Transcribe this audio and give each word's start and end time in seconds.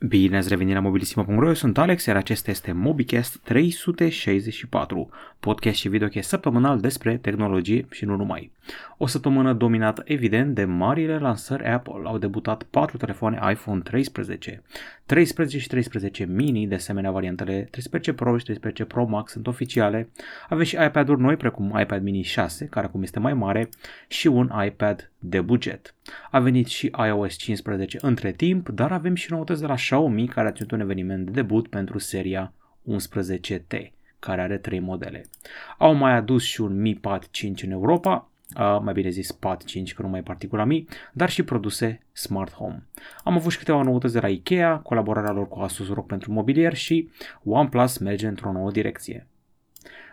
Bine 0.00 0.36
ați 0.36 0.48
revenit 0.48 0.74
la 0.74 0.80
mobilisimo.ro, 0.80 1.46
eu 1.46 1.54
sunt 1.54 1.78
Alex, 1.78 2.04
iar 2.04 2.16
acesta 2.16 2.50
este 2.50 2.72
MobiCast 2.72 3.38
364, 3.38 5.08
podcast 5.40 5.76
și 5.76 5.88
videocast 5.88 6.28
săptămânal 6.28 6.80
despre 6.80 7.16
tehnologie 7.16 7.86
și 7.90 8.04
nu 8.04 8.16
numai. 8.16 8.50
O 8.96 9.06
săptămână 9.06 9.52
dominată 9.52 10.02
evident 10.06 10.54
de 10.54 10.64
marile 10.64 11.18
lansări 11.18 11.64
Apple. 11.64 12.00
Au 12.04 12.18
debutat 12.18 12.62
4 12.62 12.96
telefoane 12.96 13.50
iPhone 13.52 13.80
13, 13.80 14.62
13 15.06 15.58
și 15.58 15.68
13 15.68 16.24
mini, 16.24 16.66
de 16.66 16.74
asemenea 16.74 17.10
variantele 17.10 17.68
13 17.70 18.12
Pro 18.12 18.38
și 18.38 18.44
13 18.44 18.84
Pro 18.84 19.04
Max 19.04 19.32
sunt 19.32 19.46
oficiale. 19.46 20.08
Avem 20.48 20.64
și 20.64 20.78
iPad-uri 20.86 21.20
noi 21.20 21.36
precum 21.36 21.78
iPad 21.80 22.02
mini 22.02 22.22
6, 22.22 22.64
care 22.64 22.86
acum 22.86 23.02
este 23.02 23.18
mai 23.18 23.34
mare, 23.34 23.68
și 24.08 24.26
un 24.26 24.50
iPad 24.66 25.10
de 25.18 25.40
buget. 25.40 25.94
A 26.30 26.38
venit 26.38 26.66
și 26.66 26.90
iOS 27.06 27.36
15 27.36 27.98
între 28.00 28.32
timp, 28.32 28.68
dar 28.68 28.92
avem 28.92 29.14
și 29.14 29.32
noutăți 29.32 29.60
de 29.60 29.66
la 29.66 29.74
Xiaomi 29.74 30.28
care 30.28 30.48
a 30.48 30.52
ținut 30.52 30.70
un 30.70 30.80
eveniment 30.80 31.24
de 31.24 31.30
debut 31.30 31.68
pentru 31.68 31.98
seria 31.98 32.52
11T, 32.92 33.90
care 34.18 34.40
are 34.40 34.58
3 34.58 34.78
modele. 34.78 35.24
Au 35.78 35.94
mai 35.94 36.12
adus 36.12 36.42
și 36.42 36.60
un 36.60 36.80
Mi 36.80 36.94
Pad 36.94 37.28
5 37.30 37.62
în 37.62 37.70
Europa, 37.70 38.30
uh, 38.56 38.78
mai 38.82 38.92
bine 38.92 39.08
zis 39.08 39.32
Pad 39.32 39.64
5 39.64 39.94
că 39.94 40.02
nu 40.02 40.08
mai 40.08 40.22
particula 40.22 40.64
Mi, 40.64 40.86
dar 41.12 41.30
și 41.30 41.42
produse 41.42 42.00
Smart 42.12 42.52
Home. 42.52 42.86
Am 43.24 43.34
avut 43.34 43.52
și 43.52 43.58
câteva 43.58 43.82
noutăți 43.82 44.12
de 44.12 44.20
la 44.20 44.28
Ikea, 44.28 44.78
colaborarea 44.78 45.32
lor 45.32 45.48
cu 45.48 45.58
Asus 45.58 45.88
ROG 45.88 46.06
pentru 46.06 46.32
mobilier 46.32 46.74
și 46.74 47.08
OnePlus 47.44 47.98
merge 47.98 48.26
într-o 48.26 48.52
nouă 48.52 48.70
direcție. 48.70 49.26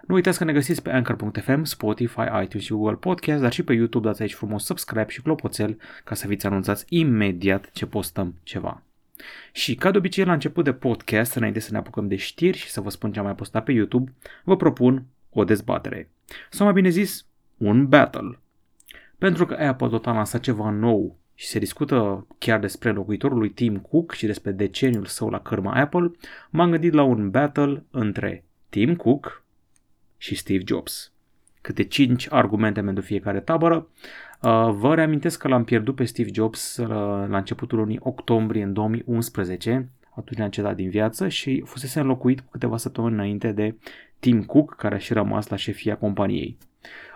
Nu 0.07 0.15
uitați 0.15 0.37
că 0.37 0.43
ne 0.43 0.53
găsiți 0.53 0.81
pe 0.81 0.91
Anchor.fm, 0.91 1.63
Spotify, 1.63 2.21
iTunes 2.43 2.65
și 2.65 2.71
Google 2.71 2.95
Podcast, 2.95 3.41
dar 3.41 3.53
și 3.53 3.63
pe 3.63 3.73
YouTube 3.73 4.07
dați 4.07 4.21
aici 4.21 4.33
frumos 4.33 4.65
subscribe 4.65 5.09
și 5.09 5.21
clopoțel 5.21 5.77
ca 6.03 6.15
să 6.15 6.27
fiți 6.27 6.45
anunțați 6.45 6.85
imediat 6.89 7.69
ce 7.71 7.85
postăm 7.85 8.35
ceva. 8.43 8.81
Și 9.51 9.75
ca 9.75 9.91
de 9.91 9.97
obicei 9.97 10.25
la 10.25 10.33
început 10.33 10.63
de 10.63 10.73
podcast, 10.73 11.35
înainte 11.35 11.59
să 11.59 11.71
ne 11.71 11.77
apucăm 11.77 12.07
de 12.07 12.15
știri 12.15 12.57
și 12.57 12.69
să 12.69 12.81
vă 12.81 12.89
spun 12.89 13.11
ce 13.11 13.19
am 13.19 13.25
mai 13.25 13.35
postat 13.35 13.63
pe 13.63 13.71
YouTube, 13.71 14.13
vă 14.43 14.55
propun 14.55 15.05
o 15.29 15.43
dezbatere. 15.43 16.09
Sau 16.49 16.65
mai 16.65 16.73
bine 16.73 16.89
zis, 16.89 17.25
un 17.57 17.87
battle. 17.87 18.39
Pentru 19.17 19.45
că 19.45 19.53
Apple 19.53 19.87
tot 19.87 20.07
a 20.07 20.11
lansat 20.11 20.41
ceva 20.41 20.69
nou 20.69 21.17
și 21.35 21.47
se 21.47 21.59
discută 21.59 22.27
chiar 22.37 22.59
despre 22.59 22.91
locuitorul 22.91 23.37
lui 23.37 23.49
Tim 23.49 23.77
Cook 23.77 24.11
și 24.11 24.25
despre 24.25 24.51
deceniul 24.51 25.05
său 25.05 25.29
la 25.29 25.39
cărma 25.39 25.73
Apple, 25.73 26.11
m-am 26.49 26.71
gândit 26.71 26.93
la 26.93 27.03
un 27.03 27.29
battle 27.29 27.83
între 27.91 28.43
Tim 28.69 28.95
Cook 28.95 29.43
și 30.25 30.35
Steve 30.35 30.63
Jobs. 30.67 31.11
Câte 31.61 31.83
5 31.83 32.27
argumente 32.29 32.81
pentru 32.81 33.03
fiecare 33.03 33.39
tabără. 33.39 33.87
Uh, 34.41 34.69
vă 34.71 34.95
reamintesc 34.95 35.39
că 35.39 35.47
l-am 35.47 35.63
pierdut 35.63 35.95
pe 35.95 36.03
Steve 36.03 36.29
Jobs 36.33 36.77
uh, 36.77 36.87
la 37.27 37.37
începutul 37.37 37.77
lunii 37.77 37.99
octombrie 38.01 38.63
în 38.63 38.73
2011, 38.73 39.89
atunci 40.09 40.37
ne-a 40.37 40.49
cedat 40.49 40.75
din 40.75 40.89
viață 40.89 41.27
și 41.27 41.63
fusese 41.65 41.99
înlocuit 41.99 42.39
cu 42.39 42.49
câteva 42.51 42.77
săptămâni 42.77 43.13
înainte 43.13 43.51
de 43.51 43.75
Tim 44.19 44.43
Cook, 44.43 44.75
care 44.75 44.95
a 44.95 44.97
și 44.97 45.13
rămas 45.13 45.47
la 45.47 45.55
șefia 45.55 45.97
companiei. 45.97 46.57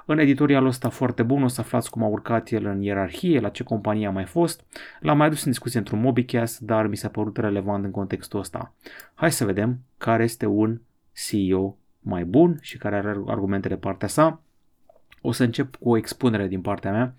În 0.05 0.19
editorialul 0.19 0.67
ăsta 0.67 0.89
foarte 0.89 1.23
bun 1.23 1.43
o 1.43 1.47
să 1.47 1.61
aflați 1.61 1.89
cum 1.89 2.03
a 2.03 2.07
urcat 2.07 2.51
el 2.51 2.65
în 2.65 2.81
ierarhie, 2.81 3.39
la 3.39 3.49
ce 3.49 3.63
companie 3.63 4.07
a 4.07 4.11
mai 4.11 4.25
fost. 4.25 4.63
L-am 4.99 5.17
mai 5.17 5.27
adus 5.27 5.43
în 5.43 5.51
discuție 5.51 5.79
într-un 5.79 5.99
Mobicast, 5.99 6.59
dar 6.59 6.87
mi 6.87 6.97
s-a 6.97 7.09
părut 7.09 7.37
relevant 7.37 7.83
în 7.83 7.91
contextul 7.91 8.39
ăsta. 8.39 8.73
Hai 9.13 9.31
să 9.31 9.45
vedem 9.45 9.79
care 9.97 10.23
este 10.23 10.45
un 10.45 10.81
CEO 11.27 11.77
mai 12.09 12.23
bun 12.23 12.57
și 12.61 12.77
care 12.77 12.95
are 12.95 13.21
argumentele 13.27 13.75
partea 13.75 14.07
sa. 14.07 14.41
O 15.21 15.31
să 15.31 15.43
încep 15.43 15.75
cu 15.75 15.89
o 15.89 15.97
expunere 15.97 16.47
din 16.47 16.61
partea 16.61 16.91
mea. 16.91 17.15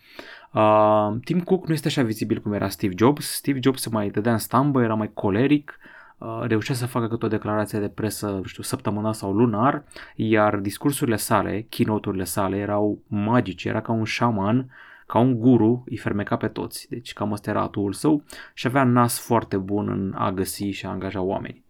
Uh, 0.52 1.16
Tim 1.24 1.40
Cook 1.40 1.66
nu 1.66 1.72
este 1.72 1.88
așa 1.88 2.02
vizibil 2.02 2.40
cum 2.40 2.52
era 2.52 2.68
Steve 2.68 2.94
Jobs. 2.96 3.26
Steve 3.26 3.58
Jobs 3.62 3.80
se 3.80 3.88
mai 3.92 4.10
dădea 4.10 4.32
în 4.32 4.38
stambă, 4.38 4.82
era 4.82 4.94
mai 4.94 5.10
coleric, 5.14 5.78
uh, 6.18 6.42
reușea 6.42 6.74
să 6.74 6.86
facă 6.86 7.08
câte 7.08 7.24
o 7.24 7.28
declarație 7.28 7.78
de 7.78 7.88
presă, 7.88 8.40
știu, 8.44 8.62
săptămânal 8.62 9.12
sau 9.12 9.32
lunar, 9.32 9.84
iar 10.14 10.56
discursurile 10.56 11.16
sale, 11.16 11.66
keynote-urile 11.68 12.24
sale 12.24 12.56
erau 12.56 12.98
magice, 13.06 13.68
era 13.68 13.80
ca 13.80 13.92
un 13.92 14.04
șaman, 14.04 14.70
ca 15.06 15.18
un 15.18 15.38
guru, 15.38 15.84
îi 15.86 15.96
fermeca 15.96 16.36
pe 16.36 16.48
toți. 16.48 16.86
Deci 16.88 17.12
cam 17.12 17.32
ăsta 17.32 17.50
era 17.50 17.62
atul 17.62 17.92
său 17.92 18.22
și 18.54 18.66
avea 18.66 18.84
nas 18.84 19.20
foarte 19.20 19.56
bun 19.56 19.88
în 19.88 20.14
a 20.16 20.32
găsi 20.32 20.64
și 20.64 20.86
a 20.86 20.88
angaja 20.88 21.20
oameni. 21.20 21.64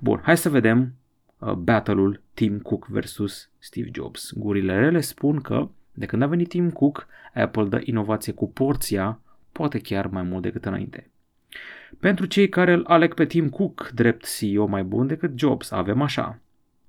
Bun, 0.00 0.20
hai 0.22 0.36
să 0.36 0.48
vedem 0.48 0.78
Uh, 0.78 1.01
battle-ul 1.56 2.22
Tim 2.34 2.58
Cook 2.58 2.86
versus 2.86 3.50
Steve 3.58 3.88
Jobs. 3.92 4.32
Gurile 4.34 4.78
rele 4.78 5.00
spun 5.00 5.40
că 5.40 5.68
de 5.92 6.06
când 6.06 6.22
a 6.22 6.26
venit 6.26 6.48
Tim 6.48 6.70
Cook, 6.70 7.06
Apple 7.34 7.64
dă 7.64 7.80
inovație 7.84 8.32
cu 8.32 8.50
porția, 8.50 9.20
poate 9.52 9.78
chiar 9.78 10.06
mai 10.06 10.22
mult 10.22 10.42
decât 10.42 10.64
înainte. 10.64 11.10
Pentru 12.00 12.26
cei 12.26 12.48
care 12.48 12.72
îl 12.72 12.84
aleg 12.86 13.14
pe 13.14 13.26
Tim 13.26 13.48
Cook 13.48 13.90
drept 13.94 14.36
CEO 14.36 14.66
mai 14.66 14.82
bun 14.82 15.06
decât 15.06 15.38
Jobs, 15.38 15.70
avem 15.70 16.02
așa. 16.02 16.38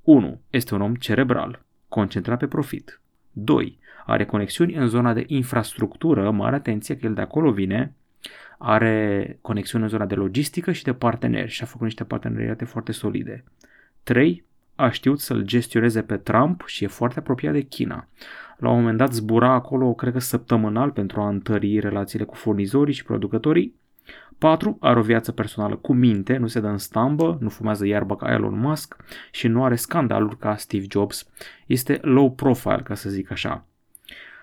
1. 0.01 0.39
Este 0.49 0.75
un 0.75 0.81
om 0.81 0.95
cerebral, 0.95 1.63
concentrat 1.87 2.39
pe 2.39 2.47
profit. 2.47 3.01
2. 3.31 3.79
Are 4.05 4.25
conexiuni 4.25 4.73
în 4.73 4.87
zona 4.87 5.13
de 5.13 5.23
infrastructură, 5.27 6.31
mare 6.31 6.55
atenție 6.55 6.97
că 6.97 7.05
el 7.05 7.13
de 7.13 7.21
acolo 7.21 7.51
vine, 7.51 7.93
are 8.57 9.37
conexiuni 9.41 9.83
în 9.83 9.89
zona 9.89 10.05
de 10.05 10.15
logistică 10.15 10.71
și 10.71 10.83
de 10.83 10.93
parteneri 10.93 11.51
și 11.51 11.63
a 11.63 11.65
făcut 11.65 11.83
niște 11.83 12.03
parteneriate 12.03 12.65
foarte 12.65 12.91
solide. 12.91 13.43
3. 14.03 14.43
A 14.75 14.89
știut 14.89 15.19
să-l 15.19 15.41
gestioneze 15.41 16.01
pe 16.01 16.17
Trump 16.17 16.63
și 16.65 16.83
e 16.83 16.87
foarte 16.87 17.19
apropiat 17.19 17.53
de 17.53 17.61
China. 17.61 18.07
La 18.57 18.69
un 18.69 18.79
moment 18.79 18.97
dat 18.97 19.13
zbura 19.13 19.51
acolo, 19.51 19.93
cred 19.93 20.13
că 20.13 20.19
săptămânal, 20.19 20.91
pentru 20.91 21.21
a 21.21 21.27
întări 21.27 21.79
relațiile 21.79 22.25
cu 22.25 22.35
furnizorii 22.35 22.93
și 22.93 23.03
producătorii. 23.03 23.75
4. 24.37 24.77
Are 24.79 24.99
o 24.99 25.01
viață 25.01 25.31
personală 25.31 25.75
cu 25.75 25.93
minte, 25.93 26.37
nu 26.37 26.47
se 26.47 26.59
dă 26.59 26.67
în 26.67 26.77
stambă, 26.77 27.37
nu 27.41 27.49
fumează 27.49 27.85
iarbă 27.85 28.15
ca 28.15 28.31
Elon 28.31 28.59
Musk 28.59 28.95
și 29.31 29.47
nu 29.47 29.63
are 29.63 29.75
scandaluri 29.75 30.37
ca 30.37 30.55
Steve 30.55 30.85
Jobs. 30.91 31.29
Este 31.65 31.99
low 32.01 32.31
profile, 32.31 32.81
ca 32.83 32.93
să 32.95 33.09
zic 33.09 33.31
așa. 33.31 33.65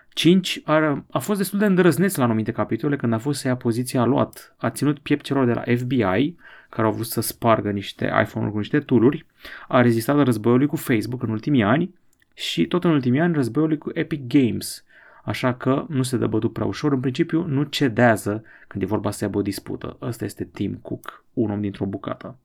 5. 0.09 0.61
A, 0.65 1.05
a 1.11 1.19
fost 1.19 1.39
destul 1.39 1.59
de 1.59 1.65
îndrăzneț 1.65 2.15
la 2.15 2.25
anumite 2.25 2.53
capitole 2.53 2.97
când 2.97 3.13
a 3.13 3.19
fost 3.19 3.41
să 3.41 3.49
ia 3.49 3.57
poziția 3.57 4.05
luat. 4.05 4.55
A 4.59 4.71
ținut 4.71 4.99
piept 4.99 5.25
celor 5.25 5.45
de 5.45 5.53
la 5.53 5.63
FBI, 5.77 6.37
care 6.71 6.87
au 6.87 6.93
vrut 6.93 7.07
să 7.07 7.21
spargă 7.21 7.71
niște 7.71 8.05
iPhone-uri 8.05 8.53
cu 8.53 8.59
niște 8.59 8.81
tooluri, 8.81 9.27
a 9.69 9.81
rezistat 9.81 10.25
războiului 10.25 10.67
cu 10.67 10.77
Facebook 10.77 11.23
în 11.23 11.31
ultimii 11.31 11.63
ani 11.63 11.95
și 12.35 12.67
tot 12.67 12.85
în 12.85 12.91
ultimii 12.91 13.21
ani 13.21 13.35
războiului 13.35 13.79
cu 13.79 13.91
Epic 13.95 14.27
Games. 14.27 14.85
Așa 15.25 15.55
că 15.55 15.85
nu 15.89 16.03
se 16.03 16.17
dă 16.17 16.27
bătut 16.27 16.53
prea 16.53 16.67
ușor, 16.67 16.93
în 16.93 17.01
principiu 17.01 17.47
nu 17.47 17.63
cedează 17.63 18.45
când 18.69 18.83
e 18.83 18.87
vorba 18.87 19.11
să 19.11 19.25
aibă 19.25 19.39
o 19.39 19.43
dispută. 19.43 19.97
Ăsta 20.01 20.25
este 20.25 20.45
Tim 20.45 20.75
Cook, 20.83 21.25
un 21.33 21.51
om 21.51 21.61
dintr-o 21.61 21.87
bucată. 21.87 22.37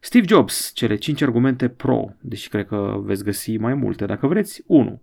Steve 0.00 0.26
Jobs, 0.28 0.72
cele 0.74 0.96
5 0.96 1.22
argumente 1.22 1.68
pro, 1.68 2.12
deși 2.20 2.48
cred 2.48 2.66
că 2.66 3.00
veți 3.02 3.24
găsi 3.24 3.56
mai 3.56 3.74
multe 3.74 4.06
dacă 4.06 4.26
vreți. 4.26 4.62
1 4.66 5.00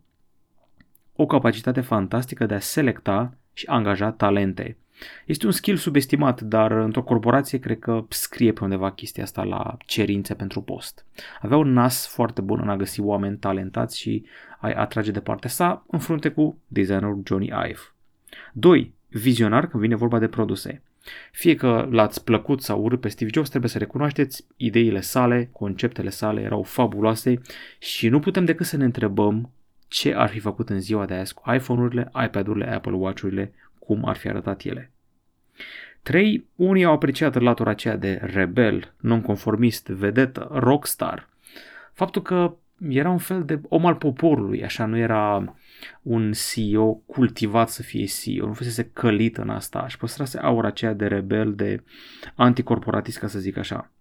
o 1.20 1.26
capacitate 1.26 1.82
fantastică 1.82 2.46
de 2.46 2.54
a 2.54 2.60
selecta 2.60 3.34
și 3.54 3.66
angaja 3.66 4.12
talente. 4.12 4.78
Este 5.26 5.46
un 5.46 5.52
skill 5.52 5.78
subestimat, 5.78 6.42
dar 6.42 6.72
într-o 6.72 7.04
corporație 7.04 7.60
cred 7.60 7.80
că 7.80 8.06
scrie 8.10 8.52
pe 8.52 8.64
undeva 8.64 8.92
chestia 8.92 9.24
asta 9.24 9.44
la 9.44 9.78
cerințe 9.86 10.34
pentru 10.34 10.62
post. 10.62 11.06
Avea 11.42 11.58
un 11.58 11.74
nas 11.74 12.08
foarte 12.08 12.42
bun 12.42 12.60
în 12.62 12.70
a 12.70 12.76
găsi 12.76 13.02
oameni 13.02 13.38
talentați 13.38 14.00
și 14.00 14.26
a 14.60 14.74
atrage 14.74 15.12
de 15.12 15.20
partea 15.20 15.50
sa 15.50 15.86
în 15.88 16.00
frunte 16.00 16.30
cu 16.30 16.58
designerul 16.68 17.22
Johnny 17.26 17.46
Ive. 17.46 17.80
2. 18.54 18.94
Vizionar 19.08 19.68
când 19.68 19.82
vine 19.82 19.96
vorba 19.96 20.20
de 20.20 20.28
produse. 20.28 20.82
Fie 21.32 21.56
că 21.56 21.88
l-ați 21.92 22.24
plăcut 22.24 22.62
sau 22.62 22.82
urât 22.82 23.00
pe 23.00 23.08
Steve 23.08 23.32
Jobs, 23.34 23.50
trebuie 23.50 23.70
să 23.70 23.78
recunoașteți, 23.78 24.46
ideile 24.58 25.02
sale, 25.02 25.50
conceptele 25.52 26.10
sale 26.10 26.42
erau 26.42 26.64
fabuloase 26.64 27.42
și 27.80 28.10
nu 28.10 28.20
putem 28.20 28.46
decât 28.46 28.66
să 28.66 28.78
ne 28.78 28.84
întrebăm 28.84 29.52
ce 29.88 30.14
ar 30.14 30.30
fi 30.30 30.40
făcut 30.40 30.70
în 30.70 30.80
ziua 30.80 31.06
de 31.06 31.14
azi 31.14 31.34
cu 31.34 31.54
iPhone-urile, 31.54 32.12
iPad-urile, 32.26 32.74
Apple 32.74 32.92
Watch-urile, 32.92 33.54
cum 33.88 34.06
ar 34.06 34.16
fi 34.16 34.30
arătat 34.30 34.64
ele. 34.64 34.92
3. 36.02 36.48
Unii 36.56 36.84
au 36.84 36.94
apreciat 36.94 37.42
latura 37.42 37.70
aceea 37.70 37.96
de 37.96 38.20
rebel, 38.22 38.94
nonconformist, 38.98 39.88
vedetă, 39.88 40.48
rockstar. 40.52 41.30
Faptul 41.94 42.22
că 42.22 42.56
era 42.90 43.10
un 43.10 43.18
fel 43.18 43.46
de 43.46 43.62
om 43.68 43.86
al 43.86 43.96
poporului, 43.96 44.64
așa 44.64 44.86
nu 44.86 44.98
era 44.98 45.56
un 46.02 46.32
CEO 46.32 46.94
cultivat 46.94 47.70
să 47.70 47.82
fie 47.82 48.06
CEO, 48.06 48.48
nu 48.48 48.54
fusese 48.54 48.90
călit 48.94 49.38
în 49.38 49.50
asta 49.50 49.88
și 49.88 49.98
păstrase 49.98 50.38
aura 50.38 50.68
aceea 50.68 50.94
de 50.94 51.08
rebel, 51.08 51.56
de 51.56 51.84
anticorporatist, 52.36 53.18
ca 53.20 53.28
să 53.28 53.40
zic 53.40 53.58
așa. 53.58 53.92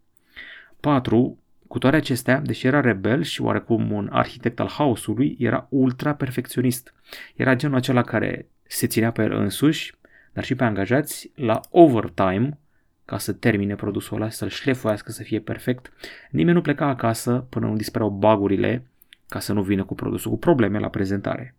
4. 0.80 1.38
Cu 1.68 1.78
toate 1.78 1.96
acestea, 1.96 2.40
deși 2.40 2.66
era 2.66 2.80
rebel 2.80 3.22
și 3.22 3.42
oarecum 3.42 3.90
un 3.90 4.08
arhitect 4.12 4.60
al 4.60 4.68
haosului, 4.68 5.36
era 5.38 5.66
ultra 5.70 6.14
perfecționist. 6.14 6.94
Era 7.34 7.54
genul 7.54 7.76
acela 7.76 8.02
care 8.02 8.48
se 8.68 8.86
ținea 8.86 9.10
pe 9.10 9.22
el 9.22 9.32
însuși, 9.32 9.94
dar 10.32 10.44
și 10.44 10.54
pe 10.54 10.64
angajați, 10.64 11.30
la 11.34 11.60
overtime, 11.70 12.58
ca 13.04 13.18
să 13.18 13.32
termine 13.32 13.74
produsul 13.74 14.16
ăla, 14.16 14.30
să-l 14.30 14.48
șlefuiască, 14.48 15.12
să 15.12 15.22
fie 15.22 15.40
perfect. 15.40 15.92
Nimeni 16.30 16.56
nu 16.56 16.62
pleca 16.62 16.86
acasă 16.86 17.46
până 17.48 17.66
nu 17.66 17.76
dispereau 17.76 18.10
bagurile, 18.10 18.86
ca 19.28 19.38
să 19.38 19.52
nu 19.52 19.62
vină 19.62 19.84
cu 19.84 19.94
produsul 19.94 20.30
cu 20.30 20.38
probleme 20.38 20.78
la 20.78 20.88
prezentare. 20.88 21.54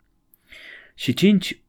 Și 0.95 1.13
5. 1.13 1.61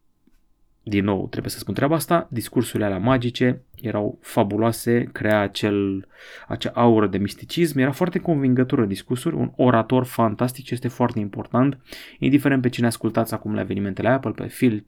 din 0.82 1.04
nou, 1.04 1.28
trebuie 1.28 1.50
să 1.50 1.58
spun 1.58 1.74
treaba 1.74 1.94
asta, 1.94 2.28
discursurile 2.30 2.84
alea 2.84 2.98
magice 2.98 3.60
erau 3.80 4.18
fabuloase, 4.20 5.08
crea 5.12 5.40
acel, 5.40 6.08
acea 6.48 6.70
aură 6.74 7.06
de 7.06 7.18
misticism, 7.18 7.78
era 7.78 7.92
foarte 7.92 8.18
convingătură 8.18 8.84
discursuri, 8.84 9.34
un 9.34 9.52
orator 9.56 10.04
fantastic 10.04 10.64
ce 10.64 10.74
este 10.74 10.88
foarte 10.88 11.18
important, 11.18 11.78
indiferent 12.18 12.62
pe 12.62 12.68
cine 12.68 12.86
ascultați 12.86 13.34
acum 13.34 13.54
la 13.54 13.60
evenimentele 13.60 14.08
Apple, 14.08 14.30
pe 14.30 14.44
Phil, 14.44 14.84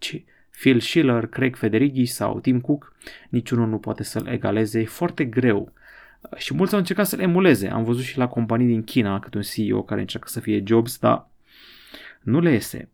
Phil 0.60 0.80
Schiller, 0.80 1.26
Craig 1.26 1.56
Federighi 1.56 2.06
sau 2.06 2.40
Tim 2.40 2.60
Cook, 2.60 2.94
niciunul 3.28 3.68
nu 3.68 3.78
poate 3.78 4.02
să-l 4.02 4.26
egaleze, 4.26 4.80
e 4.80 4.84
foarte 4.84 5.24
greu. 5.24 5.72
Și 6.36 6.54
mulți 6.54 6.72
au 6.72 6.78
încercat 6.78 7.06
să-l 7.06 7.20
emuleze. 7.20 7.68
Am 7.68 7.84
văzut 7.84 8.04
și 8.04 8.18
la 8.18 8.28
companii 8.28 8.66
din 8.66 8.84
China 8.84 9.18
câte 9.18 9.36
un 9.36 9.42
CEO 9.42 9.82
care 9.82 10.00
încearcă 10.00 10.28
să 10.28 10.40
fie 10.40 10.62
Jobs, 10.66 10.98
dar 10.98 11.28
nu 12.20 12.40
le 12.40 12.52
iese. 12.52 12.88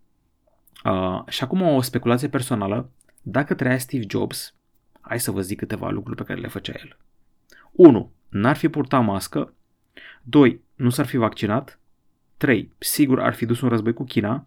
Uh, 0.85 1.23
și 1.29 1.43
acum 1.43 1.63
o 1.63 1.81
speculație 1.81 2.29
personală. 2.29 2.91
Dacă 3.23 3.55
trăia 3.55 3.79
Steve 3.79 4.05
Jobs, 4.09 4.55
hai 5.01 5.21
să 5.21 5.31
vă 5.31 5.41
zic 5.41 5.59
câteva 5.59 5.91
lucruri 5.91 6.17
pe 6.17 6.25
care 6.25 6.41
le 6.41 6.49
făcea 6.49 6.73
el. 6.81 6.97
1. 7.73 8.13
N-ar 8.29 8.57
fi 8.57 8.69
purtat 8.69 9.05
mască. 9.05 9.55
2. 10.23 10.61
Nu 10.75 10.91
s-ar 10.91 11.07
fi 11.07 11.17
vaccinat. 11.17 11.79
3. 12.37 12.73
Sigur 12.79 13.21
ar 13.21 13.35
fi 13.35 13.47
dus 13.47 13.61
un 13.61 13.69
război 13.69 13.93
cu 13.93 14.05
China. 14.05 14.47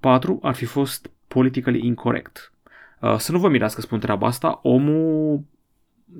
4. 0.00 0.38
Ar 0.42 0.54
fi 0.54 0.64
fost 0.64 1.10
politically 1.36 1.86
incorrect. 1.86 2.52
Uh, 3.00 3.16
să 3.16 3.32
nu 3.32 3.38
vă 3.38 3.48
mirați 3.48 3.74
că 3.74 3.80
spun 3.80 4.00
treaba 4.00 4.26
asta, 4.26 4.58
omul 4.62 5.44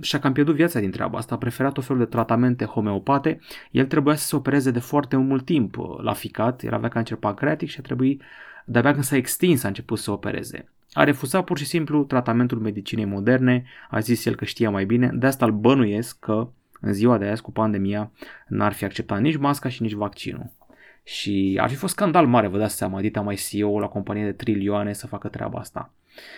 și-a 0.00 0.18
cam 0.18 0.32
pierdut 0.32 0.54
viața 0.54 0.80
din 0.80 0.90
treaba 0.90 1.18
asta, 1.18 1.34
a 1.34 1.38
preferat 1.38 1.78
o 1.78 1.80
fel 1.80 1.98
de 1.98 2.04
tratamente 2.04 2.64
homeopate, 2.64 3.40
el 3.70 3.86
trebuia 3.86 4.14
să 4.14 4.26
se 4.26 4.36
opereze 4.36 4.70
de 4.70 4.78
foarte 4.78 5.16
mult 5.16 5.44
timp 5.44 5.78
uh, 5.78 5.98
la 6.02 6.12
ficat, 6.12 6.62
el 6.62 6.74
avea 6.74 6.88
cancer 6.88 7.16
pancreatic 7.16 7.68
și 7.68 7.76
a 7.78 7.82
trebuit 7.82 8.22
de-abia 8.64 8.92
când 8.92 9.04
s-a 9.04 9.16
extins 9.16 9.62
a 9.62 9.68
început 9.68 9.98
să 9.98 10.10
opereze. 10.10 10.68
A 10.92 11.04
refuzat 11.04 11.44
pur 11.44 11.58
și 11.58 11.64
simplu 11.64 12.04
tratamentul 12.04 12.58
medicinei 12.58 13.04
moderne, 13.04 13.64
a 13.90 13.98
zis 13.98 14.24
el 14.24 14.34
că 14.34 14.44
știa 14.44 14.70
mai 14.70 14.84
bine, 14.84 15.10
de 15.14 15.26
asta 15.26 15.44
îl 15.44 15.52
bănuiesc 15.52 16.18
că 16.18 16.48
în 16.80 16.92
ziua 16.92 17.18
de 17.18 17.26
azi 17.26 17.42
cu 17.42 17.52
pandemia 17.52 18.10
n-ar 18.48 18.72
fi 18.72 18.84
acceptat 18.84 19.20
nici 19.20 19.36
masca 19.36 19.68
și 19.68 19.82
nici 19.82 19.92
vaccinul. 19.92 20.50
Și 21.08 21.58
ar 21.60 21.68
fi 21.68 21.74
fost 21.74 21.92
scandal 21.92 22.26
mare, 22.26 22.46
vă 22.46 22.58
dați 22.58 22.76
seama, 22.76 23.00
dita 23.00 23.20
mai 23.20 23.34
CEO 23.34 23.80
la 23.80 23.86
companie 23.86 24.24
de 24.24 24.32
trilioane 24.32 24.92
să 24.92 25.06
facă 25.06 25.28
treaba 25.28 25.58
asta. 25.58 25.92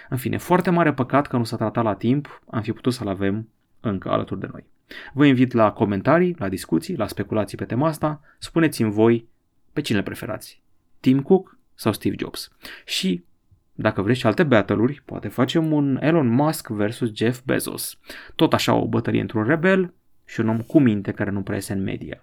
În 0.08 0.16
fine, 0.16 0.36
foarte 0.36 0.70
mare 0.70 0.92
păcat 0.92 1.26
că 1.26 1.36
nu 1.36 1.44
s-a 1.44 1.56
tratat 1.56 1.84
la 1.84 1.94
timp, 1.94 2.42
am 2.50 2.62
fi 2.62 2.72
putut 2.72 2.92
să-l 2.92 3.08
avem 3.08 3.48
încă 3.80 4.10
alături 4.10 4.40
de 4.40 4.48
noi. 4.52 4.64
Vă 5.12 5.26
invit 5.26 5.52
la 5.52 5.72
comentarii, 5.72 6.34
la 6.38 6.48
discuții, 6.48 6.96
la 6.96 7.06
speculații 7.06 7.56
pe 7.56 7.64
tema 7.64 7.88
asta, 7.88 8.20
spuneți-mi 8.38 8.90
voi 8.90 9.28
pe 9.72 9.80
cine 9.80 9.98
le 9.98 10.04
preferați, 10.04 10.62
Tim 11.00 11.22
Cook 11.22 11.58
sau 11.74 11.92
Steve 11.92 12.16
Jobs. 12.18 12.50
Și 12.84 13.24
dacă 13.72 14.02
vreți 14.02 14.18
și 14.18 14.26
alte 14.26 14.42
battle-uri, 14.42 15.02
poate 15.04 15.28
facem 15.28 15.72
un 15.72 15.98
Elon 16.00 16.28
Musk 16.28 16.68
versus 16.68 17.10
Jeff 17.14 17.40
Bezos. 17.44 17.98
Tot 18.34 18.52
așa 18.52 18.74
o 18.74 18.88
bătălie 18.88 19.20
într-un 19.20 19.44
rebel 19.44 19.94
și 20.24 20.40
un 20.40 20.48
om 20.48 20.60
cu 20.60 20.80
minte 20.80 21.12
care 21.12 21.30
nu 21.30 21.42
prea 21.42 21.56
iese 21.56 21.72
în 21.72 21.82
media. 21.82 22.22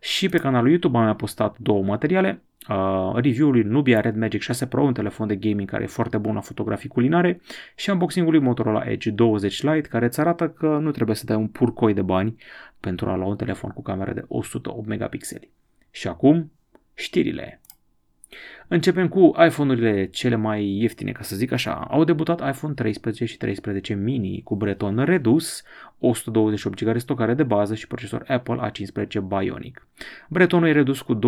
Și 0.00 0.28
pe 0.28 0.38
canalul 0.38 0.68
YouTube 0.68 0.98
am 0.98 1.04
mai 1.04 1.16
postat 1.16 1.58
două 1.58 1.82
materiale, 1.82 2.42
uh, 2.68 3.12
review-ul 3.14 3.52
lui 3.52 3.62
Nubia 3.62 4.00
Red 4.00 4.16
Magic 4.16 4.40
6 4.40 4.66
Pro, 4.66 4.82
un 4.82 4.92
telefon 4.92 5.26
de 5.26 5.36
gaming 5.36 5.70
care 5.70 5.82
e 5.82 5.86
foarte 5.86 6.18
bun 6.18 6.34
la 6.34 6.40
fotografii 6.40 6.88
culinare 6.88 7.40
și 7.76 7.90
unboxing-ul 7.90 8.32
lui 8.32 8.40
Motorola 8.40 8.90
Edge 8.90 9.10
20 9.10 9.62
Lite 9.62 9.88
care 9.88 10.04
îți 10.04 10.20
arată 10.20 10.48
că 10.48 10.66
nu 10.66 10.90
trebuie 10.90 11.16
să 11.16 11.24
dai 11.24 11.36
un 11.36 11.48
purcoi 11.48 11.94
de 11.94 12.02
bani 12.02 12.36
pentru 12.80 13.08
a 13.08 13.16
lua 13.16 13.26
un 13.26 13.36
telefon 13.36 13.70
cu 13.70 13.82
cameră 13.82 14.12
de 14.12 14.24
108 14.28 14.86
megapixeli. 14.86 15.50
Și 15.90 16.08
acum, 16.08 16.52
știrile. 16.94 17.60
Începem 18.72 19.08
cu 19.08 19.32
iPhone-urile 19.46 20.06
cele 20.06 20.34
mai 20.34 20.64
ieftine, 20.64 21.12
ca 21.12 21.22
să 21.22 21.36
zic 21.36 21.52
așa. 21.52 21.72
Au 21.90 22.04
debutat 22.04 22.48
iPhone 22.48 22.74
13 22.74 23.24
și 23.24 23.36
13 23.36 23.94
mini 23.94 24.40
cu 24.44 24.56
breton 24.56 25.04
redus, 25.04 25.62
128 25.98 26.84
GB 26.84 26.98
stocare 26.98 27.34
de 27.34 27.42
bază 27.42 27.74
și 27.74 27.86
procesor 27.86 28.24
Apple 28.26 28.70
A15 28.70 29.06
Bionic. 29.28 29.86
Bretonul 30.28 30.68
e 30.68 30.72
redus 30.72 31.00
cu 31.00 31.14
20%, 31.14 31.18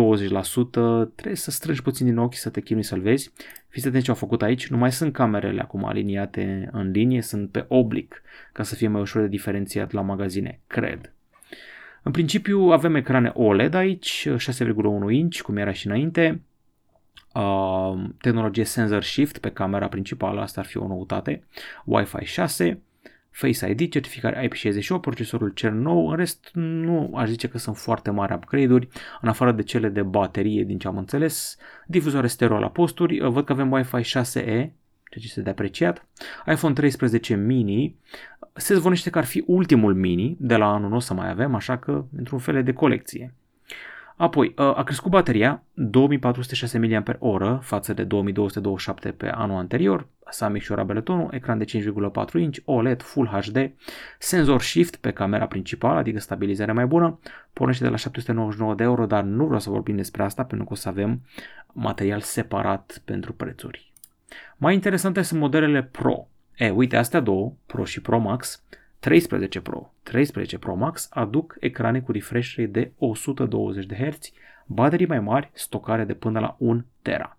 trebuie 1.15 1.35
să 1.35 1.51
strângi 1.51 1.81
puțin 1.81 2.05
din 2.05 2.17
ochi 2.17 2.35
să 2.35 2.49
te 2.49 2.61
chinui 2.61 2.83
să-l 2.83 2.99
vezi. 2.99 3.33
Fiți 3.67 3.87
atenți 3.87 4.05
ce 4.05 4.11
au 4.11 4.17
făcut 4.17 4.41
aici, 4.41 4.67
nu 4.67 4.77
mai 4.77 4.91
sunt 4.91 5.13
camerele 5.13 5.61
acum 5.61 5.85
aliniate 5.85 6.69
în 6.71 6.91
linie, 6.91 7.21
sunt 7.21 7.49
pe 7.49 7.65
oblic, 7.67 8.21
ca 8.53 8.63
să 8.63 8.75
fie 8.75 8.87
mai 8.87 9.01
ușor 9.01 9.21
de 9.21 9.27
diferențiat 9.27 9.91
la 9.91 10.01
magazine, 10.01 10.59
cred. 10.67 11.13
În 12.03 12.11
principiu 12.11 12.59
avem 12.59 12.95
ecrane 12.95 13.31
OLED 13.33 13.73
aici, 13.73 14.29
6,1 14.29 15.11
inch, 15.11 15.39
cum 15.41 15.57
era 15.57 15.71
și 15.71 15.87
înainte, 15.87 16.41
uh, 17.35 18.03
tehnologie 18.21 18.63
Sensor 18.63 19.03
Shift 19.03 19.37
pe 19.37 19.49
camera 19.49 19.87
principală, 19.87 20.41
asta 20.41 20.59
ar 20.59 20.65
fi 20.65 20.77
o 20.77 20.87
noutate, 20.87 21.43
Wi-Fi 21.85 22.25
6, 22.25 22.79
Face 23.35 23.69
ID, 23.69 23.89
certificare 23.91 24.49
IP68, 24.49 25.01
procesorul 25.01 25.49
cel 25.49 25.73
nou, 25.73 26.09
în 26.09 26.15
rest 26.15 26.49
nu 26.53 27.11
aș 27.15 27.29
zice 27.29 27.47
că 27.47 27.57
sunt 27.57 27.77
foarte 27.77 28.11
mari 28.11 28.33
upgrade-uri, 28.33 28.87
în 29.21 29.29
afară 29.29 29.51
de 29.51 29.63
cele 29.63 29.89
de 29.89 30.01
baterie 30.01 30.63
din 30.63 30.77
ce 30.77 30.87
am 30.87 30.97
înțeles, 30.97 31.57
difuzoare 31.87 32.27
stereo 32.27 32.59
la 32.59 32.69
posturi, 32.69 33.19
văd 33.19 33.45
că 33.45 33.51
avem 33.51 33.71
Wi-Fi 33.71 34.01
6E, 34.01 34.43
ceea 34.43 34.71
ce 35.09 35.21
este 35.23 35.41
de 35.41 35.49
apreciat, 35.49 36.07
iPhone 36.45 36.73
13 36.73 37.35
mini, 37.35 37.95
se 38.53 38.75
zvonește 38.75 39.09
că 39.09 39.17
ar 39.17 39.25
fi 39.25 39.43
ultimul 39.47 39.93
mini, 39.93 40.37
de 40.39 40.55
la 40.55 40.73
anul 40.73 40.89
nu 40.89 40.95
o 40.95 40.99
să 40.99 41.13
mai 41.13 41.29
avem, 41.29 41.55
așa 41.55 41.77
că 41.77 42.05
într-un 42.17 42.39
fel 42.39 42.63
de 42.63 42.73
colecție. 42.73 43.33
Apoi, 44.17 44.53
uh, 44.57 44.77
a 44.77 44.83
crescut 44.83 45.11
bateria 45.11 45.63
2406 45.73 46.77
mAh 46.77 47.59
față 47.61 47.93
de 47.93 48.03
2227 48.03 49.09
pe 49.11 49.29
anul 49.29 49.57
anterior, 49.57 50.07
s-a 50.29 50.47
micșorat 50.47 50.85
beletonul, 50.85 51.29
ecran 51.31 51.57
de 51.57 51.65
5,4 51.65 52.33
inch, 52.33 52.57
OLED, 52.65 53.01
Full 53.01 53.27
HD, 53.27 53.71
senzor 54.19 54.61
Shift 54.61 54.95
pe 54.95 55.11
camera 55.11 55.45
principală, 55.45 55.99
adică 55.99 56.19
stabilizare 56.19 56.71
mai 56.71 56.85
bună, 56.85 57.19
pornește 57.53 57.83
de 57.83 57.89
la 57.89 57.95
799 57.95 58.75
de 58.75 58.83
euro, 58.83 59.05
dar 59.05 59.23
nu 59.23 59.45
vreau 59.45 59.59
să 59.59 59.69
vorbim 59.69 59.95
despre 59.95 60.23
asta 60.23 60.43
pentru 60.43 60.67
că 60.67 60.73
o 60.73 60.75
să 60.75 60.89
avem 60.89 61.21
material 61.71 62.19
separat 62.21 63.01
pentru 63.05 63.33
prețuri. 63.33 63.91
Mai 64.57 64.73
interesante 64.73 65.21
sunt 65.21 65.39
modelele 65.39 65.83
Pro. 65.83 66.27
E, 66.57 66.69
uite, 66.69 66.97
astea 66.97 67.19
două, 67.19 67.53
Pro 67.65 67.83
și 67.83 68.01
Pro 68.01 68.17
Max, 68.17 68.63
13 69.05 69.61
Pro, 69.61 69.93
13 70.03 70.57
Pro 70.57 70.75
Max 70.75 71.09
aduc 71.11 71.57
ecrane 71.59 71.99
cu 71.99 72.11
refresh 72.11 72.55
rate 72.55 72.69
de 72.71 72.91
120 72.97 73.85
de 73.85 73.95
Hz, 73.95 74.31
baterii 74.65 75.05
mai 75.05 75.19
mari, 75.19 75.49
stocare 75.53 76.03
de 76.03 76.13
până 76.13 76.39
la 76.39 76.55
1 76.59 76.85
tera. 77.01 77.37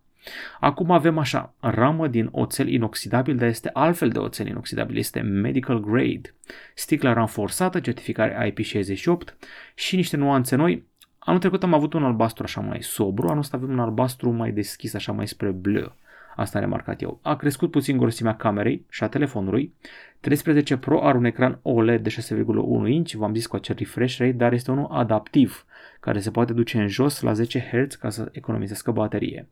Acum 0.60 0.90
avem 0.90 1.18
așa, 1.18 1.54
ramă 1.60 2.08
din 2.08 2.28
oțel 2.30 2.68
inoxidabil, 2.68 3.36
dar 3.36 3.48
este 3.48 3.70
altfel 3.72 4.08
de 4.08 4.18
oțel 4.18 4.46
inoxidabil, 4.46 4.96
este 4.96 5.20
medical 5.20 5.80
grade, 5.80 6.34
sticla 6.74 7.12
ranforsată, 7.12 7.80
certificare 7.80 8.52
IP68 8.52 9.36
și 9.74 9.96
niște 9.96 10.16
nuanțe 10.16 10.56
noi. 10.56 10.86
Anul 11.18 11.40
trecut 11.40 11.62
am 11.62 11.74
avut 11.74 11.92
un 11.92 12.04
albastru 12.04 12.42
așa 12.42 12.60
mai 12.60 12.82
sobru, 12.82 13.26
anul 13.26 13.38
ăsta 13.38 13.56
avem 13.56 13.70
un 13.70 13.80
albastru 13.80 14.30
mai 14.30 14.50
deschis, 14.50 14.94
așa 14.94 15.12
mai 15.12 15.28
spre 15.28 15.50
bleu. 15.50 15.96
Asta 16.36 16.58
am 16.58 16.64
remarcat 16.64 17.02
eu. 17.02 17.18
A 17.22 17.36
crescut 17.36 17.70
puțin 17.70 17.96
grosimea 17.96 18.36
camerei 18.36 18.84
și 18.88 19.04
a 19.04 19.08
telefonului. 19.08 19.74
13 20.20 20.76
Pro 20.76 21.04
are 21.04 21.16
un 21.16 21.24
ecran 21.24 21.58
OLED 21.62 22.02
de 22.02 22.10
6,1 22.10 22.88
inch, 22.88 23.12
v-am 23.12 23.34
zis 23.34 23.46
cu 23.46 23.56
acel 23.56 23.76
refresh 23.78 24.18
rate, 24.18 24.32
dar 24.32 24.52
este 24.52 24.70
unul 24.70 24.86
adaptiv, 24.90 25.64
care 26.00 26.20
se 26.20 26.30
poate 26.30 26.52
duce 26.52 26.80
în 26.80 26.88
jos 26.88 27.20
la 27.20 27.32
10 27.32 27.60
Hz 27.60 27.94
ca 27.94 28.10
să 28.10 28.28
economisească 28.32 28.90
baterie. 28.90 29.48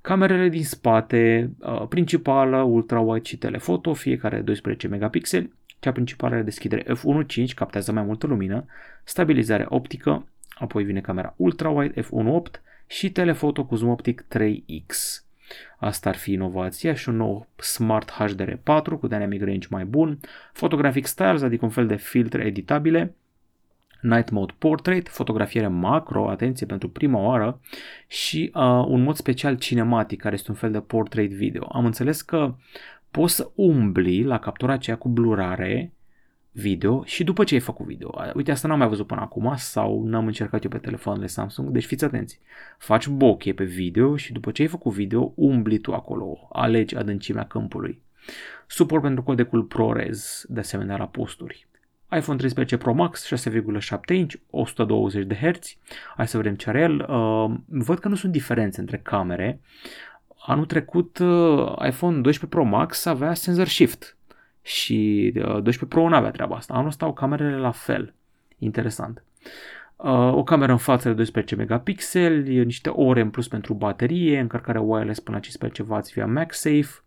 Camerele 0.00 0.48
din 0.48 0.64
spate, 0.64 1.50
principală, 1.88 2.56
ultra-wide 2.56 3.22
și 3.22 3.38
telefoto, 3.38 3.94
fiecare 3.94 4.40
12 4.40 4.88
megapixeli, 4.88 5.52
cea 5.78 5.92
principală 5.92 6.34
are 6.34 6.42
deschidere 6.42 6.82
f1.5, 6.82 7.54
captează 7.54 7.92
mai 7.92 8.02
multă 8.02 8.26
lumină, 8.26 8.64
stabilizare 9.04 9.66
optică, 9.68 10.28
apoi 10.54 10.84
vine 10.84 11.00
camera 11.00 11.34
ultra-wide 11.36 12.00
f1.8 12.00 12.60
și 12.86 13.12
telefoto 13.12 13.64
cu 13.64 13.74
zoom 13.74 13.90
optic 13.90 14.24
3x. 14.36 15.22
Asta 15.78 16.08
ar 16.08 16.16
fi 16.16 16.32
inovația 16.32 16.94
și 16.94 17.08
un 17.08 17.16
nou 17.16 17.46
Smart 17.56 18.12
HDR4 18.12 18.98
cu 19.00 19.06
Dynamic 19.06 19.42
Range 19.44 19.66
mai 19.70 19.84
bun, 19.84 20.18
Photographic 20.52 21.06
Styles, 21.06 21.42
adică 21.42 21.64
un 21.64 21.70
fel 21.70 21.86
de 21.86 21.96
filtre 21.96 22.44
editabile, 22.44 23.14
Night 24.00 24.30
Mode 24.30 24.54
Portrait, 24.58 25.08
fotografiere 25.08 25.66
macro, 25.66 26.30
atenție 26.30 26.66
pentru 26.66 26.88
prima 26.88 27.18
oară. 27.18 27.60
Și 28.06 28.50
uh, 28.54 28.84
un 28.86 29.02
mod 29.02 29.16
special 29.16 29.56
cinematic 29.56 30.20
care 30.20 30.34
este 30.34 30.50
un 30.50 30.56
fel 30.56 30.70
de 30.70 30.80
portrait 30.80 31.30
video. 31.30 31.68
Am 31.72 31.84
înțeles 31.84 32.22
că 32.22 32.54
poți 33.10 33.34
să 33.34 33.50
umbli 33.54 34.24
la 34.24 34.38
captura 34.38 34.72
aceea 34.72 34.96
cu 34.96 35.08
blurare 35.08 35.92
video 36.58 37.04
și 37.04 37.24
după 37.24 37.44
ce 37.44 37.54
ai 37.54 37.60
făcut 37.60 37.86
video. 37.86 38.14
Uite, 38.34 38.50
asta 38.50 38.68
n-am 38.68 38.78
mai 38.78 38.88
văzut 38.88 39.06
până 39.06 39.20
acum 39.20 39.52
sau 39.56 40.04
n-am 40.04 40.26
încercat 40.26 40.64
eu 40.64 40.70
pe 40.70 40.78
telefoanele 40.78 41.26
Samsung, 41.26 41.68
deci 41.68 41.84
fiți 41.84 42.04
atenți. 42.04 42.40
Faci 42.78 43.08
bokeh 43.08 43.54
pe 43.54 43.64
video 43.64 44.16
și 44.16 44.32
după 44.32 44.50
ce 44.50 44.62
ai 44.62 44.68
făcut 44.68 44.92
video, 44.92 45.32
umbli 45.36 45.78
tu 45.78 45.92
acolo, 45.94 46.48
alegi 46.52 46.96
adâncimea 46.96 47.44
câmpului. 47.44 48.02
Suport 48.66 49.02
pentru 49.02 49.22
codecul 49.22 49.62
ProRes, 49.62 50.44
de 50.48 50.60
asemenea 50.60 50.96
la 50.96 51.06
posturi. 51.06 51.66
iPhone 52.16 52.38
13 52.38 52.76
Pro 52.76 52.92
Max 52.92 53.32
6,7 53.48 54.14
inch, 54.14 54.34
120 54.50 55.26
de 55.26 55.34
Hz. 55.34 55.76
Hai 56.16 56.28
să 56.28 56.36
vedem 56.36 56.54
ce 56.54 56.68
are 56.68 56.80
el. 56.80 57.06
Uh, 57.08 57.54
văd 57.66 57.98
că 57.98 58.08
nu 58.08 58.14
sunt 58.14 58.32
diferențe 58.32 58.80
între 58.80 58.98
camere. 58.98 59.60
anul 60.46 60.66
trecut 60.66 61.18
uh, 61.18 61.72
iPhone 61.86 62.20
12 62.20 62.46
Pro 62.46 62.64
Max 62.64 63.04
avea 63.04 63.34
sensor 63.34 63.66
shift 63.66 64.17
și 64.68 65.32
uh, 65.36 65.42
12 65.42 65.84
Pro 65.84 66.08
nu 66.08 66.14
avea 66.14 66.30
treaba 66.30 66.56
asta. 66.56 66.74
Anul 66.74 66.86
ăsta 66.86 67.04
au 67.04 67.12
camerele 67.12 67.56
la 67.56 67.70
fel. 67.70 68.14
Interesant. 68.58 69.24
Uh, 69.96 70.32
o 70.32 70.42
cameră 70.42 70.72
în 70.72 70.78
față 70.78 71.08
de 71.08 71.14
12 71.14 71.54
megapixeli, 71.54 72.64
niște 72.64 72.88
ore 72.88 73.20
în 73.20 73.30
plus 73.30 73.48
pentru 73.48 73.74
baterie, 73.74 74.38
încărcare 74.38 74.78
wireless 74.78 75.20
până 75.20 75.40
la 75.42 75.66
15W 75.66 76.12
via 76.14 76.26
MagSafe, 76.26 77.02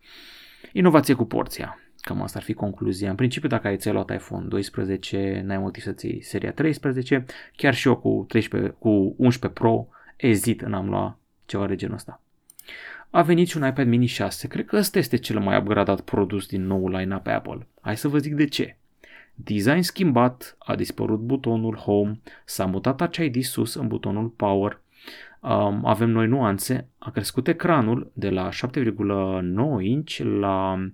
inovație 0.71 1.13
cu 1.13 1.25
porția. 1.25 1.79
Cam 1.97 2.21
asta 2.21 2.37
ar 2.37 2.43
fi 2.43 2.53
concluzia. 2.53 3.09
În 3.09 3.15
principiu, 3.15 3.49
dacă 3.49 3.67
ai 3.67 3.77
ți 3.77 3.89
luat 3.89 4.11
iPhone 4.13 4.45
12, 4.47 5.41
n-ai 5.45 5.57
motiv 5.57 5.83
să 5.83 5.91
ții 5.91 6.21
seria 6.21 6.51
13. 6.51 7.25
Chiar 7.55 7.73
și 7.73 7.87
eu 7.87 7.97
cu, 7.97 8.25
13, 8.27 8.69
cu 8.69 9.15
11 9.17 9.59
Pro 9.59 9.87
ezit 10.17 10.61
în 10.61 10.73
am 10.73 10.89
lua 10.89 11.19
ceva 11.45 11.67
de 11.67 11.75
genul 11.75 11.95
ăsta. 11.95 12.21
A 13.13 13.21
venit 13.21 13.47
și 13.47 13.57
un 13.57 13.67
iPad 13.67 13.87
mini 13.87 14.05
6. 14.05 14.47
Cred 14.47 14.65
că 14.65 14.75
ăsta 14.75 14.97
este 14.97 15.17
cel 15.17 15.39
mai 15.39 15.57
upgradat 15.57 16.01
produs 16.01 16.45
din 16.45 16.65
nou 16.65 16.87
line-up 16.87 17.27
Apple. 17.27 17.67
Hai 17.81 17.97
să 17.97 18.07
vă 18.07 18.17
zic 18.17 18.33
de 18.35 18.45
ce. 18.45 18.77
Design 19.33 19.81
schimbat, 19.81 20.55
a 20.59 20.75
dispărut 20.75 21.19
butonul 21.19 21.75
Home, 21.75 22.19
s-a 22.45 22.65
mutat 22.65 22.95
Touch 22.95 23.17
ID 23.17 23.43
sus 23.43 23.73
în 23.73 23.87
butonul 23.87 24.27
Power, 24.27 24.81
um, 25.39 25.85
avem 25.85 26.09
noi 26.09 26.27
nuanțe, 26.27 26.87
a 26.97 27.11
crescut 27.11 27.47
ecranul 27.47 28.11
de 28.13 28.29
la 28.29 28.49
7,9 28.49 29.81
inch 29.81 30.17
la 30.17 30.85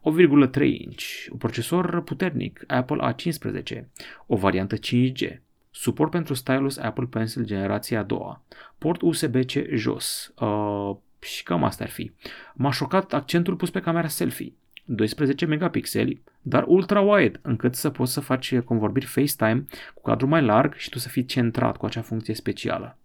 8,3 0.00 0.62
inch, 0.62 1.26
un 1.30 1.38
procesor 1.38 2.02
puternic 2.02 2.64
Apple 2.66 3.14
A15, 3.14 3.84
o 4.26 4.36
variantă 4.36 4.76
5G, 4.76 5.40
suport 5.70 6.10
pentru 6.10 6.34
stylus 6.34 6.76
Apple 6.76 7.06
Pencil 7.10 7.44
generația 7.44 7.98
a 7.98 8.02
doua, 8.02 8.42
port 8.78 9.00
USB-C 9.02 9.74
jos. 9.74 10.34
Uh, 10.40 10.96
și 11.26 11.42
cam 11.42 11.64
asta 11.64 11.84
ar 11.84 11.90
fi. 11.90 12.12
M-a 12.54 12.70
șocat 12.70 13.12
accentul 13.12 13.56
pus 13.56 13.70
pe 13.70 13.80
camera 13.80 14.08
selfie. 14.08 14.52
12 14.84 15.46
megapixeli, 15.46 16.22
dar 16.42 16.64
ultra-wide, 16.66 17.40
încât 17.42 17.74
să 17.74 17.90
poți 17.90 18.12
să 18.12 18.20
faci 18.20 18.58
convorbiri 18.58 19.06
FaceTime 19.06 19.64
cu 19.94 20.02
cadru 20.02 20.26
mai 20.26 20.42
larg 20.42 20.74
și 20.74 20.88
tu 20.88 20.98
să 20.98 21.08
fii 21.08 21.24
centrat 21.24 21.76
cu 21.76 21.86
acea 21.86 22.00
funcție 22.00 22.34
specială. 22.34 22.98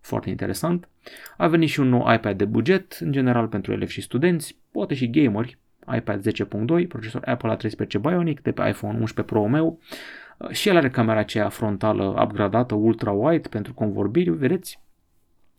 Foarte 0.00 0.30
interesant. 0.30 0.88
A 1.36 1.46
venit 1.46 1.68
și 1.68 1.80
un 1.80 1.88
nou 1.88 2.12
iPad 2.12 2.38
de 2.38 2.44
buget, 2.44 2.92
în 3.00 3.12
general 3.12 3.46
pentru 3.46 3.72
elevi 3.72 3.92
și 3.92 4.00
studenți, 4.00 4.56
poate 4.70 4.94
și 4.94 5.10
gameri, 5.10 5.58
iPad 5.96 6.28
10.2, 6.28 6.88
procesor 6.88 7.22
Apple 7.24 7.56
A13 7.56 8.00
Bionic 8.00 8.40
de 8.40 8.52
pe 8.52 8.68
iPhone 8.68 8.98
11 8.98 9.34
Pro 9.34 9.46
meu 9.46 9.80
și 10.50 10.68
el 10.68 10.76
are 10.76 10.90
camera 10.90 11.18
aceea 11.18 11.48
frontală 11.48 12.22
upgradată 12.22 12.74
ultra-wide 12.74 13.48
pentru 13.50 13.74
convorbiri, 13.74 14.30
vedeți, 14.30 14.80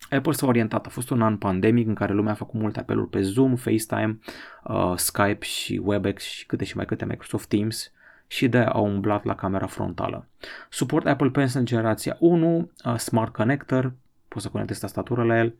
Apple 0.10 0.32
s-a 0.32 0.46
orientat. 0.46 0.86
A 0.86 0.90
fost 0.90 1.10
un 1.10 1.22
an 1.22 1.38
pandemic 1.38 1.88
în 1.88 1.94
care 1.94 2.14
lumea 2.14 2.32
a 2.32 2.36
făcut 2.36 2.60
multe 2.60 2.80
apeluri 2.80 3.10
pe 3.10 3.22
Zoom, 3.22 3.56
FaceTime, 3.56 4.20
uh, 4.64 4.94
Skype 4.96 5.46
și 5.46 5.82
WebEx 5.84 6.24
și 6.24 6.46
câte 6.46 6.64
și 6.64 6.76
mai 6.76 6.86
câte 6.86 7.06
Microsoft 7.06 7.50
Teams 7.50 7.92
și 8.28 8.48
de 8.48 8.58
au 8.58 8.86
umblat 8.86 9.24
la 9.24 9.36
camera 9.36 9.66
frontală. 9.66 10.26
Suport 10.70 11.06
Apple 11.06 11.30
Pencil 11.30 11.64
generația 11.64 12.18
1, 12.20 12.72
uh, 12.86 12.96
Smart 12.96 13.34
Connector, 13.34 13.94
poți 14.28 14.46
să 14.46 14.52
conectezi 14.52 14.80
tastatură 14.80 15.24
la 15.24 15.38
el, 15.38 15.54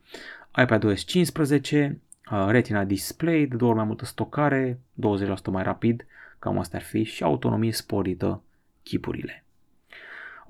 iPadOS 0.62 1.02
15, 1.02 2.00
uh, 2.30 2.46
Retina 2.48 2.84
Display, 2.84 3.46
de 3.46 3.56
două 3.56 3.70
ori 3.70 3.78
mai 3.78 3.88
multă 3.88 4.04
stocare, 4.04 4.80
20% 4.94 5.50
mai 5.50 5.62
rapid, 5.62 6.06
cam 6.38 6.58
asta 6.58 6.76
ar 6.76 6.82
fi, 6.82 7.02
și 7.02 7.22
autonomie 7.22 7.72
sporită 7.72 8.42
chipurile. 8.82 9.44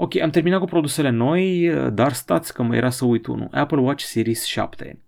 Ok, 0.00 0.16
am 0.16 0.30
terminat 0.30 0.60
cu 0.60 0.64
produsele 0.64 1.10
noi, 1.10 1.70
dar 1.92 2.12
stați 2.12 2.54
că 2.54 2.62
mă 2.62 2.76
era 2.76 2.90
să 2.90 3.04
uit 3.04 3.26
unul. 3.26 3.48
Apple 3.50 3.80
Watch 3.80 4.04
Series 4.04 4.44
7. 4.44 4.98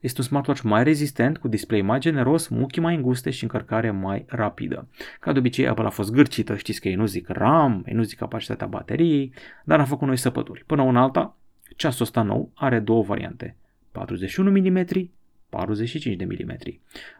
Este 0.00 0.20
un 0.20 0.26
smartwatch 0.26 0.62
mai 0.62 0.84
rezistent, 0.84 1.38
cu 1.38 1.48
display 1.48 1.82
mai 1.82 1.98
generos, 1.98 2.48
muchii 2.48 2.82
mai 2.82 2.94
înguste 2.94 3.30
și 3.30 3.42
încărcare 3.42 3.90
mai 3.90 4.24
rapidă. 4.28 4.88
Ca 5.20 5.32
de 5.32 5.38
obicei, 5.38 5.68
Apple 5.68 5.84
a 5.84 5.90
fost 5.90 6.12
gârcită, 6.12 6.56
știți 6.56 6.80
că 6.80 6.88
ei 6.88 6.94
nu 6.94 7.06
zic 7.06 7.28
RAM, 7.28 7.82
ei 7.86 7.94
nu 7.94 8.02
zic 8.02 8.18
capacitatea 8.18 8.66
bateriei, 8.66 9.32
dar 9.64 9.80
a 9.80 9.84
făcut 9.84 10.06
noi 10.06 10.16
săpături. 10.16 10.64
Până 10.66 10.82
una 10.82 11.02
alta, 11.02 11.36
ceasul 11.76 12.04
ăsta 12.04 12.22
nou 12.22 12.50
are 12.54 12.78
două 12.78 13.02
variante, 13.02 13.56
41 13.92 14.50
mm 14.50 15.10
45 15.48 16.16
de 16.16 16.24
mm. 16.24 16.56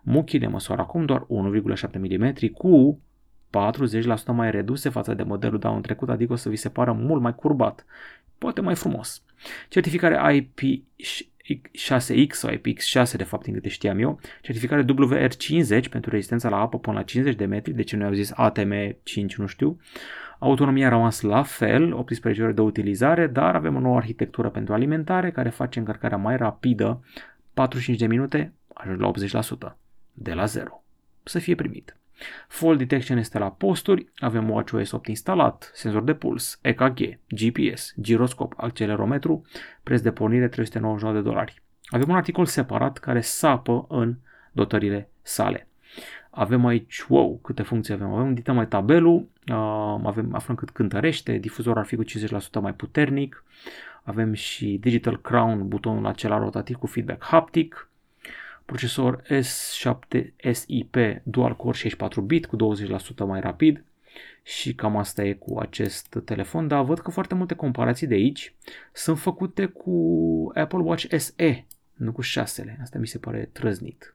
Muchii 0.03 0.39
de 0.39 0.47
măsoară 0.47 0.81
acum 0.81 1.05
doar 1.05 1.21
1,7 1.21 1.27
mm 1.93 2.33
cu 2.55 3.01
40% 3.49 3.51
mai 4.27 4.51
reduse 4.51 4.89
față 4.89 5.15
de 5.15 5.23
modelul 5.23 5.59
de 5.59 5.67
anul 5.67 5.81
trecut, 5.81 6.09
adică 6.09 6.33
o 6.33 6.37
să 6.37 6.49
vi 6.49 6.57
se 6.57 6.69
pară 6.69 6.93
mult 6.93 7.23
mai 7.23 7.35
curbat, 7.35 7.85
poate 8.39 8.61
mai 8.61 8.75
frumos. 8.75 9.23
Certificare 9.69 10.41
IP6X 10.41 12.31
sau 12.31 12.51
IPX6 12.51 13.13
de 13.17 13.25
fapt 13.25 13.45
din 13.45 13.55
câte 13.55 13.69
știam 13.69 13.99
eu, 13.99 14.21
certificare 14.41 14.85
WR50 14.85 15.91
pentru 15.91 16.11
rezistența 16.11 16.49
la 16.49 16.61
apă 16.61 16.79
până 16.79 16.97
la 16.97 17.03
50 17.03 17.37
de 17.37 17.45
metri, 17.45 17.73
de 17.73 17.83
ce 17.83 17.97
nu 17.97 18.05
au 18.05 18.13
zis 18.13 18.33
ATM5 18.33 19.35
nu 19.37 19.47
știu, 19.47 19.79
Autonomia 20.39 20.87
a 20.87 20.91
rămas 20.91 21.21
la 21.21 21.43
fel, 21.43 21.93
18 21.93 22.43
ore 22.43 22.53
de 22.53 22.61
utilizare, 22.61 23.27
dar 23.27 23.55
avem 23.55 23.77
o 23.77 23.81
nouă 23.81 23.97
arhitectură 23.97 24.51
pentru 24.51 24.75
alimentare 24.75 25.31
care 25.31 25.49
face 25.49 25.79
încărcarea 25.79 26.17
mai 26.17 26.37
rapidă, 26.37 27.05
45 27.55 27.99
de 27.99 28.07
minute, 28.07 28.53
ajunge 28.75 29.31
la 29.31 29.41
80%, 29.73 29.77
de 30.13 30.33
la 30.33 30.45
0. 30.45 30.83
Să 31.23 31.39
fie 31.39 31.55
primit. 31.55 31.97
Fall 32.49 32.77
detection 32.77 33.19
este 33.19 33.39
la 33.39 33.51
posturi, 33.51 34.09
avem 34.17 34.51
WatchOS 34.51 34.93
8 34.93 35.07
instalat, 35.07 35.71
senzor 35.75 36.03
de 36.03 36.15
puls, 36.15 36.59
EKG, 36.63 37.19
GPS, 37.29 37.95
giroscop, 38.01 38.53
accelerometru, 38.57 39.43
preț 39.83 40.01
de 40.01 40.11
pornire 40.11 40.49
399 40.49 41.23
de 41.23 41.29
dolari. 41.29 41.63
Avem 41.85 42.09
un 42.09 42.17
articol 42.17 42.47
separat 42.47 42.99
care 42.99 43.21
sapă 43.21 43.87
în 43.89 44.17
dotările 44.53 45.11
sale. 45.23 45.69
Avem 46.31 46.67
aici, 46.67 47.05
wow, 47.09 47.39
câte 47.43 47.63
funcții 47.63 47.95
avem. 47.95 48.13
Avem 48.13 48.35
dita 48.35 48.53
mai 48.53 48.69
tabelul, 48.69 49.29
uh, 49.51 50.01
avem, 50.05 50.35
aflăm 50.35 50.57
cât 50.57 50.71
cântărește, 50.71 51.37
difuzorul 51.37 51.79
ar 51.79 51.87
fi 51.87 51.97
cu 51.97 52.05
50% 52.05 52.61
mai 52.61 52.75
puternic, 52.75 53.45
avem 54.03 54.33
și 54.33 54.79
Digital 54.81 55.21
Crown, 55.21 55.69
butonul 55.69 56.07
acela 56.07 56.39
rotativ 56.39 56.77
cu 56.77 56.87
feedback 56.87 57.25
haptic, 57.25 57.88
procesor 58.69 59.23
S7 59.23 60.31
SIP 60.53 60.97
dual 61.23 61.57
core 61.57 61.77
64 61.77 62.21
bit 62.21 62.47
cu 62.47 62.57
20% 62.57 63.27
mai 63.27 63.41
rapid 63.41 63.85
și 64.43 64.75
cam 64.75 64.97
asta 64.97 65.25
e 65.25 65.33
cu 65.33 65.59
acest 65.59 66.19
telefon, 66.25 66.69
dar 66.69 66.85
văd 66.85 66.99
că 66.99 67.11
foarte 67.11 67.35
multe 67.35 67.55
comparații 67.55 68.07
de 68.07 68.15
aici 68.15 68.55
sunt 68.93 69.19
făcute 69.19 69.67
cu 69.67 69.95
Apple 70.55 70.79
Watch 70.79 71.17
SE, 71.17 71.65
nu 71.95 72.13
cu 72.13 72.21
6 72.21 72.79
Asta 72.83 72.99
mi 72.99 73.07
se 73.07 73.19
pare 73.19 73.49
trăznit. 73.53 74.15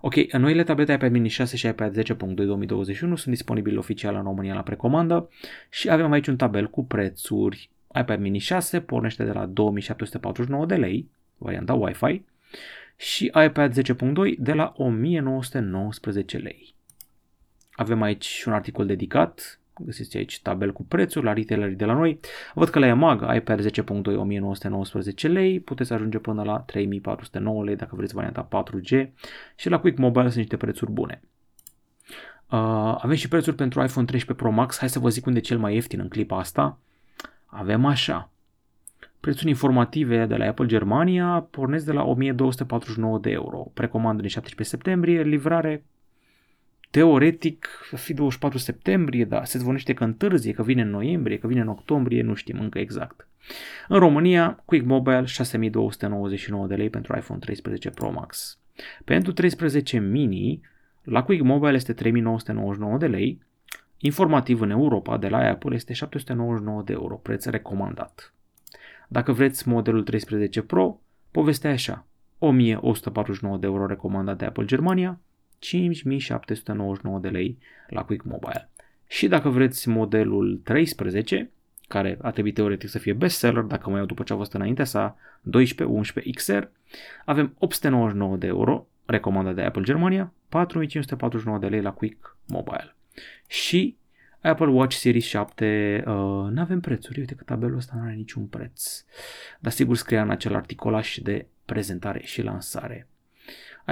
Ok, 0.00 0.14
noile 0.32 0.64
tablete 0.64 0.92
iPad 0.92 1.10
mini 1.10 1.28
6 1.28 1.56
și 1.56 1.66
iPad 1.66 2.02
10.2 2.02 2.14
2021 2.16 3.16
sunt 3.16 3.34
disponibile 3.34 3.78
oficial 3.78 4.14
în 4.14 4.22
România 4.22 4.54
la 4.54 4.62
precomandă 4.62 5.30
și 5.70 5.90
avem 5.90 6.12
aici 6.12 6.26
un 6.26 6.36
tabel 6.36 6.70
cu 6.70 6.84
prețuri. 6.84 7.70
iPad 8.00 8.20
mini 8.20 8.38
6 8.38 8.80
pornește 8.80 9.24
de 9.24 9.32
la 9.32 9.46
2749 9.46 10.66
de 10.66 10.74
lei, 10.74 11.08
varianta 11.38 11.74
Wi-Fi, 11.74 12.22
și 12.96 13.32
iPad 13.44 13.80
10.2 13.80 14.38
de 14.38 14.52
la 14.52 14.72
1919 14.76 16.36
lei. 16.36 16.74
Avem 17.72 18.02
aici 18.02 18.44
un 18.46 18.52
articol 18.52 18.86
dedicat, 18.86 19.60
găsiți 19.78 20.16
aici 20.16 20.40
tabel 20.42 20.72
cu 20.72 20.84
prețuri 20.84 21.24
la 21.24 21.32
retailerii 21.32 21.76
de 21.76 21.84
la 21.84 21.92
noi. 21.92 22.20
Văd 22.54 22.68
că 22.68 22.78
la 22.78 22.86
EMAG 22.86 23.34
iPad 23.36 23.60
10.2 23.60 24.16
1919 24.16 25.28
lei, 25.28 25.60
puteți 25.60 25.92
ajunge 25.92 26.18
până 26.18 26.42
la 26.42 26.58
3409 26.58 27.64
lei 27.64 27.76
dacă 27.76 27.96
vreți 27.96 28.14
varianta 28.14 28.48
4G 28.48 29.08
și 29.56 29.68
la 29.68 29.78
Quick 29.80 29.98
Mobile 29.98 30.24
sunt 30.24 30.36
niște 30.36 30.56
prețuri 30.56 30.90
bune. 30.90 31.22
Uh, 32.50 32.98
avem 32.98 33.14
și 33.14 33.28
prețuri 33.28 33.56
pentru 33.56 33.82
iPhone 33.82 34.06
13 34.06 34.44
Pro 34.44 34.50
Max, 34.50 34.78
hai 34.78 34.88
să 34.88 34.98
vă 34.98 35.08
zic 35.08 35.26
unde 35.26 35.38
e 35.38 35.42
cel 35.42 35.58
mai 35.58 35.74
ieftin 35.74 36.00
în 36.00 36.08
clipa 36.08 36.38
asta. 36.38 36.78
Avem 37.46 37.84
așa, 37.84 38.30
Prețuri 39.20 39.48
informative 39.48 40.26
de 40.26 40.36
la 40.36 40.46
Apple 40.46 40.66
Germania 40.66 41.46
pornesc 41.50 41.84
de 41.84 41.92
la 41.92 42.02
1249 42.02 43.18
de 43.18 43.30
euro. 43.30 43.70
Precomandă 43.74 44.20
din 44.20 44.30
17 44.30 44.76
septembrie, 44.76 45.22
livrare 45.22 45.84
teoretic 46.90 47.68
va 47.90 47.96
fi 47.96 48.14
24 48.14 48.58
septembrie, 48.58 49.24
dar 49.24 49.44
se 49.44 49.58
zvonește 49.58 49.94
că 49.94 50.04
întârzie, 50.04 50.52
că 50.52 50.62
vine 50.62 50.82
în 50.82 50.90
noiembrie, 50.90 51.38
că 51.38 51.46
vine 51.46 51.60
în 51.60 51.68
octombrie, 51.68 52.22
nu 52.22 52.34
știm 52.34 52.60
încă 52.60 52.78
exact. 52.78 53.28
În 53.88 53.98
România, 53.98 54.62
Quick 54.64 54.86
Mobile 54.86 55.24
6299 55.24 56.66
de 56.66 56.74
lei 56.74 56.90
pentru 56.90 57.16
iPhone 57.16 57.38
13 57.38 57.90
Pro 57.90 58.10
Max. 58.10 58.58
Pentru 59.04 59.32
13 59.32 59.98
mini, 59.98 60.60
la 61.02 61.22
Quick 61.22 61.42
Mobile 61.42 61.74
este 61.74 61.92
3999 61.92 62.98
de 62.98 63.06
lei, 63.06 63.42
informativ 63.98 64.60
în 64.60 64.70
Europa 64.70 65.16
de 65.16 65.28
la 65.28 65.38
Apple 65.38 65.74
este 65.74 65.92
799 65.92 66.82
de 66.82 66.92
euro, 66.92 67.14
preț 67.14 67.44
recomandat. 67.44 68.34
Dacă 69.08 69.32
vreți 69.32 69.68
modelul 69.68 70.02
13 70.02 70.62
Pro, 70.62 71.00
povestea 71.30 71.70
așa. 71.70 72.06
1149 72.38 73.56
de 73.56 73.66
euro 73.66 73.86
recomandat 73.86 74.38
de 74.38 74.44
Apple 74.44 74.64
Germania, 74.64 75.20
5799 75.58 77.18
de 77.18 77.28
lei 77.28 77.58
la 77.88 78.04
Quick 78.04 78.24
Mobile. 78.24 78.70
Și 79.08 79.28
dacă 79.28 79.48
vreți 79.48 79.88
modelul 79.88 80.60
13, 80.64 81.50
care 81.88 82.18
a 82.22 82.30
trebuit 82.30 82.54
teoretic 82.54 82.88
să 82.88 82.98
fie 82.98 83.12
bestseller, 83.12 83.62
dacă 83.62 83.88
mai 83.88 83.98
iau 83.98 84.06
după 84.06 84.22
ce 84.22 84.32
a 84.32 84.36
fost 84.36 84.52
înainte 84.52 84.84
sa, 84.84 85.16
12, 85.40 85.96
11 85.96 86.32
XR. 86.32 86.62
Avem 87.24 87.54
899 87.58 88.36
de 88.36 88.46
euro, 88.46 88.86
recomandat 89.04 89.54
de 89.54 89.62
Apple 89.62 89.82
Germania, 89.82 90.32
4549 90.48 91.58
de 91.58 91.66
lei 91.66 91.82
la 91.82 91.92
Quick 91.92 92.36
Mobile. 92.46 92.94
Și 93.46 93.96
Apple 94.40 94.66
Watch 94.66 94.96
Series 94.96 95.24
7, 95.24 96.02
uh, 96.06 96.12
nu 96.50 96.60
avem 96.60 96.80
prețuri, 96.80 97.18
uite 97.18 97.34
că 97.34 97.44
tabelul 97.44 97.76
ăsta 97.76 97.92
nu 97.96 98.02
are 98.02 98.12
niciun 98.12 98.46
preț. 98.46 99.04
Dar 99.60 99.72
sigur 99.72 99.96
scria 99.96 100.22
în 100.22 100.30
acel 100.30 100.54
articolaș 100.54 101.18
de 101.22 101.46
prezentare 101.64 102.20
și 102.24 102.42
lansare 102.42 103.08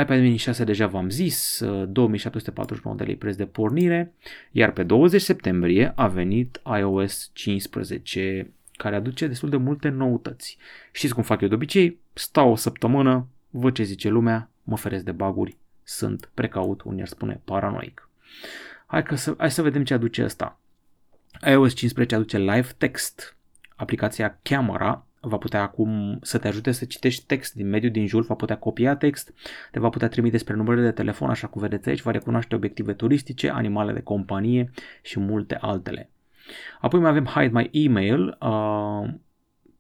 iPad 0.01 0.21
mini 0.21 0.37
6 0.37 0.65
deja 0.65 0.87
v-am 0.87 1.09
zis, 1.11 1.63
2749 1.89 2.97
de 2.97 3.05
lei 3.05 3.17
preț 3.17 3.37
de 3.37 3.47
pornire, 3.47 4.13
iar 4.51 4.71
pe 4.73 4.83
20 4.83 5.21
septembrie 5.21 5.93
a 5.95 6.07
venit 6.07 6.61
iOS 6.79 7.31
15 7.33 8.51
care 8.77 8.97
aduce 8.97 9.27
destul 9.27 9.49
de 9.49 9.57
multe 9.57 9.89
noutăți. 9.89 10.59
Știți 10.93 11.15
cum 11.15 11.23
fac 11.23 11.41
eu 11.41 11.49
de 11.49 11.55
obicei? 11.55 11.99
Stau 12.13 12.51
o 12.51 12.57
săptămână, 12.57 13.27
văd 13.51 13.75
ce 13.75 13.83
zice 13.83 14.09
lumea, 14.09 14.51
mă 14.63 14.77
feresc 14.77 15.05
de 15.05 15.13
baguri, 15.13 15.57
sunt 15.83 16.31
precaut, 16.35 16.83
unii 16.83 17.03
ar 17.03 17.09
spune 17.09 17.41
paranoic. 17.45 18.09
Hai, 18.95 19.03
că 19.03 19.15
să, 19.15 19.35
hai 19.39 19.51
să 19.51 19.63
vedem 19.63 19.85
ce 19.85 19.95
aduce 19.95 20.23
asta. 20.23 20.59
iOS 21.51 21.75
15 21.75 22.15
aduce 22.15 22.39
Live 22.39 22.69
Text, 22.79 23.37
aplicația 23.77 24.39
Camera 24.43 25.07
va 25.21 25.37
putea 25.37 25.63
acum 25.63 26.19
să 26.23 26.39
te 26.39 26.49
ajute 26.49 26.73
să 26.73 26.85
citești 26.85 27.27
text 27.27 27.55
din 27.55 27.69
mediul 27.69 27.93
din 27.93 28.07
jur, 28.07 28.25
va 28.25 28.35
putea 28.35 28.59
copia 28.59 28.97
text, 28.97 29.35
te 29.71 29.81
va 29.81 29.89
putea 29.89 30.09
trimite 30.09 30.37
spre 30.37 30.55
numerele 30.55 30.87
de 30.87 30.93
telefon, 30.93 31.31
așa 31.31 31.47
cum 31.47 31.61
vedeți 31.61 31.89
aici, 31.89 32.03
va 32.03 32.11
recunoaște 32.11 32.55
obiective 32.55 32.93
turistice, 32.93 33.51
animale 33.51 33.93
de 33.93 34.01
companie 34.01 34.71
și 35.03 35.21
multe 35.21 35.57
altele. 35.61 36.11
Apoi 36.81 37.01
mai 37.01 37.11
avem 37.11 37.25
Hide 37.25 37.51
My 37.53 37.69
Email, 37.73 38.39
uh, 38.41 39.15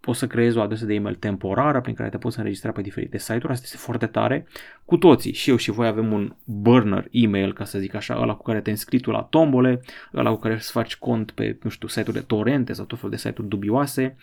poți 0.04 0.18
să 0.18 0.26
creezi 0.26 0.56
o 0.56 0.61
adresă 0.61 0.84
de 0.84 0.94
email 0.94 1.14
temporară 1.14 1.80
prin 1.80 1.94
care 1.94 2.08
te 2.08 2.18
poți 2.18 2.38
înregistra 2.38 2.73
pe 2.73 2.82
diferite 2.82 3.18
site-uri, 3.18 3.52
asta 3.52 3.64
este 3.64 3.76
foarte 3.76 4.06
tare. 4.06 4.46
Cu 4.84 4.96
toții, 4.96 5.32
și 5.32 5.50
eu 5.50 5.56
și 5.56 5.70
voi 5.70 5.87
avem 5.87 6.12
un 6.12 6.34
burner 6.44 7.08
email, 7.11 7.52
ca 7.52 7.64
să 7.64 7.78
zic 7.78 7.94
așa, 7.94 8.18
ăla 8.20 8.34
cu 8.34 8.42
care 8.42 8.61
te 8.61 8.70
înscrii 8.70 9.00
tu 9.00 9.11
la 9.11 9.23
tombole, 9.23 9.80
ăla 10.14 10.30
cu 10.30 10.37
care 10.37 10.58
să 10.58 10.70
faci 10.73 10.96
cont 10.96 11.30
pe, 11.30 11.58
nu 11.62 11.70
știu, 11.70 11.88
site-uri 11.88 12.18
de 12.18 12.25
torrente 12.26 12.73
sau 12.73 12.84
tot 12.84 12.99
fel 12.99 13.11
de 13.11 13.16
site-uri 13.16 13.49
dubioase, 13.49 14.16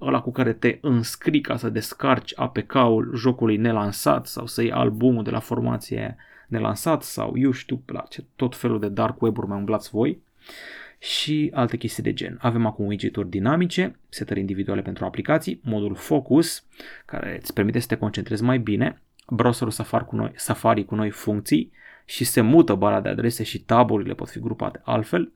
ăla 0.00 0.20
cu 0.20 0.32
care 0.32 0.52
te 0.52 0.78
înscrii 0.80 1.40
ca 1.40 1.56
să 1.56 1.68
descarci 1.68 2.32
APK-ul 2.36 3.12
jocului 3.16 3.56
nelansat 3.56 4.26
sau 4.26 4.46
să 4.46 4.62
iei 4.62 4.72
albumul 4.72 5.22
de 5.22 5.30
la 5.30 5.40
formație 5.40 6.16
nelansat 6.46 7.02
sau 7.02 7.32
eu 7.36 7.50
știu 7.50 7.82
la 7.86 8.04
ce 8.08 8.24
tot 8.36 8.56
felul 8.56 8.80
de 8.80 8.88
dark 8.88 9.20
web-uri 9.22 9.46
mai 9.46 9.58
umblați 9.58 9.90
voi 9.90 10.20
și 10.98 11.50
alte 11.54 11.76
chestii 11.76 12.02
de 12.02 12.12
gen. 12.12 12.38
Avem 12.40 12.66
acum 12.66 12.86
widgeturi 12.86 13.28
dinamice, 13.28 13.98
setări 14.08 14.40
individuale 14.40 14.82
pentru 14.82 15.04
aplicații, 15.04 15.60
modul 15.64 15.94
Focus, 15.94 16.64
care 17.06 17.38
îți 17.42 17.52
permite 17.52 17.78
să 17.78 17.86
te 17.86 17.96
concentrezi 17.96 18.42
mai 18.42 18.58
bine, 18.58 19.02
browserul 19.28 19.72
Safari 19.72 20.04
cu 20.04 20.16
noi, 20.16 20.32
Safari 20.34 20.84
cu 20.84 20.94
noi 20.94 21.10
funcții 21.10 21.72
și 22.04 22.24
se 22.24 22.40
mută 22.40 22.74
bara 22.74 23.00
de 23.00 23.08
adrese 23.08 23.42
și 23.42 23.60
taburile 23.60 24.14
pot 24.14 24.30
fi 24.30 24.38
grupate 24.38 24.80
altfel, 24.84 25.32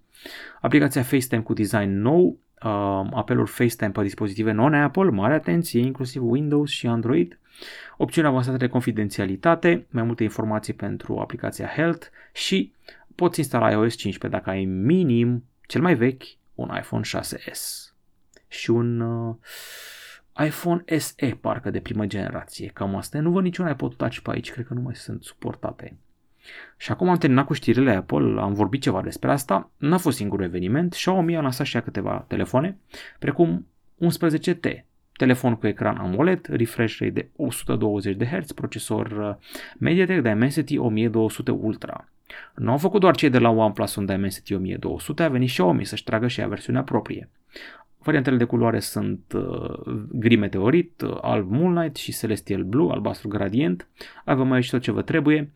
aplicația 0.61 1.03
FaceTime 1.03 1.43
cu 1.43 1.53
design 1.53 1.91
nou, 1.91 2.39
uh, 2.63 3.07
apeluri 3.13 3.51
FaceTime 3.51 3.91
pe 3.91 4.03
dispozitive 4.03 4.53
non-Apple, 4.53 5.11
mare 5.11 5.35
atenție, 5.35 5.81
inclusiv 5.81 6.23
Windows 6.25 6.71
și 6.71 6.87
Android, 6.87 7.39
opțiuni 7.97 8.29
avansate 8.29 8.57
de 8.57 8.67
confidențialitate, 8.67 9.87
mai 9.91 10.03
multe 10.03 10.23
informații 10.23 10.73
pentru 10.73 11.19
aplicația 11.19 11.67
Health 11.67 12.07
și 12.33 12.73
poți 13.15 13.39
instala 13.39 13.71
iOS 13.71 13.95
15 13.95 14.41
dacă 14.41 14.51
ai 14.51 14.65
minim 14.65 15.45
cel 15.67 15.81
mai 15.81 15.95
vechi, 15.95 16.23
un 16.55 16.71
iPhone 16.79 17.03
6s 17.19 17.93
și 18.49 18.71
un 18.71 19.01
uh, 19.01 19.35
iPhone 20.45 20.99
SE, 20.99 21.39
parcă 21.41 21.71
de 21.71 21.81
primă 21.81 22.07
generație. 22.07 22.67
Cam 22.67 22.97
asta. 22.97 23.21
Nu 23.21 23.31
văd 23.31 23.43
niciun 23.43 23.69
iPod 23.69 23.95
Touch 23.95 24.19
pe 24.19 24.31
aici, 24.31 24.53
cred 24.53 24.67
că 24.67 24.75
nu 24.75 24.81
mai 24.81 24.95
sunt 24.95 25.23
suportate. 25.23 25.97
Și 26.77 26.91
acum 26.91 27.09
am 27.09 27.17
terminat 27.17 27.47
cu 27.47 27.53
știrile 27.53 27.95
Apple, 27.95 28.41
am 28.41 28.53
vorbit 28.53 28.83
ceva 28.83 29.03
despre 29.03 29.31
asta, 29.31 29.71
n-a 29.77 29.99
fost 29.99 30.17
singurul 30.17 30.45
eveniment, 30.45 30.93
Xiaomi 30.93 31.37
a 31.37 31.41
lansat 31.41 31.67
și 31.67 31.77
ea 31.77 31.83
câteva 31.83 32.25
telefoane, 32.29 32.79
precum 33.19 33.67
11T, 34.05 34.85
telefon 35.13 35.55
cu 35.57 35.67
ecran 35.67 35.97
AMOLED, 35.97 36.47
refresh 36.47 36.99
rate 36.99 37.13
de 37.13 37.29
120 37.37 38.17
de 38.17 38.27
Hz, 38.27 38.53
procesor 38.53 39.07
uh, 39.07 39.35
MediaTek 39.79 40.23
Dimensity 40.23 40.79
1200 40.79 41.51
Ultra. 41.51 42.12
Nu 42.55 42.71
au 42.71 42.79
făcut 42.79 43.01
doar 43.01 43.17
cei 43.17 43.31
de 43.31 43.39
la 43.39 43.49
OnePlus 43.49 43.95
un 43.95 44.07
Dimensity 44.07 44.55
1200, 44.55 45.23
a 45.23 45.29
venit 45.29 45.49
Xiaomi 45.49 45.87
să-și 45.87 46.05
tragă 46.05 46.27
și 46.27 46.41
ea 46.41 46.49
versiunea 46.49 46.83
proprie. 46.83 47.29
Variantele 47.99 48.37
de 48.37 48.45
culoare 48.45 48.79
sunt 48.79 49.21
uh, 49.35 50.05
gri 50.13 50.37
meteorit, 50.37 51.01
uh, 51.01 51.19
alb 51.21 51.51
moonlight 51.51 51.97
și 51.97 52.13
celestial 52.13 52.63
blue, 52.63 52.93
albastru 52.93 53.29
gradient. 53.29 53.89
Avem 54.25 54.53
aici 54.53 54.71
tot 54.71 54.81
ce 54.81 54.91
vă 54.91 55.03
trebuie. 55.03 55.51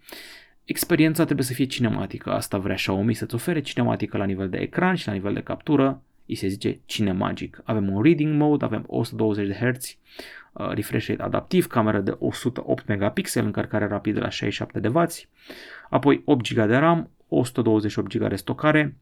Experiența 0.64 1.24
trebuie 1.24 1.46
să 1.46 1.52
fie 1.52 1.64
cinematică, 1.64 2.32
asta 2.32 2.58
vrea 2.58 2.74
Xiaomi 2.74 3.14
să-ți 3.14 3.34
ofere 3.34 3.60
cinematică 3.60 4.16
la 4.16 4.24
nivel 4.24 4.48
de 4.48 4.58
ecran 4.58 4.94
și 4.94 5.06
la 5.06 5.12
nivel 5.12 5.34
de 5.34 5.40
captură, 5.40 6.02
îi 6.26 6.34
se 6.34 6.46
zice 6.46 6.80
cinemagic. 6.84 7.60
Avem 7.64 7.94
un 7.94 8.02
reading 8.02 8.34
mode, 8.34 8.64
avem 8.64 8.84
120 8.86 9.46
de 9.46 9.54
Hz, 9.54 9.96
uh, 10.52 10.70
refresh 10.74 11.08
rate 11.08 11.22
adaptiv, 11.22 11.66
cameră 11.66 12.00
de 12.00 12.16
108 12.18 12.86
megapixel, 12.86 13.44
încărcare 13.44 13.86
rapidă 13.86 14.20
la 14.20 14.28
67 14.28 14.80
de 14.80 14.88
W, 14.88 15.04
apoi 15.90 16.22
8 16.24 16.52
GB 16.52 16.66
de 16.66 16.76
RAM, 16.76 17.10
128 17.28 18.16
GB 18.16 18.28
de 18.28 18.36
stocare, 18.36 18.96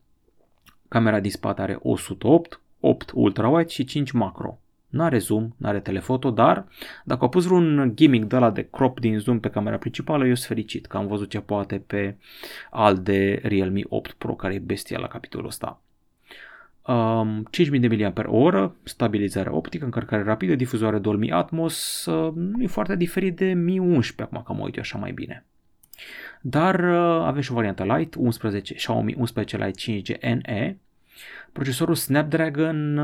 camera 0.89 1.21
din 1.21 1.31
spate 1.31 1.63
are 1.63 1.79
108, 1.83 2.61
8 2.81 3.13
ultra-wide 3.15 3.69
și 3.69 3.85
5 3.85 4.11
macro. 4.11 4.59
N-are 4.89 5.19
zoom, 5.19 5.55
n-are 5.57 5.81
telefoto, 5.81 6.31
dar 6.31 6.67
dacă 7.05 7.23
au 7.23 7.29
pus 7.29 7.49
un 7.51 7.93
gimmick 7.95 8.29
de 8.29 8.37
la 8.37 8.51
de 8.51 8.69
crop 8.71 9.01
din 9.01 9.19
zoom 9.19 9.41
pe 9.41 9.51
camera 9.51 9.77
principală, 9.77 10.27
eu 10.27 10.35
sunt 10.35 10.47
fericit 10.47 10.87
că 10.87 10.97
am 10.97 11.07
văzut 11.07 11.31
ce 11.31 11.41
poate 11.41 11.83
pe 11.87 12.17
al 12.71 12.99
de 12.99 13.41
Realme 13.43 13.81
8 13.89 14.13
Pro, 14.13 14.35
care 14.35 14.55
e 14.55 14.59
bestia 14.59 14.99
la 14.99 15.07
capitolul 15.07 15.47
ăsta. 15.47 15.83
Um, 16.87 17.47
5000 17.51 17.81
de 17.81 18.13
mAh, 18.17 18.71
stabilizare 18.83 19.49
optică, 19.51 19.85
încărcare 19.85 20.23
rapidă, 20.23 20.55
difuzoare 20.55 20.99
Dolby 20.99 21.31
Atmos, 21.31 22.05
uh, 22.05 22.33
nu 22.35 22.63
e 22.63 22.67
foarte 22.67 22.97
diferit 22.97 23.37
de 23.37 23.53
Mi 23.53 23.79
11 23.79 24.23
acum 24.23 24.43
că 24.47 24.53
mă 24.53 24.65
uit 24.65 24.75
eu 24.75 24.83
așa 24.83 24.99
mai 24.99 25.13
bine. 25.13 25.45
Dar 26.47 26.81
uh, 26.81 27.25
avem 27.27 27.41
și 27.41 27.51
o 27.51 27.55
variantă 27.55 27.85
Lite, 27.85 28.19
11, 28.19 28.75
Xiaomi 28.75 29.15
11 29.15 29.57
Lite 29.57 30.03
5G 30.03 30.21
NE, 30.21 30.79
Procesorul 31.53 31.95
Snapdragon 31.95 33.01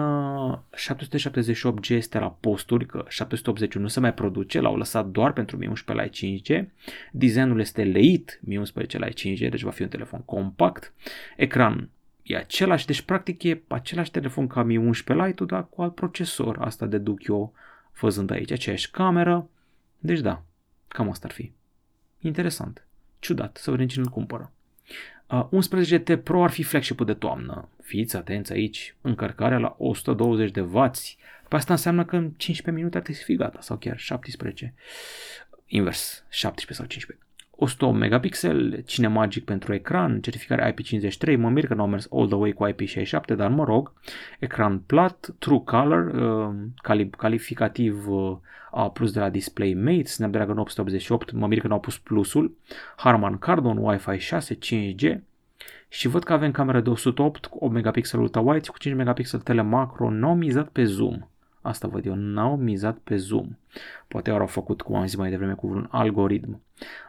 778G 0.77 1.89
uh, 1.89 1.89
este 1.89 2.19
la 2.19 2.31
posturi, 2.31 2.87
că 2.87 3.05
780 3.09 3.75
nu 3.75 3.89
se 3.89 4.01
mai 4.01 4.15
produce, 4.15 4.61
l-au 4.61 4.77
lăsat 4.77 5.07
doar 5.07 5.33
pentru 5.33 5.57
Mi 5.57 5.67
11 5.67 6.05
Lite 6.05 6.63
5G. 6.63 6.69
Designul 7.13 7.61
este 7.61 7.83
leit 7.83 8.41
Mi 8.43 8.57
11 8.57 8.99
Lite 8.99 9.31
5G, 9.31 9.51
deci 9.51 9.63
va 9.63 9.71
fi 9.71 9.83
un 9.83 9.89
telefon 9.89 10.23
compact. 10.25 10.93
Ecran 11.37 11.89
e 12.23 12.37
același, 12.37 12.87
deci 12.87 13.01
practic 13.01 13.43
e 13.43 13.63
același 13.69 14.11
telefon 14.11 14.47
ca 14.47 14.63
Mi 14.63 14.77
11 14.77 15.27
Lite, 15.27 15.45
dar 15.45 15.69
cu 15.69 15.83
alt 15.83 15.95
procesor. 15.95 16.59
Asta 16.59 16.87
deduc 16.87 17.27
eu 17.27 17.53
văzând 18.01 18.31
aici 18.31 18.53
aceeași 18.53 18.91
cameră. 18.91 19.49
Deci 19.99 20.21
da, 20.21 20.43
cam 20.89 21.11
asta 21.11 21.27
ar 21.27 21.33
fi. 21.33 21.53
Interesant. 22.19 22.85
Ciudat, 23.21 23.57
să 23.57 23.71
vedem 23.71 23.87
cine 23.87 24.05
îl 24.05 24.11
cumpără. 24.11 24.53
Uh, 25.27 25.49
11T 25.51 26.23
Pro 26.23 26.43
ar 26.43 26.51
fi 26.51 26.63
flagship-ul 26.63 27.07
de 27.07 27.15
toamnă. 27.15 27.69
Fiți 27.83 28.17
atenți 28.17 28.53
aici, 28.53 28.95
încărcarea 29.01 29.59
la 29.59 29.75
120 29.79 30.51
de 30.51 30.61
W. 30.61 30.91
Pe 31.49 31.57
asta 31.57 31.73
înseamnă 31.73 32.05
că 32.05 32.17
în 32.17 32.31
15 32.37 32.71
minute 32.71 32.97
ar 32.97 33.03
trebui 33.03 33.21
să 33.21 33.27
fie 33.27 33.37
gata, 33.37 33.61
sau 33.61 33.77
chiar 33.77 33.99
17. 33.99 34.75
Invers, 35.67 36.25
17 36.29 36.73
sau 36.73 36.87
15. 36.87 37.27
108 37.61 37.99
megapixel, 37.99 38.83
Cinemagic 38.87 39.45
pentru 39.45 39.75
ecran, 39.75 40.21
certificare 40.21 40.75
IP53, 40.75 41.37
mă 41.37 41.49
mir 41.49 41.67
că 41.67 41.75
nu 41.75 41.83
au 41.83 41.89
mers 41.89 42.09
all 42.13 42.27
the 42.27 42.37
way 42.37 42.53
cu 42.53 42.69
IP67, 42.69 43.37
dar 43.37 43.51
mă 43.51 43.65
rog, 43.65 43.93
ecran 44.39 44.79
plat, 44.79 45.35
True 45.39 45.63
Color, 45.65 46.07
uh, 46.07 46.55
calificativ 47.17 48.09
uh, 48.09 48.37
A 48.71 48.91
plus 48.91 49.13
de 49.13 49.21
la 49.21 49.31
DisplayMate, 49.31 50.05
Snapdragon 50.05 50.59
888, 50.59 51.33
mă 51.33 51.47
mir 51.47 51.61
că 51.61 51.67
nu 51.67 51.73
au 51.73 51.81
pus 51.81 51.99
plusul, 51.99 52.57
Harman 52.97 53.39
Kardon, 53.39 53.77
Wi-Fi 53.77 54.19
6, 54.19 54.59
5G, 54.59 55.19
și 55.89 56.09
văd 56.09 56.23
că 56.23 56.33
avem 56.33 56.51
cameră 56.51 56.81
de 56.81 56.91
108 56.91 57.47
cu 57.47 57.65
8 57.65 57.73
megapixel 57.73 58.21
ultra-wide 58.21 58.67
cu 58.67 58.79
5 58.79 58.97
megapixel 58.97 59.41
telemacro, 59.41 60.11
nu 60.11 60.29
au 60.29 60.35
mizat 60.35 60.69
pe 60.69 60.85
zoom. 60.85 61.30
Asta 61.61 61.89
văd 61.89 62.07
eu, 62.07 62.15
n-au 62.15 62.57
mizat 62.57 62.99
pe 62.99 63.17
zoom. 63.17 63.57
Poate 64.09 64.31
au 64.31 64.47
făcut, 64.47 64.83
cum 64.83 64.97
am 64.97 65.07
zis 65.07 65.17
mai 65.17 65.31
devreme, 65.31 65.55
cu 65.55 65.67
un 65.67 65.87
algoritm. 65.91 66.63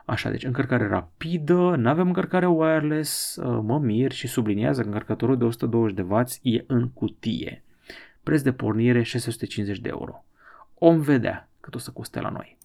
Așa, 0.06 0.30
deci 0.30 0.44
încărcare 0.44 0.88
rapidă, 0.88 1.76
nu 1.78 1.90
avem 1.90 2.08
încărcare 2.08 2.48
wireless, 2.48 3.36
uh, 3.36 3.60
mă 3.64 3.80
mir 3.80 4.12
și 4.12 4.28
subliniază 4.28 4.82
că 4.82 4.88
încărcătorul 4.88 5.38
de 5.38 5.44
120 5.44 5.96
de 5.96 6.02
W 6.02 6.24
e 6.42 6.64
în 6.68 6.90
cutie. 6.90 7.64
Preț 8.24 8.42
de 8.42 8.52
pornire 8.52 9.04
650 9.04 9.80
de 9.80 9.90
euro. 9.90 10.24
Om 10.74 11.00
vedea 11.00 11.50
cât 11.60 11.76
o 11.76 11.78
să 11.78 11.92
coste 11.92 12.20
la 12.20 12.30
noi. 12.30 12.58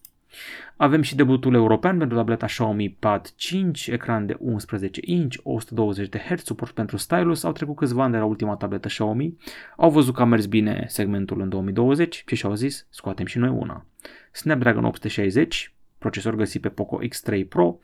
Avem 0.76 1.02
și 1.02 1.16
debutul 1.16 1.54
european 1.54 1.98
pentru 1.98 2.16
tableta 2.16 2.46
Xiaomi 2.46 2.96
Pad 2.98 3.32
5, 3.36 3.86
ecran 3.86 4.26
de 4.26 4.36
11 4.38 5.00
inch, 5.04 5.36
120 5.42 6.08
de 6.08 6.18
Hz, 6.18 6.44
suport 6.44 6.70
pentru 6.70 6.96
stylus, 6.96 7.44
au 7.44 7.52
trecut 7.52 7.76
câțiva 7.76 8.02
ani 8.02 8.12
de 8.12 8.18
la 8.18 8.24
ultima 8.24 8.56
tabletă 8.56 8.88
Xiaomi, 8.88 9.36
au 9.76 9.90
văzut 9.90 10.14
că 10.14 10.22
a 10.22 10.24
mers 10.24 10.46
bine 10.46 10.84
segmentul 10.88 11.40
în 11.40 11.48
2020 11.48 12.24
și 12.26 12.34
și-au 12.34 12.54
zis, 12.54 12.86
scoatem 12.90 13.26
și 13.26 13.38
noi 13.38 13.48
una. 13.48 13.86
Snapdragon 14.32 14.84
860, 14.84 15.74
procesor 15.98 16.34
găsit 16.34 16.60
pe 16.60 16.68
Poco 16.68 16.98
X3 17.04 17.48
Pro, 17.48 17.78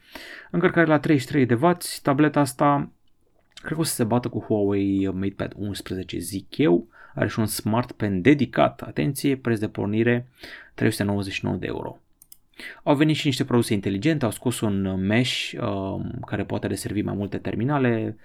încărcare 0.51 0.87
la 0.87 0.99
33 0.99 1.47
de 1.47 1.55
W, 1.55 1.77
tableta 2.03 2.41
asta 2.41 2.91
cred 3.55 3.75
că 3.75 3.81
o 3.81 3.83
să 3.83 3.95
se 3.95 4.05
bată 4.05 4.29
cu 4.29 4.39
Huawei 4.41 5.11
MatePad 5.13 5.53
11, 5.57 6.19
zic 6.19 6.57
eu, 6.59 6.89
are 7.15 7.29
și 7.29 7.39
un 7.39 7.47
Smart 7.47 7.93
Pen 7.93 8.21
dedicat, 8.21 8.83
atenție, 8.83 9.37
preț 9.37 9.59
de 9.59 9.69
pornire 9.69 10.29
399 10.75 11.57
de 11.57 11.67
euro. 11.67 12.02
Au 12.83 12.95
venit 12.95 13.17
și 13.17 13.27
niște 13.27 13.45
produse 13.45 13.73
inteligente, 13.73 14.25
au 14.25 14.31
scos 14.31 14.61
un 14.61 15.07
mesh 15.07 15.53
uh, 15.61 16.01
care 16.27 16.45
poate 16.45 16.67
deservi 16.67 17.03
mai 17.03 17.15
multe 17.15 17.39
terminale. 17.39 18.17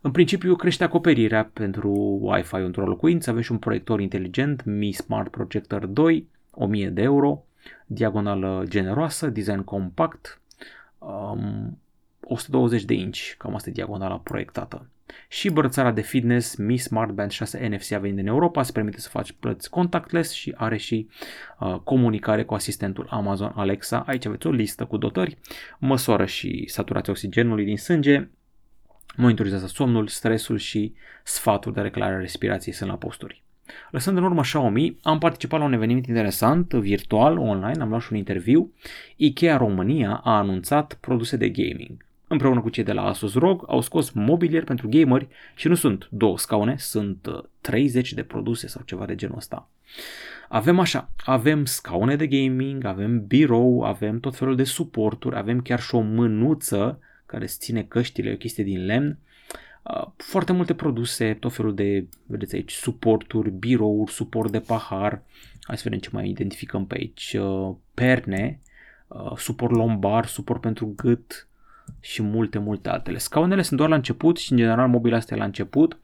În 0.00 0.10
principiu 0.10 0.56
crește 0.56 0.84
acoperirea 0.84 1.50
pentru 1.52 2.18
Wi-Fi 2.22 2.54
într-o 2.54 2.86
locuință, 2.86 3.30
avem 3.30 3.42
și 3.42 3.52
un 3.52 3.58
proiector 3.58 4.00
inteligent, 4.00 4.64
Mi 4.64 4.92
Smart 4.92 5.30
Projector 5.30 5.86
2, 5.86 6.28
1000 6.50 6.88
de 6.88 7.02
euro, 7.02 7.44
diagonală 7.86 8.64
generoasă, 8.68 9.26
design 9.26 9.60
compact, 9.60 10.40
um, 10.98 11.78
120 12.20 12.84
de 12.84 12.94
inch, 12.94 13.34
cam 13.38 13.54
asta 13.54 13.68
e 13.68 13.72
diagonala 13.72 14.18
proiectată. 14.18 14.86
Și 15.28 15.50
brățara 15.50 15.92
de 15.92 16.00
fitness 16.00 16.56
Mi 16.56 16.76
Smart 16.76 17.10
Band 17.10 17.30
6 17.30 17.68
NFC 17.68 17.92
a 17.92 17.98
venit 17.98 18.18
în 18.18 18.26
Europa, 18.26 18.62
se 18.62 18.72
permite 18.72 19.00
să 19.00 19.08
faci 19.08 19.32
plăți 19.32 19.70
contactless 19.70 20.32
și 20.32 20.54
are 20.56 20.76
și 20.76 21.08
uh, 21.60 21.74
comunicare 21.84 22.44
cu 22.44 22.54
asistentul 22.54 23.06
Amazon 23.10 23.52
Alexa. 23.54 24.04
Aici 24.06 24.26
aveți 24.26 24.46
o 24.46 24.50
listă 24.50 24.84
cu 24.84 24.96
dotări, 24.96 25.38
măsoară 25.78 26.24
și 26.24 26.64
saturația 26.66 27.12
oxigenului 27.12 27.64
din 27.64 27.78
sânge, 27.78 28.28
monitorizează 29.16 29.66
somnul, 29.66 30.06
stresul 30.06 30.58
și 30.58 30.94
sfaturi 31.24 31.74
de 31.74 31.80
reclarare 31.80 32.20
respirației 32.20 32.74
sunt 32.74 32.90
la 32.90 32.96
posturi. 32.96 33.42
Lăsând 33.90 34.16
în 34.16 34.24
urmă 34.24 34.40
Xiaomi, 34.40 34.98
am 35.02 35.18
participat 35.18 35.58
la 35.58 35.64
un 35.64 35.72
eveniment 35.72 36.06
interesant, 36.06 36.72
virtual, 36.72 37.38
online, 37.38 37.82
am 37.82 37.88
luat 37.88 38.00
și 38.00 38.08
un 38.12 38.18
interviu. 38.18 38.72
IKEA 39.16 39.56
România 39.56 40.20
a 40.24 40.36
anunțat 40.36 40.98
produse 41.00 41.36
de 41.36 41.48
gaming 41.48 42.04
împreună 42.32 42.60
cu 42.60 42.68
cei 42.68 42.84
de 42.84 42.92
la 42.92 43.02
Asus 43.02 43.34
ROG, 43.34 43.64
au 43.66 43.80
scos 43.80 44.10
mobilier 44.10 44.64
pentru 44.64 44.88
gameri 44.88 45.28
și 45.54 45.68
nu 45.68 45.74
sunt 45.74 46.08
două 46.10 46.38
scaune, 46.38 46.76
sunt 46.78 47.28
30 47.60 48.08
uh, 48.08 48.16
de 48.16 48.22
produse 48.22 48.66
sau 48.66 48.82
ceva 48.84 49.06
de 49.06 49.14
genul 49.14 49.36
ăsta. 49.36 49.68
Avem 50.48 50.78
așa, 50.78 51.10
avem 51.24 51.64
scaune 51.64 52.16
de 52.16 52.26
gaming, 52.26 52.84
avem 52.84 53.26
birou, 53.26 53.82
avem 53.82 54.20
tot 54.20 54.36
felul 54.36 54.56
de 54.56 54.64
suporturi, 54.64 55.36
avem 55.36 55.60
chiar 55.60 55.80
și 55.80 55.94
o 55.94 56.00
mânuță 56.00 56.98
care 57.26 57.44
îți 57.44 57.58
ține 57.58 57.82
căștile, 57.82 58.32
o 58.32 58.36
chestie 58.36 58.64
din 58.64 58.84
lemn, 58.84 59.18
uh, 59.82 60.06
foarte 60.16 60.52
multe 60.52 60.74
produse, 60.74 61.34
tot 61.34 61.52
felul 61.52 61.74
de, 61.74 62.06
vedeți 62.26 62.54
aici, 62.54 62.72
suporturi, 62.72 63.50
birouri, 63.50 64.12
suport 64.12 64.50
de 64.50 64.60
pahar, 64.60 65.22
hai 65.60 65.76
să 65.76 65.82
vedem 65.84 65.98
ce 65.98 66.08
mai 66.12 66.28
identificăm 66.28 66.86
pe 66.86 66.94
aici, 66.98 67.36
uh, 67.38 67.74
perne, 67.94 68.60
suport 69.36 69.72
lombar, 69.72 70.26
suport 70.26 70.60
pentru 70.60 70.92
gât, 70.96 71.48
și 72.00 72.22
multe, 72.22 72.58
multe 72.58 72.88
altele. 72.88 73.18
Scaunele 73.18 73.62
sunt 73.62 73.78
doar 73.78 73.90
la 73.90 73.96
început 73.96 74.36
și 74.36 74.52
în 74.52 74.58
general 74.58 74.88
mobila 74.88 75.16
asta 75.16 75.34
e 75.34 75.38
la 75.38 75.44
început. 75.44 75.98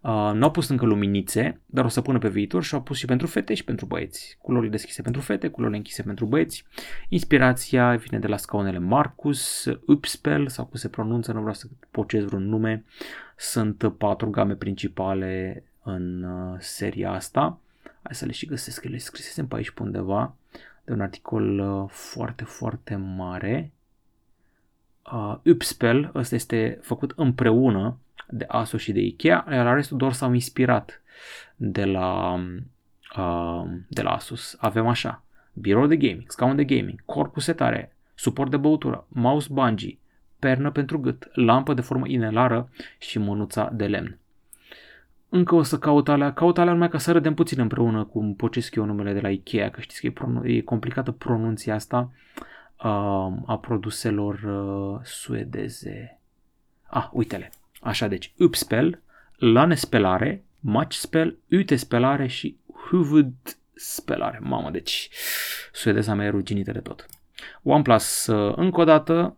Uh, 0.00 0.30
nu 0.34 0.44
au 0.44 0.50
pus 0.50 0.68
încă 0.68 0.84
luminițe, 0.84 1.60
dar 1.66 1.84
o 1.84 1.88
să 1.88 2.00
pună 2.00 2.18
pe 2.18 2.28
viitor 2.28 2.62
și 2.62 2.74
au 2.74 2.82
pus 2.82 2.96
și 2.96 3.06
pentru 3.06 3.26
fete 3.26 3.54
și 3.54 3.64
pentru 3.64 3.86
băieți. 3.86 4.38
Culorile 4.42 4.70
deschise 4.70 5.02
pentru 5.02 5.20
fete, 5.20 5.48
culorile 5.48 5.76
închise 5.76 6.02
pentru 6.02 6.26
băieți. 6.26 6.64
Inspirația 7.08 7.94
vine 7.94 8.18
de 8.18 8.26
la 8.26 8.36
scaunele 8.36 8.78
Marcus, 8.78 9.68
Upspel 9.86 10.48
sau 10.48 10.64
cum 10.64 10.74
se 10.74 10.88
pronunță, 10.88 11.32
nu 11.32 11.38
vreau 11.38 11.54
să 11.54 11.66
pocez 11.90 12.24
vreun 12.24 12.48
nume. 12.48 12.84
Sunt 13.36 13.94
patru 13.98 14.30
game 14.30 14.54
principale 14.54 15.64
în 15.82 16.22
uh, 16.22 16.56
seria 16.58 17.12
asta. 17.12 17.58
Hai 17.82 18.14
să 18.14 18.26
le 18.26 18.32
și 18.32 18.46
găsesc, 18.46 18.80
că 18.80 18.88
le 18.88 18.98
scrisesem 18.98 19.46
pe 19.46 19.56
aici 19.56 19.70
pe 19.70 19.82
undeva 19.82 20.34
de 20.84 20.92
un 20.92 21.00
articol 21.00 21.58
uh, 21.58 21.90
foarte, 21.90 22.44
foarte 22.44 22.94
mare 22.96 23.72
uh, 25.12 25.36
Upspel, 25.44 26.10
ăsta 26.14 26.34
este 26.34 26.78
făcut 26.82 27.12
împreună 27.16 27.98
de 28.28 28.44
Asus 28.48 28.80
și 28.80 28.92
de 28.92 29.00
Ikea, 29.00 29.46
iar 29.50 29.74
restul 29.74 29.96
doar 29.96 30.12
s-au 30.12 30.32
inspirat 30.32 31.02
de 31.56 31.84
la, 31.84 32.34
uh, 33.16 33.64
de 33.88 34.02
la 34.02 34.10
Asus. 34.10 34.56
Avem 34.60 34.86
așa, 34.86 35.22
birou 35.52 35.86
de 35.86 35.96
gaming, 35.96 36.24
scaun 36.26 36.56
de 36.56 36.64
gaming, 36.64 37.02
corpul 37.04 37.42
setare, 37.42 37.96
suport 38.14 38.50
de 38.50 38.56
băutură, 38.56 39.06
mouse 39.08 39.48
bungee, 39.50 39.98
pernă 40.38 40.70
pentru 40.70 40.98
gât, 40.98 41.28
lampă 41.32 41.74
de 41.74 41.80
formă 41.80 42.06
inelară 42.06 42.68
și 42.98 43.18
mânuța 43.18 43.70
de 43.72 43.86
lemn. 43.86 44.18
Încă 45.28 45.54
o 45.54 45.62
să 45.62 45.78
caut 45.78 46.08
alea, 46.08 46.32
caut 46.32 46.58
alea 46.58 46.72
numai 46.72 46.88
ca 46.88 46.98
să 46.98 47.12
râdem 47.12 47.34
puțin 47.34 47.60
împreună 47.60 48.04
cum 48.04 48.34
pocesc 48.34 48.74
eu 48.74 48.84
numele 48.84 49.12
de 49.12 49.20
la 49.20 49.30
Ikea, 49.30 49.68
că 49.68 49.80
știți 49.80 50.00
că 50.00 50.06
e, 50.06 50.10
pronun- 50.10 50.44
e 50.44 50.60
complicată 50.60 51.10
pronunția 51.10 51.74
asta. 51.74 51.98
Uh, 51.98 52.40
uh, 52.40 52.53
a 53.46 53.58
produselor 53.60 54.34
uh, 54.34 55.00
suedeze. 55.04 56.20
Ah, 56.82 57.08
uite-le. 57.12 57.52
Așa, 57.80 58.08
deci, 58.08 58.32
Upspel, 58.38 59.02
Lanespelare, 59.36 60.44
Matchspel, 60.60 61.38
Utespelare 61.50 62.26
și 62.26 62.58
Huvudspelare. 62.90 64.38
Mamă, 64.42 64.70
deci 64.70 65.08
suedeza 65.72 66.14
mea 66.14 66.26
e 66.26 66.30
ruginită 66.30 66.72
de 66.72 66.80
tot. 66.80 67.06
OnePlus, 67.62 68.26
uh, 68.26 68.52
încă 68.56 68.80
o 68.80 68.84
dată, 68.84 69.36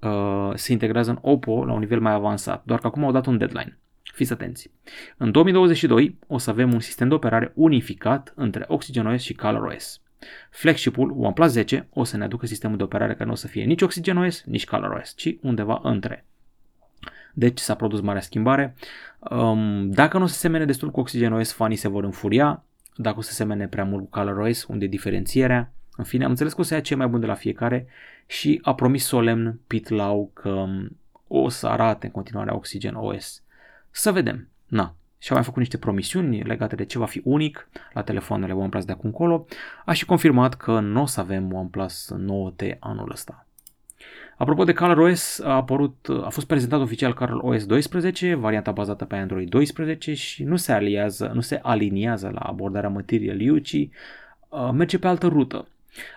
uh, 0.00 0.50
se 0.54 0.72
integrează 0.72 1.10
în 1.10 1.18
Oppo 1.20 1.64
la 1.64 1.72
un 1.72 1.78
nivel 1.78 2.00
mai 2.00 2.12
avansat, 2.12 2.64
doar 2.64 2.80
că 2.80 2.86
acum 2.86 3.04
au 3.04 3.12
dat 3.12 3.26
un 3.26 3.38
deadline. 3.38 3.78
Fiți 4.02 4.32
atenți. 4.32 4.70
În 5.16 5.30
2022 5.30 6.18
o 6.26 6.38
să 6.38 6.50
avem 6.50 6.72
un 6.72 6.80
sistem 6.80 7.08
de 7.08 7.14
operare 7.14 7.52
unificat 7.54 8.32
între 8.36 8.64
OxygenOS 8.68 9.22
și 9.22 9.34
ColorOS. 9.34 10.00
Flagship-ul 10.50 11.14
OnePlus 11.18 11.50
10 11.50 11.86
o 11.92 12.04
să 12.04 12.16
ne 12.16 12.24
aducă 12.24 12.46
sistemul 12.46 12.76
de 12.76 12.82
operare 12.82 13.12
care 13.12 13.24
nu 13.24 13.32
o 13.32 13.34
să 13.34 13.46
fie 13.46 13.64
nici 13.64 13.82
OxygenOS, 13.82 14.42
nici 14.44 14.66
ColorOS, 14.66 15.14
ci 15.16 15.36
undeva 15.40 15.80
între. 15.82 16.24
Deci 17.34 17.58
s-a 17.58 17.74
produs 17.74 18.00
marea 18.00 18.20
schimbare. 18.20 18.74
Um, 19.18 19.90
dacă 19.90 20.18
nu 20.18 20.24
o 20.24 20.26
să 20.26 20.38
semene 20.38 20.64
destul 20.64 20.90
cu 20.90 21.00
OxygenOS, 21.00 21.52
fanii 21.52 21.76
se 21.76 21.88
vor 21.88 22.04
înfuria. 22.04 22.64
Dacă 22.94 23.18
o 23.18 23.20
să 23.20 23.32
semene 23.32 23.68
prea 23.68 23.84
mult 23.84 24.02
cu 24.02 24.10
ColorOS, 24.10 24.64
unde 24.64 24.84
e 24.84 24.88
diferențierea. 24.88 25.72
În 25.96 26.04
fine, 26.04 26.24
am 26.24 26.30
înțeles 26.30 26.52
că 26.52 26.60
o 26.60 26.64
să 26.64 26.74
ia 26.74 26.80
ce 26.80 26.94
mai 26.94 27.06
bun 27.06 27.20
de 27.20 27.26
la 27.26 27.34
fiecare 27.34 27.86
și 28.26 28.60
a 28.62 28.74
promis 28.74 29.04
solemn 29.04 29.60
Pete 29.66 29.94
Lau 29.94 30.30
că 30.34 30.48
um, 30.48 30.96
o 31.26 31.48
să 31.48 31.66
arate 31.66 32.06
în 32.06 32.12
continuare 32.12 32.50
OxygenOS. 32.50 33.42
Să 33.90 34.12
vedem. 34.12 34.48
Na, 34.66 34.96
și 35.18 35.30
a 35.30 35.34
mai 35.34 35.44
făcut 35.44 35.58
niște 35.58 35.78
promisiuni 35.78 36.42
legate 36.42 36.74
de 36.74 36.84
ce 36.84 36.98
va 36.98 37.06
fi 37.06 37.20
unic 37.24 37.68
la 37.92 38.02
telefoanele 38.02 38.52
OnePlus 38.52 38.84
de 38.84 38.92
acum 38.92 39.04
încolo, 39.04 39.46
a 39.84 39.92
și 39.92 40.04
confirmat 40.04 40.54
că 40.54 40.80
nu 40.80 41.02
o 41.02 41.06
să 41.06 41.20
avem 41.20 41.52
OnePlus 41.52 42.14
9T 42.14 42.78
anul 42.78 43.10
ăsta. 43.12 43.46
Apropo 44.36 44.64
de 44.64 44.72
ColorOS, 44.72 45.40
a, 45.40 45.54
apărut, 45.54 46.08
a 46.24 46.28
fost 46.28 46.46
prezentat 46.46 46.80
oficial 46.80 47.14
ColorOS 47.14 47.66
12, 47.66 48.34
varianta 48.34 48.72
bazată 48.72 49.04
pe 49.04 49.16
Android 49.16 49.48
12 49.48 50.14
și 50.14 50.44
nu 50.44 50.56
se 50.56 50.72
aliază, 50.72 51.30
nu 51.34 51.40
se 51.40 51.60
aliniază 51.62 52.30
la 52.34 52.40
abordarea 52.40 52.88
Material 52.88 53.50
U, 53.50 53.58
ci 53.58 53.72
uh, 53.72 54.70
merge 54.72 54.98
pe 54.98 55.06
altă 55.06 55.26
rută. 55.26 55.68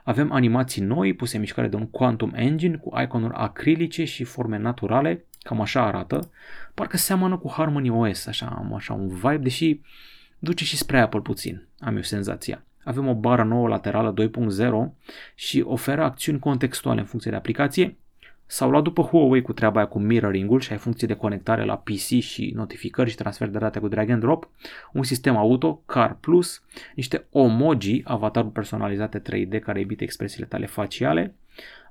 Avem 0.04 0.32
animații 0.32 0.82
noi 0.82 1.14
puse 1.14 1.36
în 1.36 1.42
mișcare 1.42 1.68
de 1.68 1.76
un 1.76 1.88
Quantum 1.88 2.32
Engine 2.36 2.76
cu 2.76 3.02
iconuri 3.02 3.34
acrilice 3.34 4.04
și 4.04 4.24
forme 4.24 4.58
naturale, 4.58 5.26
cam 5.42 5.62
așa 5.62 5.86
arată. 5.86 6.32
Parcă 6.74 6.98
seamănă 6.98 7.38
cu 7.38 7.52
Harmony 7.52 7.90
OS, 7.90 8.26
așa, 8.26 8.46
am 8.58 8.74
așa 8.74 8.94
un 8.94 9.08
vibe, 9.08 9.38
deși 9.38 9.82
duce 10.40 10.64
și 10.66 10.78
spre 10.78 11.00
Apple 11.00 11.20
puțin, 11.20 11.68
am 11.80 11.96
eu 11.96 12.02
senzația. 12.02 12.64
Avem 12.84 13.08
o 13.08 13.14
bară 13.14 13.44
nouă 13.44 13.68
laterală 13.68 14.14
2.0 14.14 14.94
și 15.36 15.62
oferă 15.66 16.04
acțiuni 16.04 16.40
contextuale 16.40 17.00
în 17.00 17.06
funcție 17.06 17.32
de 17.32 17.38
aplicație. 17.38 17.98
S-au 18.46 18.70
luat 18.70 18.84
după 18.84 19.02
Huawei 19.02 19.42
cu 19.42 19.54
treaba 19.54 19.78
aia 19.78 19.88
cu 19.88 20.00
mirroring-ul 20.00 20.60
și 20.60 20.72
ai 20.72 20.78
funcție 20.78 21.08
de 21.08 21.14
conectare 21.14 21.64
la 21.66 21.78
PC 21.78 22.20
și 22.20 22.52
notificări 22.56 23.10
și 23.10 23.16
transfer 23.16 23.48
de 23.48 23.58
date 23.58 23.80
cu 23.80 23.88
drag 23.88 24.10
and 24.10 24.22
drop, 24.22 24.50
un 24.94 25.04
sistem 25.04 25.38
auto, 25.38 25.82
Car 25.86 26.18
Plus, 26.20 26.64
niște 26.96 27.26
emoji, 27.32 28.02
avataruri 28.04 28.54
personalizate 28.54 29.22
3D 29.22 29.60
care 29.60 29.80
emite 29.80 30.04
expresiile 30.04 30.46
tale 30.46 30.66
faciale, 30.66 31.36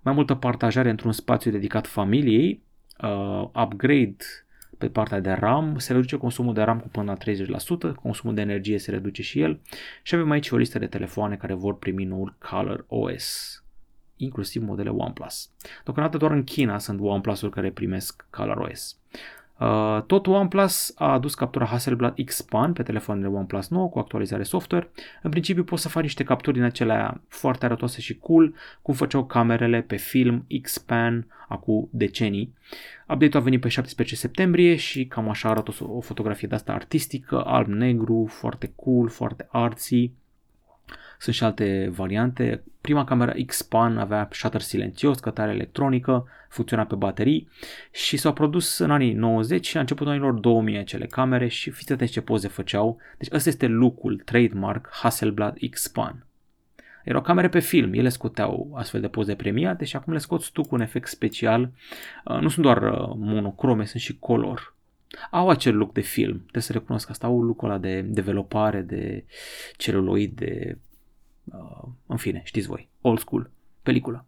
mai 0.02 0.14
multă 0.14 0.34
partajare 0.34 0.90
într-un 0.90 1.12
spațiu 1.12 1.50
dedicat 1.50 1.86
familiei, 1.86 2.62
uh, 3.02 3.48
upgrade 3.62 4.16
pe 4.78 4.88
partea 4.88 5.20
de 5.20 5.32
RAM, 5.32 5.78
se 5.78 5.92
reduce 5.92 6.16
consumul 6.16 6.54
de 6.54 6.62
RAM 6.62 6.80
cu 6.80 6.88
până 6.88 7.16
la 7.24 7.32
30%, 7.92 7.94
consumul 7.94 8.34
de 8.34 8.40
energie 8.40 8.78
se 8.78 8.90
reduce 8.90 9.22
și 9.22 9.40
el 9.40 9.60
și 10.02 10.14
avem 10.14 10.30
aici 10.30 10.50
o 10.50 10.56
listă 10.56 10.78
de 10.78 10.86
telefoane 10.86 11.36
care 11.36 11.54
vor 11.54 11.78
primi 11.78 12.04
noul 12.04 12.36
Color 12.38 12.84
OS, 12.88 13.62
inclusiv 14.16 14.62
modele 14.62 14.88
OnePlus. 14.88 15.50
Deocamdată 15.84 16.16
doar 16.16 16.30
în 16.30 16.44
China 16.44 16.78
sunt 16.78 17.00
OnePlus-uri 17.00 17.52
care 17.52 17.70
primesc 17.70 18.26
Color 18.30 18.56
OS. 18.56 18.97
Uh, 19.58 20.02
tot 20.06 20.26
OnePlus 20.26 20.92
a 20.96 21.12
adus 21.12 21.34
captura 21.34 21.64
Hasselblad 21.64 22.14
X-Pan 22.24 22.72
pe 22.72 22.82
telefoanele 22.82 23.28
OnePlus 23.28 23.68
9 23.68 23.88
cu 23.88 23.98
actualizare 23.98 24.42
software. 24.42 24.90
În 25.22 25.30
principiu 25.30 25.64
poți 25.64 25.82
să 25.82 25.88
faci 25.88 26.02
niște 26.02 26.24
capturi 26.24 26.56
din 26.56 26.64
acelea 26.64 27.20
foarte 27.28 27.64
arătoase 27.64 28.00
și 28.00 28.18
cool, 28.18 28.54
cum 28.82 28.94
făceau 28.94 29.24
camerele 29.24 29.80
pe 29.80 29.96
film 29.96 30.46
X-Pan 30.62 31.26
acum 31.48 31.88
decenii. 31.92 32.54
Update-ul 33.08 33.40
a 33.42 33.44
venit 33.44 33.60
pe 33.60 33.68
17 33.68 34.16
septembrie 34.16 34.76
și 34.76 35.06
cam 35.06 35.28
așa 35.28 35.48
arată 35.48 35.72
o, 35.80 35.92
o 35.92 36.00
fotografie 36.00 36.48
de 36.48 36.54
asta 36.54 36.72
artistică, 36.72 37.42
alb-negru, 37.44 38.26
foarte 38.28 38.72
cool, 38.76 39.08
foarte 39.08 39.48
artsy. 39.50 40.10
Sunt 41.18 41.34
și 41.34 41.44
alte 41.44 41.88
variante. 41.94 42.62
Prima 42.80 43.04
cameră 43.04 43.34
X-Pan 43.46 43.98
avea 43.98 44.28
shutter 44.32 44.60
silențios, 44.60 45.18
cătare 45.18 45.52
electronică, 45.52 46.26
funcționa 46.48 46.84
pe 46.84 46.94
baterii 46.94 47.48
și 47.92 48.16
s-au 48.16 48.32
produs 48.32 48.78
în 48.78 48.90
anii 48.90 49.12
90 49.12 49.66
și 49.66 49.74
la 49.74 49.80
începutul 49.80 50.12
anilor 50.12 50.32
2000 50.32 50.78
acele 50.78 51.06
camere 51.06 51.48
și 51.48 51.70
fiți 51.70 51.92
atenți 51.92 52.12
ce 52.12 52.20
poze 52.20 52.48
făceau. 52.48 52.98
Deci 53.18 53.28
ăsta 53.32 53.48
este 53.48 53.66
look-ul, 53.66 54.22
trademark 54.24 54.88
Hasselblad 54.92 55.56
X-Pan. 55.70 56.22
Erau 57.04 57.20
camere 57.22 57.48
pe 57.48 57.58
film, 57.58 57.92
ele 57.92 58.08
scoteau 58.08 58.72
astfel 58.74 59.00
de 59.00 59.08
poze 59.08 59.34
premiate 59.34 59.84
și 59.84 59.96
acum 59.96 60.12
le 60.12 60.18
scoți 60.18 60.52
tu 60.52 60.62
cu 60.62 60.74
un 60.74 60.80
efect 60.80 61.08
special. 61.08 61.70
Uh, 62.24 62.38
nu 62.40 62.48
sunt 62.48 62.64
doar 62.64 62.82
uh, 62.82 63.12
monocrome, 63.16 63.84
sunt 63.84 64.02
și 64.02 64.18
color. 64.18 64.74
Au 65.30 65.48
acel 65.48 65.76
look 65.76 65.92
de 65.92 66.00
film, 66.00 66.38
trebuie 66.38 66.62
să 66.62 66.72
recunosc 66.72 67.10
asta, 67.10 67.26
au 67.26 67.42
look 67.42 67.62
ăla 67.62 67.78
de 67.78 68.00
developare, 68.00 68.80
de 68.80 69.24
celuloid, 69.76 70.32
de 70.36 70.78
Uh, 71.52 71.88
în 72.06 72.16
fine, 72.16 72.40
știți 72.44 72.66
voi, 72.66 72.88
old 73.00 73.18
school, 73.18 73.50
peliculă. 73.82 74.24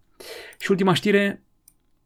Și 0.59 0.71
ultima 0.71 0.93
știre, 0.93 1.43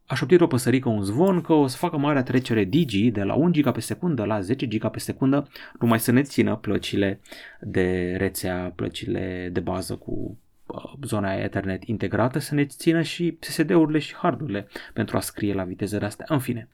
a 0.07 0.15
șoptit 0.15 0.41
o 0.41 0.47
păsărică 0.47 0.89
un 0.89 1.03
zvon 1.03 1.41
că 1.41 1.53
o 1.53 1.67
să 1.67 1.77
facă 1.77 1.97
marea 1.97 2.23
trecere 2.23 2.65
Digi 2.65 3.11
de 3.11 3.23
la 3.23 3.35
1 3.35 3.51
giga 3.51 3.73
pe 3.73 3.81
secundă 3.81 4.25
la 4.25 4.41
10 4.41 4.69
giga 4.69 4.89
pe 4.89 4.99
secundă, 4.99 5.49
numai 5.81 6.01
să 6.01 6.13
ne 6.13 6.23
țină 6.23 6.57
plăcile 6.57 7.21
de 7.61 8.15
rețea, 8.19 8.73
plăcile 8.75 9.49
de 9.53 9.61
bază 9.61 9.95
cu 9.95 10.39
uh, 10.67 10.93
zona 11.03 11.35
Ethernet 11.35 11.85
integrată, 11.85 12.39
să 12.39 12.55
ne 12.55 12.65
țină 12.65 13.03
și 13.03 13.37
SSD-urile 13.41 13.99
și 13.99 14.15
hardurile 14.15 14.69
pentru 14.93 15.17
a 15.17 15.21
scrie 15.21 15.55
la 15.55 15.65
vitezele 15.65 16.05
astea. 16.05 16.27
În 16.29 16.39
fine, 16.39 16.69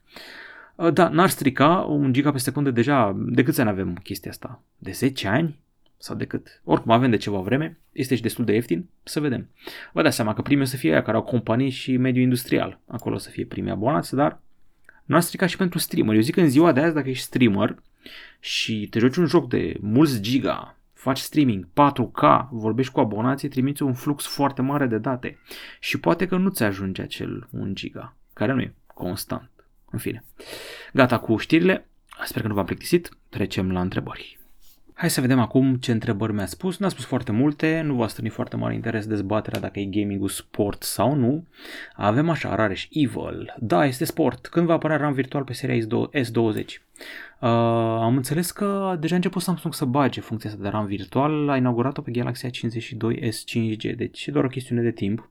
uh, 0.75 0.93
da, 0.93 1.09
n-ar 1.09 1.29
strica, 1.29 1.75
1 1.75 2.11
giga 2.11 2.31
pe 2.31 2.37
secundă 2.37 2.71
deja, 2.71 3.15
de 3.17 3.43
câți 3.43 3.59
ani 3.59 3.69
avem 3.69 3.95
chestia 3.95 4.31
asta? 4.31 4.61
De 4.77 4.91
10 4.91 5.27
ani? 5.27 5.59
Sau 6.01 6.15
decât. 6.15 6.61
Oricum 6.63 6.91
avem 6.91 7.09
de 7.09 7.17
ceva 7.17 7.39
vreme, 7.39 7.79
este 7.91 8.15
și 8.15 8.21
destul 8.21 8.45
de 8.45 8.53
ieftin, 8.53 8.89
să 9.03 9.19
vedem. 9.19 9.49
Vă 9.93 10.01
dați 10.01 10.15
seama 10.15 10.33
că 10.33 10.41
primii 10.41 10.63
o 10.63 10.67
să 10.67 10.77
fie 10.77 10.91
aia 10.91 11.01
care 11.01 11.17
au 11.17 11.23
companii 11.23 11.69
și 11.69 11.97
mediul 11.97 12.23
industrial. 12.23 12.79
Acolo 12.87 13.15
o 13.15 13.17
să 13.17 13.29
fie 13.29 13.45
primii 13.45 13.71
abonați, 13.71 14.15
dar 14.15 14.39
nu 15.05 15.15
a 15.15 15.19
stricat 15.19 15.49
și 15.49 15.57
pentru 15.57 15.79
streamer. 15.79 16.15
Eu 16.15 16.21
zic 16.21 16.33
că 16.33 16.41
în 16.41 16.49
ziua 16.49 16.71
de 16.71 16.79
azi, 16.79 16.93
dacă 16.93 17.09
ești 17.09 17.23
streamer 17.23 17.75
și 18.39 18.87
te 18.89 18.99
joci 18.99 19.15
un 19.15 19.25
joc 19.25 19.49
de 19.49 19.77
mulți 19.81 20.21
giga, 20.21 20.75
faci 20.93 21.17
streaming 21.17 21.67
4K, 21.67 22.49
vorbești 22.49 22.91
cu 22.91 22.99
abonații, 22.99 23.49
trimiți 23.49 23.83
un 23.83 23.93
flux 23.93 24.25
foarte 24.25 24.61
mare 24.61 24.85
de 24.85 24.97
date 24.97 25.37
și 25.79 25.99
poate 25.99 26.27
că 26.27 26.37
nu-ți 26.37 26.63
ajunge 26.63 27.01
acel 27.01 27.47
1 27.51 27.73
giga, 27.73 28.15
care 28.33 28.53
nu 28.53 28.61
e 28.61 28.73
constant. 28.87 29.49
În 29.91 29.99
fine. 29.99 30.23
Gata 30.93 31.19
cu 31.19 31.37
știrile. 31.37 31.85
Sper 32.23 32.41
că 32.41 32.47
nu 32.47 32.53
v-am 32.53 32.65
plictisit. 32.65 33.09
Trecem 33.29 33.71
la 33.71 33.81
întrebări. 33.81 34.40
Hai 35.01 35.09
să 35.09 35.21
vedem 35.21 35.39
acum 35.39 35.75
ce 35.75 35.91
întrebări 35.91 36.33
mi-a 36.33 36.45
spus. 36.45 36.77
Nu 36.77 36.85
a 36.85 36.89
spus 36.89 37.05
foarte 37.05 37.31
multe, 37.31 37.81
nu 37.85 37.93
va 37.93 38.07
strâni 38.07 38.29
foarte 38.29 38.55
mare 38.55 38.73
interes 38.73 39.05
dezbaterea 39.05 39.59
dacă 39.59 39.79
e 39.79 39.85
gaming 39.85 40.29
sport 40.29 40.83
sau 40.83 41.15
nu. 41.15 41.47
Avem 41.93 42.29
așa, 42.29 42.55
Rareș 42.55 42.87
Evil. 42.91 43.55
Da, 43.59 43.85
este 43.85 44.05
sport. 44.05 44.47
Când 44.47 44.65
va 44.65 44.73
apărea 44.73 44.97
RAM 44.97 45.13
virtual 45.13 45.43
pe 45.43 45.53
seria 45.53 45.85
S20? 46.13 46.65
Uh, 47.39 47.49
am 47.99 48.15
înțeles 48.15 48.51
că 48.51 48.97
deja 48.99 49.13
a 49.13 49.15
început 49.15 49.41
Samsung 49.41 49.73
să 49.73 49.85
bage 49.85 50.21
funcția 50.21 50.49
asta 50.49 50.63
de 50.63 50.69
RAM 50.69 50.85
virtual, 50.85 51.49
a 51.49 51.57
inaugurat-o 51.57 52.01
pe 52.01 52.11
Galaxy 52.11 52.47
A52s 52.47 53.37
5G, 53.47 53.95
deci 53.95 54.25
e 54.25 54.31
doar 54.31 54.45
o 54.45 54.47
chestiune 54.47 54.81
de 54.81 54.91
timp 54.91 55.29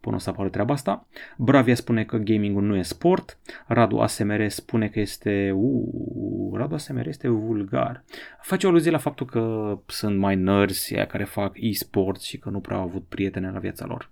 până 0.00 0.16
o 0.16 0.18
să 0.18 0.30
apară 0.30 0.48
treaba 0.48 0.72
asta. 0.72 1.06
Bravia 1.36 1.74
spune 1.74 2.04
că 2.04 2.16
gamingul 2.16 2.62
nu 2.62 2.76
e 2.76 2.82
sport. 2.82 3.38
Radu 3.66 3.98
ASMR 3.98 4.48
spune 4.48 4.88
că 4.88 5.00
este... 5.00 5.52
Uh, 5.54 6.58
Radu 6.58 6.74
ASMR 6.74 7.06
este 7.06 7.28
vulgar. 7.28 8.04
Face 8.42 8.66
o 8.66 8.68
aluzie 8.68 8.90
la 8.90 8.98
faptul 8.98 9.26
că 9.26 9.78
sunt 9.86 10.18
mai 10.18 10.36
nerds 10.36 10.90
aia 10.90 11.06
care 11.06 11.24
fac 11.24 11.52
e-sports 11.54 12.24
și 12.24 12.38
că 12.38 12.50
nu 12.50 12.60
prea 12.60 12.76
au 12.76 12.82
avut 12.82 13.04
prietene 13.08 13.50
la 13.50 13.58
viața 13.58 13.86
lor. 13.86 14.10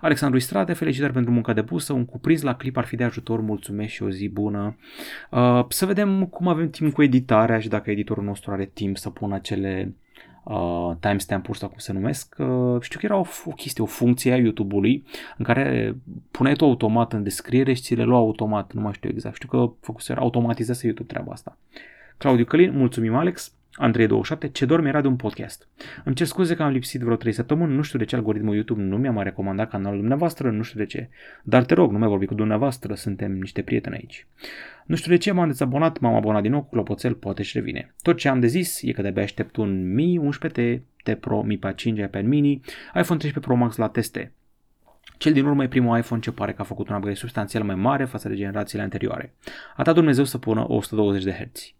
Alexandru 0.00 0.38
Istrade, 0.38 0.72
felicitări 0.72 1.12
pentru 1.12 1.32
munca 1.32 1.52
de 1.52 1.60
busă, 1.60 1.92
un 1.92 2.04
cuprins 2.04 2.42
la 2.42 2.54
clip 2.54 2.76
ar 2.76 2.84
fi 2.84 2.96
de 2.96 3.04
ajutor, 3.04 3.40
mulțumesc 3.40 3.92
și 3.92 4.02
o 4.02 4.10
zi 4.10 4.28
bună. 4.28 4.76
Uh, 5.30 5.64
să 5.68 5.86
vedem 5.86 6.26
cum 6.26 6.48
avem 6.48 6.70
timp 6.70 6.92
cu 6.92 7.02
editarea 7.02 7.60
și 7.60 7.68
dacă 7.68 7.90
editorul 7.90 8.24
nostru 8.24 8.52
are 8.52 8.70
timp 8.72 8.96
să 8.96 9.10
pună 9.10 9.34
acele 9.34 9.84
uh, 9.86 10.09
timestamp-uri 11.00 11.58
sau 11.58 11.68
cum 11.68 11.78
se 11.78 11.92
numesc, 11.92 12.36
uh, 12.38 12.80
știu 12.80 12.98
că 12.98 13.06
era 13.06 13.16
o, 13.16 13.24
o 13.44 13.50
chestie, 13.50 13.82
o 13.82 13.86
funcție 13.86 14.32
a 14.32 14.36
YouTube-ului 14.36 15.04
în 15.38 15.44
care 15.44 15.96
puneai 16.30 16.54
tu 16.54 16.64
automat 16.64 17.12
în 17.12 17.22
descriere 17.22 17.72
și 17.72 17.82
ți 17.82 17.94
le 17.94 18.04
lua 18.04 18.18
automat, 18.18 18.72
nu 18.72 18.80
mai 18.80 18.92
știu 18.92 19.10
exact, 19.10 19.34
știu 19.34 19.48
că 19.48 19.72
făcuse, 19.80 20.12
automatizase 20.12 20.86
YouTube 20.86 21.12
treaba 21.12 21.32
asta. 21.32 21.58
Claudiu 22.18 22.44
Călin, 22.44 22.76
mulțumim 22.76 23.14
Alex, 23.14 23.54
Andrei27, 23.78 24.52
ce 24.52 24.64
dorm 24.64 24.84
era 24.84 25.00
de 25.00 25.06
un 25.06 25.16
podcast. 25.16 25.68
Îmi 26.04 26.14
cer 26.14 26.26
scuze 26.26 26.54
că 26.54 26.62
am 26.62 26.72
lipsit 26.72 27.00
vreo 27.00 27.16
3 27.16 27.32
săptămâni, 27.32 27.74
nu 27.74 27.82
știu 27.82 27.98
de 27.98 28.04
ce 28.04 28.16
algoritmul 28.16 28.54
YouTube 28.54 28.82
nu 28.82 28.96
mi-a 28.96 29.10
mai 29.10 29.24
recomandat 29.24 29.70
canalul 29.70 29.98
dumneavoastră, 29.98 30.50
nu 30.50 30.62
știu 30.62 30.78
de 30.78 30.86
ce. 30.86 31.08
Dar 31.42 31.64
te 31.64 31.74
rog, 31.74 31.92
nu 31.92 31.98
mai 31.98 32.08
vorbi 32.08 32.26
cu 32.26 32.34
dumneavoastră, 32.34 32.94
suntem 32.94 33.32
niște 33.32 33.62
prieteni 33.62 33.94
aici. 33.94 34.26
Nu 34.86 34.96
știu 34.96 35.10
de 35.10 35.16
ce 35.16 35.32
m-am 35.32 35.46
dezabonat, 35.46 35.98
m-am 35.98 36.14
abonat 36.14 36.42
din 36.42 36.50
nou 36.50 36.62
cu 36.62 36.68
clopoțel, 36.68 37.14
poate 37.14 37.42
și 37.42 37.56
revine. 37.56 37.94
Tot 38.02 38.16
ce 38.16 38.28
am 38.28 38.40
de 38.40 38.46
zis 38.46 38.82
e 38.82 38.92
că 38.92 39.02
de-abia 39.02 39.22
aștept 39.22 39.56
un 39.56 39.94
Mi 39.94 40.20
11T, 40.30 40.80
T 41.02 41.14
Pro, 41.14 41.42
Mi 41.42 41.58
5, 41.74 41.98
iPad 41.98 42.24
mini, 42.24 42.60
iPhone 42.94 43.18
13 43.18 43.38
Pro 43.40 43.54
Max 43.54 43.76
la 43.76 43.88
teste. 43.88 44.32
Cel 45.18 45.32
din 45.32 45.44
urmă 45.44 45.62
e 45.62 45.68
primul 45.68 45.98
iPhone 45.98 46.20
ce 46.20 46.32
pare 46.32 46.52
că 46.52 46.62
a 46.62 46.64
făcut 46.64 46.88
un 46.88 46.94
upgrade 46.94 47.16
substanțial 47.16 47.62
mai 47.62 47.74
mare 47.74 48.04
față 48.04 48.28
de 48.28 48.34
generațiile 48.34 48.82
anterioare. 48.82 49.34
A 49.76 49.82
dat 49.82 49.94
Dumnezeu 49.94 50.24
să 50.24 50.38
pună 50.38 50.64
120 50.68 51.24
de 51.24 51.32
Hz. 51.32 51.72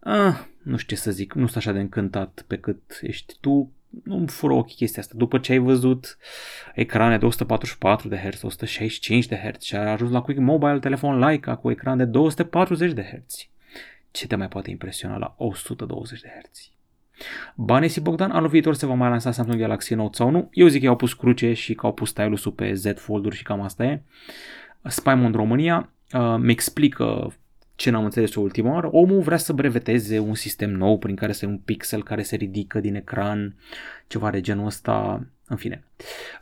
Ah, 0.00 0.34
nu 0.62 0.76
știu 0.76 0.96
ce 0.96 1.02
să 1.02 1.10
zic, 1.10 1.34
nu 1.34 1.44
sunt 1.44 1.56
așa 1.56 1.72
de 1.72 1.80
încântat 1.80 2.44
pe 2.46 2.56
cât 2.56 2.98
ești 3.02 3.34
tu, 3.40 3.72
nu-mi 4.04 4.28
fură 4.28 4.52
ochii 4.52 4.76
chestia 4.76 5.02
asta. 5.02 5.14
După 5.16 5.38
ce 5.38 5.52
ai 5.52 5.58
văzut 5.58 6.18
ecrane 6.74 7.18
de 7.18 7.24
144 7.24 8.08
de 8.08 8.16
Hz, 8.16 8.42
165 8.42 9.26
de 9.26 9.36
Hz 9.36 9.62
și 9.62 9.76
ai 9.76 9.92
ajuns 9.92 10.10
la 10.10 10.20
Quick 10.20 10.40
Mobile 10.40 10.78
telefon 10.78 11.18
Leica 11.18 11.56
cu 11.56 11.70
ecran 11.70 11.96
de 11.96 12.04
240 12.04 12.92
de 12.92 13.02
Hz, 13.02 13.34
ce 14.10 14.26
te 14.26 14.36
mai 14.36 14.48
poate 14.48 14.70
impresiona 14.70 15.16
la 15.16 15.34
120 15.38 16.20
de 16.20 16.28
Hz? 16.42 16.70
Banesi 17.54 18.00
Bogdan, 18.00 18.30
anul 18.30 18.48
viitor 18.48 18.74
se 18.74 18.86
va 18.86 18.94
mai 18.94 19.08
lansa 19.08 19.30
Samsung 19.30 19.60
Galaxy 19.60 19.94
Note 19.94 20.16
sau 20.16 20.30
nu? 20.30 20.48
Eu 20.52 20.66
zic 20.66 20.82
că 20.82 20.88
au 20.88 20.96
pus 20.96 21.12
cruce 21.14 21.52
și 21.52 21.74
că 21.74 21.86
au 21.86 21.92
pus 21.92 22.08
stylus 22.08 22.46
pe 22.54 22.74
Z 22.74 22.86
Fold-uri 22.96 23.36
și 23.36 23.42
cam 23.42 23.60
asta 23.60 23.84
e. 23.84 24.02
Spymond 24.82 25.34
România 25.34 25.90
uh, 26.12 26.36
mi 26.38 26.50
explică 26.50 27.32
ce 27.82 27.90
n-am 27.90 28.04
înțeles 28.04 28.34
eu 28.34 28.42
ultima 28.42 28.72
oară, 28.72 28.88
omul 28.90 29.20
vrea 29.20 29.36
să 29.36 29.52
breveteze 29.52 30.18
un 30.18 30.34
sistem 30.34 30.70
nou 30.70 30.98
prin 30.98 31.16
care 31.16 31.32
să 31.32 31.46
un 31.46 31.58
pixel 31.58 32.02
care 32.02 32.22
se 32.22 32.36
ridică 32.36 32.80
din 32.80 32.94
ecran, 32.94 33.56
ceva 34.06 34.30
de 34.30 34.40
genul 34.40 34.66
ăsta, 34.66 35.26
în 35.46 35.56
fine. 35.56 35.84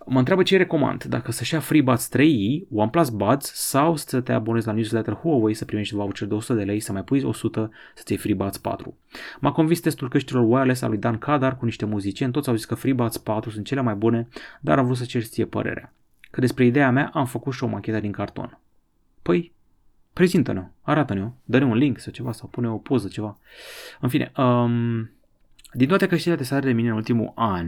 Mă 0.06 0.18
întreabă 0.18 0.42
ce 0.42 0.56
recomand, 0.56 1.04
dacă 1.04 1.32
să-și 1.32 1.54
ia 1.54 1.60
FreeBuds 1.60 2.08
3i, 2.16 2.68
OnePlus 2.72 3.08
Buds 3.08 3.52
sau 3.54 3.96
să 3.96 4.20
te 4.20 4.32
abonezi 4.32 4.66
la 4.66 4.72
newsletter 4.72 5.14
Huawei 5.14 5.54
să 5.54 5.64
primești 5.64 5.94
voucher 5.94 6.28
de 6.28 6.34
100 6.34 6.58
de 6.58 6.64
lei, 6.64 6.80
să 6.80 6.92
mai 6.92 7.04
pui 7.04 7.22
100 7.22 7.70
să-ți 7.94 8.12
iei 8.12 8.20
FreeBuds 8.20 8.58
4. 8.58 8.96
M-a 9.40 9.52
convins 9.52 9.80
testul 9.80 10.08
căștilor 10.08 10.44
wireless 10.44 10.82
al 10.82 10.88
lui 10.88 10.98
Dan 10.98 11.18
Kadar 11.18 11.56
cu 11.56 11.64
niște 11.64 11.84
muzicieni, 11.84 12.32
toți 12.32 12.48
au 12.48 12.54
zis 12.54 12.64
că 12.64 12.74
FreeBuds 12.74 13.16
4 13.16 13.50
sunt 13.50 13.66
cele 13.66 13.80
mai 13.80 13.94
bune, 13.94 14.28
dar 14.60 14.78
am 14.78 14.84
vrut 14.84 14.96
să 14.96 15.04
cer 15.04 15.22
ție 15.22 15.44
părerea. 15.44 15.92
Că 16.30 16.40
despre 16.40 16.64
ideea 16.64 16.90
mea 16.90 17.10
am 17.14 17.26
făcut 17.26 17.52
și 17.52 17.64
o 17.64 17.66
machetă 17.66 18.00
din 18.00 18.12
carton. 18.12 18.58
Păi, 19.22 19.52
prezintă-ne 20.20 20.70
arată-ne-o, 20.82 21.28
dă-ne 21.44 21.64
un 21.64 21.76
link 21.76 21.98
sau 21.98 22.12
ceva, 22.12 22.32
sau 22.32 22.48
pune 22.48 22.68
o 22.68 22.76
poză, 22.76 23.08
ceva. 23.08 23.38
În 24.00 24.08
fine, 24.08 24.32
um, 24.36 25.10
din 25.72 25.88
toate 25.88 26.06
căștile 26.06 26.36
de 26.36 26.42
sare 26.42 26.66
de 26.66 26.72
mine 26.72 26.88
în 26.88 26.94
ultimul 26.94 27.32
an, 27.34 27.66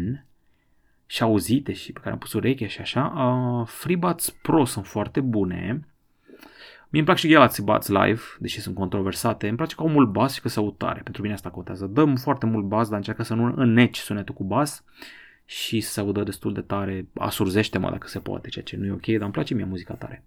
și 1.06 1.22
auzite 1.22 1.72
și 1.72 1.92
pe 1.92 1.98
care 1.98 2.12
am 2.12 2.18
pus 2.18 2.32
ureche 2.32 2.66
și 2.66 2.80
așa, 2.80 3.04
uh, 3.04 3.66
FreeBuds 3.66 4.30
Pro 4.30 4.64
sunt 4.64 4.86
foarte 4.86 5.20
bune. 5.20 5.86
Mie 6.88 7.00
îmi 7.00 7.04
plac 7.04 7.16
și 7.16 7.28
Galaxy 7.28 7.62
Buds 7.62 7.88
Live, 7.88 8.20
deși 8.38 8.60
sunt 8.60 8.74
controversate. 8.74 9.48
Îmi 9.48 9.56
place 9.56 9.74
că 9.74 9.82
au 9.82 9.88
mult 9.88 10.08
bas 10.08 10.34
și 10.34 10.40
că 10.40 10.48
se 10.48 10.58
aud 10.58 10.76
tare. 10.76 11.00
Pentru 11.04 11.22
mine 11.22 11.34
asta 11.34 11.50
contează. 11.50 11.86
Dăm 11.86 12.16
foarte 12.16 12.46
mult 12.46 12.64
bas, 12.64 12.88
dar 12.88 12.96
încearcă 12.96 13.22
să 13.22 13.34
nu 13.34 13.52
înneci 13.56 13.98
sunetul 13.98 14.34
cu 14.34 14.44
bas 14.44 14.84
și 15.44 15.80
să 15.80 15.92
se 15.92 16.00
audă 16.00 16.22
destul 16.22 16.52
de 16.52 16.60
tare. 16.60 17.06
Asurzește-mă 17.14 17.90
dacă 17.90 18.08
se 18.08 18.18
poate, 18.18 18.48
ceea 18.48 18.64
ce 18.64 18.76
nu 18.76 18.86
e 18.86 18.92
ok, 18.92 19.06
dar 19.06 19.22
îmi 19.22 19.32
place 19.32 19.54
mie 19.54 19.64
muzica 19.64 19.94
tare. 19.94 20.24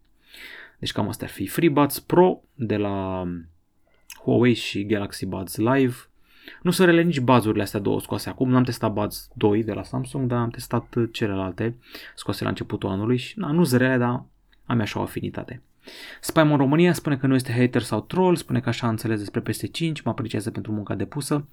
Deci 0.80 0.92
cam 0.92 1.08
asta 1.08 1.26
ar 1.26 1.32
fi 1.32 1.48
FreeBuds 1.48 2.00
Pro 2.00 2.42
de 2.54 2.78
la 2.78 3.28
Huawei 4.24 4.54
și 4.54 4.86
Galaxy 4.86 5.26
Buds 5.26 5.58
Live. 5.58 5.96
Nu 6.62 6.72
sunt 6.72 6.88
rele 6.88 7.02
nici 7.02 7.20
bazurile 7.20 7.64
astea 7.64 7.80
două 7.80 8.00
scoase 8.00 8.30
acum, 8.30 8.50
n-am 8.50 8.64
testat 8.64 8.94
Buds 8.94 9.30
2 9.34 9.64
de 9.64 9.74
la 9.74 9.84
Samsung, 9.84 10.28
dar 10.28 10.40
am 10.40 10.50
testat 10.50 10.96
celelalte 11.12 11.76
scoase 12.16 12.44
la 12.44 12.50
începutul 12.50 12.90
anului 12.90 13.18
și 13.18 13.40
na, 13.40 13.52
nu 13.52 13.64
sunt 13.64 13.82
rele, 13.82 13.98
dar 13.98 14.26
am 14.66 14.80
așa 14.80 15.00
o 15.00 15.02
afinitate. 15.02 15.62
Spam 16.22 16.52
în 16.52 16.58
România 16.58 16.94
spune 16.94 17.18
că 17.18 17.28
nu 17.28 17.36
este 17.36 17.52
hater 17.52 17.82
sau 17.82 18.02
troll, 18.02 18.36
spune 18.36 18.60
că 18.60 18.70
așa 18.70 18.88
a 18.88 18.90
înțeles 18.90 19.20
despre 19.20 19.42
PS5, 19.42 20.04
mă 20.04 20.12
apreciază 20.12 20.52
pentru 20.52 20.72
munca 20.72 20.96
depusă 20.96 21.48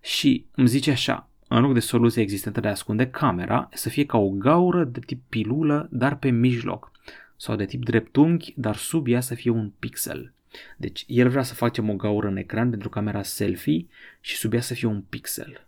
și 0.00 0.46
îmi 0.54 0.68
zice 0.68 0.90
așa, 0.90 1.28
în 1.48 1.60
loc 1.60 1.72
de 1.72 1.80
soluție 1.80 2.22
existentă 2.22 2.60
de 2.60 2.68
a 2.68 2.70
ascunde 2.70 3.10
camera, 3.10 3.68
să 3.72 3.88
fie 3.88 4.06
ca 4.06 4.18
o 4.18 4.28
gaură 4.28 4.84
de 4.84 5.00
tip 5.06 5.22
pilulă, 5.28 5.88
dar 5.90 6.16
pe 6.16 6.30
mijloc, 6.30 6.92
sau 7.36 7.56
de 7.56 7.64
tip 7.64 7.84
dreptunghi, 7.84 8.54
dar 8.56 8.76
sub 8.76 9.06
ea 9.06 9.20
să 9.20 9.34
fie 9.34 9.50
un 9.50 9.70
pixel. 9.78 10.32
Deci 10.76 11.04
el 11.06 11.28
vrea 11.28 11.42
să 11.42 11.54
facem 11.54 11.90
o 11.90 11.94
gaură 11.94 12.28
în 12.28 12.36
ecran 12.36 12.70
pentru 12.70 12.88
camera 12.88 13.22
selfie 13.22 13.86
și 14.20 14.36
sub 14.36 14.52
ea 14.52 14.60
să 14.60 14.74
fie 14.74 14.88
un 14.88 15.02
pixel. 15.02 15.66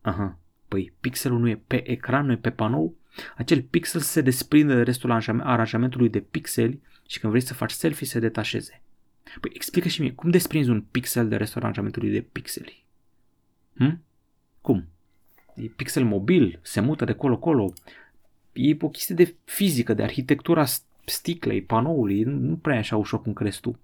Aha, 0.00 0.38
păi 0.68 0.92
pixelul 1.00 1.38
nu 1.38 1.48
e 1.48 1.62
pe 1.66 1.90
ecran, 1.90 2.26
nu 2.26 2.32
e 2.32 2.36
pe 2.36 2.50
panou? 2.50 2.96
Acel 3.36 3.62
pixel 3.62 4.00
se 4.00 4.20
desprinde 4.20 4.74
de 4.74 4.82
restul 4.82 5.10
aranjamentului 5.40 6.08
de 6.08 6.20
pixeli 6.20 6.80
și 7.08 7.18
când 7.18 7.32
vrei 7.32 7.44
să 7.44 7.54
faci 7.54 7.70
selfie 7.70 8.06
se 8.06 8.18
detașeze. 8.18 8.82
Păi 9.40 9.50
explică 9.54 9.88
și 9.88 10.00
mie, 10.00 10.12
cum 10.12 10.30
desprinzi 10.30 10.70
un 10.70 10.80
pixel 10.80 11.28
de 11.28 11.36
restul 11.36 11.60
aranjamentului 11.60 12.10
de 12.10 12.20
pixeli? 12.20 12.84
Hm? 13.74 14.02
Cum? 14.60 14.88
E 15.54 15.66
pixel 15.66 16.04
mobil, 16.04 16.58
se 16.62 16.80
mută 16.80 17.04
de 17.04 17.12
colo-colo. 17.12 17.72
E 18.52 18.76
o 18.80 18.88
chestie 18.88 19.14
de 19.14 19.34
fizică, 19.44 19.94
de 19.94 20.02
arhitectura 20.02 20.64
sticlei, 21.10 21.62
panoului, 21.62 22.22
nu 22.22 22.56
prea 22.56 22.74
e 22.76 22.78
așa 22.78 22.96
ușor 22.96 23.22
cum 23.22 23.32
crezi 23.32 23.60
tu. 23.60 23.78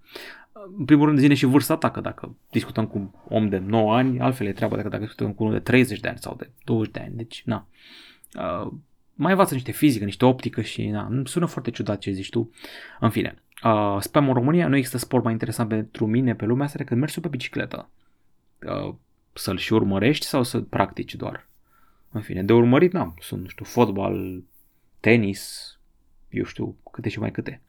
În 0.77 0.85
primul 0.85 1.05
rând 1.05 1.19
zine 1.19 1.33
și 1.33 1.45
vârsta 1.45 1.77
ta, 1.77 1.91
că 1.91 2.01
dacă 2.01 2.35
discutăm 2.49 2.87
cu 2.87 2.97
un 2.97 3.09
om 3.29 3.49
de 3.49 3.57
9 3.57 3.95
ani, 3.95 4.19
altfel 4.19 4.47
e 4.47 4.51
treaba 4.51 4.75
decât 4.75 4.91
dacă 4.91 5.03
discutăm 5.03 5.33
cu 5.33 5.43
unul 5.43 5.55
de 5.55 5.61
30 5.61 5.99
de 5.99 6.07
ani 6.07 6.17
sau 6.17 6.35
de 6.35 6.49
20 6.63 6.93
de 6.93 6.99
ani. 6.99 7.15
Deci, 7.15 7.43
na. 7.45 7.67
Uh, 8.33 8.71
mai 9.13 9.31
învață 9.31 9.53
niște 9.53 9.71
fizică, 9.71 10.05
niște 10.05 10.25
optică 10.25 10.61
și 10.61 10.87
na, 10.87 11.21
sună 11.23 11.45
foarte 11.45 11.71
ciudat 11.71 11.99
ce 11.99 12.11
zici 12.11 12.29
tu. 12.29 12.51
În 12.99 13.09
fine, 13.09 13.43
uh, 13.63 13.97
spam 13.99 14.27
în 14.27 14.33
România, 14.33 14.67
nu 14.67 14.75
există 14.75 14.97
sport 14.97 15.23
mai 15.23 15.31
interesant 15.31 15.69
pentru 15.69 16.05
mine 16.05 16.35
pe 16.35 16.45
lumea 16.45 16.65
asta 16.65 16.77
decât 16.77 16.97
mersul 16.97 17.21
pe 17.21 17.27
bicicletă. 17.27 17.89
Uh, 18.65 18.93
să-l 19.33 19.57
și 19.57 19.73
urmărești 19.73 20.25
sau 20.25 20.43
să 20.43 20.59
practici 20.59 21.15
doar. 21.15 21.47
În 22.11 22.21
fine, 22.21 22.43
de 22.43 22.53
urmărit 22.53 22.93
n-am. 22.93 23.15
Sunt, 23.19 23.41
nu 23.41 23.47
știu, 23.47 23.65
fotbal, 23.65 24.43
tenis, 24.99 25.76
eu 26.29 26.43
știu, 26.43 26.75
câte 26.91 27.09
și 27.09 27.19
mai 27.19 27.31
câte. 27.31 27.61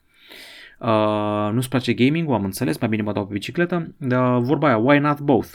Uh, 0.79 1.51
nu-ți 1.53 1.68
place 1.68 1.94
gaming 1.94 2.31
am 2.31 2.44
înțeles, 2.44 2.79
mai 2.79 2.88
bine 2.88 3.03
mă 3.03 3.12
dau 3.12 3.27
pe 3.27 3.33
bicicletă, 3.33 3.94
dar 3.97 4.38
vorba 4.38 4.66
aia, 4.66 4.77
why 4.77 4.99
not 4.99 5.21
both? 5.21 5.51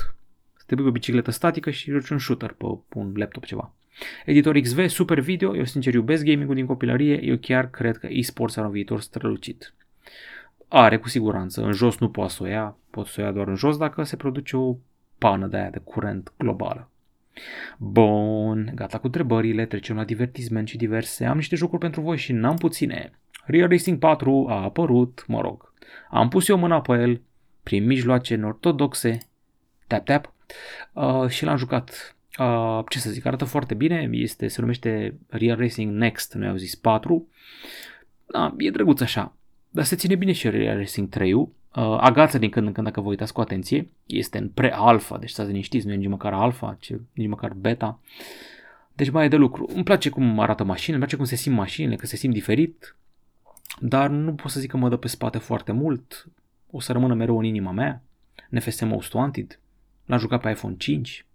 Să 0.56 0.64
te 0.66 0.76
pui 0.76 0.84
pe 0.84 0.90
bicicletă 0.90 1.32
statică 1.32 1.70
și 1.70 1.92
joci 1.92 2.10
un 2.10 2.20
shooter 2.20 2.52
pe 2.52 2.66
un 2.94 3.12
laptop 3.16 3.46
ceva. 3.46 3.74
Editor 4.26 4.60
XV, 4.60 4.88
super 4.88 5.20
video, 5.20 5.56
eu 5.56 5.64
sincer 5.64 5.94
iubesc 5.94 6.24
gaming-ul 6.24 6.56
din 6.56 6.66
copilărie, 6.66 7.24
eu 7.24 7.38
chiar 7.38 7.70
cred 7.70 7.98
că 7.98 8.08
e-sports 8.10 8.58
are 8.58 8.66
un 8.66 8.72
viitor 8.72 9.02
strălucit. 9.02 9.74
Are 10.68 10.98
cu 10.98 11.10
siguranță, 11.10 11.64
în 11.64 11.72
jos 11.72 11.98
nu 11.98 12.10
poate 12.10 12.32
să 12.32 12.44
o 12.44 12.46
ia, 12.46 12.78
pot 12.90 13.08
să 13.08 13.22
o 13.22 13.24
ia 13.24 13.32
doar 13.32 13.48
în 13.48 13.56
jos 13.56 13.78
dacă 13.78 14.04
se 14.04 14.16
produce 14.16 14.58
o 14.58 14.76
pană 15.18 15.48
de 15.48 15.58
aia 15.58 15.70
de 15.70 15.80
curent 15.84 16.34
globală. 16.38 16.90
Bun, 17.78 18.72
gata 18.76 18.98
cu 18.98 19.06
întrebările, 19.06 19.66
trecem 19.66 19.96
la 19.96 20.04
divertisment 20.04 20.68
și 20.68 20.78
diverse. 20.78 21.26
Am 21.26 21.36
niște 21.36 21.56
jocuri 21.56 21.82
pentru 21.82 22.02
voi 22.02 22.18
și 22.18 22.32
n-am 22.32 22.56
puține. 22.56 23.12
Real 23.46 23.70
Racing 23.70 24.00
4 24.00 24.46
a 24.50 24.64
apărut, 24.64 25.24
mă 25.28 25.42
rog. 25.42 25.74
Am 26.10 26.30
pus 26.30 26.48
eu 26.48 26.58
mâna 26.58 26.82
pe 26.82 26.94
el 26.94 27.22
prin 27.64 27.86
mijloace 27.86 28.42
ortodoxe, 28.44 29.18
tap 29.88 30.06
tap, 30.06 30.34
uh, 30.94 31.28
și 31.28 31.44
l-am 31.44 31.58
jucat. 31.58 32.16
Uh, 32.40 32.80
ce 32.90 33.00
să 33.00 33.10
zic, 33.10 33.26
arată 33.26 33.46
foarte 33.46 33.74
bine, 33.74 34.10
este, 34.12 34.48
se 34.48 34.62
numește 34.62 35.18
Real 35.28 35.58
Racing 35.58 35.96
Next, 35.96 36.34
noi 36.34 36.48
au 36.48 36.56
zis 36.56 36.76
4. 36.76 37.28
Da, 38.26 38.56
e 38.58 38.70
drăguț 38.70 39.02
așa, 39.02 39.36
dar 39.70 39.84
se 39.84 39.96
ține 39.96 40.16
bine 40.16 40.32
și 40.32 40.50
Real 40.50 40.78
Racing 40.78 41.10
3 41.10 41.34
Uh, 41.34 41.50
agață 41.82 42.38
din 42.38 42.50
când 42.50 42.68
în 42.68 42.74
când 42.74 42.88
dacă 42.88 43.02
vă 43.02 43.08
uitați 43.08 43.34
cu 43.34 43.42
atenție. 43.42 43.90
Este 44.06 44.38
în 44.38 44.50
pre-alpha, 44.50 45.18
deci 45.18 45.30
stați 45.30 45.50
liniștiți, 45.50 45.86
nu 45.86 45.94
e 45.94 45.96
nici 45.96 46.08
măcar 46.08 46.34
alpha, 46.34 46.78
ci 46.80 46.92
nici 47.14 47.28
măcar 47.28 47.54
beta. 47.54 48.00
Deci 48.94 49.10
mai 49.10 49.26
e 49.26 49.28
de 49.28 49.36
lucru. 49.36 49.70
Îmi 49.74 49.84
place 49.84 50.10
cum 50.10 50.40
arată 50.40 50.64
mașinile, 50.64 50.96
îmi 50.96 51.06
place 51.06 51.16
cum 51.16 51.26
se 51.26 51.36
simt 51.36 51.56
mașinile, 51.56 51.96
că 51.96 52.06
se 52.06 52.16
simt 52.16 52.34
diferit, 52.34 52.96
dar 53.80 54.10
nu 54.10 54.34
pot 54.34 54.52
să 54.52 54.60
zic 54.60 54.70
că 54.70 54.78
mă 54.78 54.90
dă 54.90 54.98
pe 54.98 55.08
spate 55.08 55.38
foarte 55.38 55.72
mult. 55.72 56.28
O 56.72 56.80
să 56.80 56.92
rămână 56.92 57.14
mereu 57.14 57.38
în 57.38 57.44
inima 57.44 57.72
mea. 57.72 58.02
NFS 58.50 58.82
Most 58.82 59.14
Wanted. 59.14 59.60
L-am 60.06 60.20
jucat 60.20 60.42
pe 60.42 60.50
iPhone 60.50 60.76
5. 60.78 61.26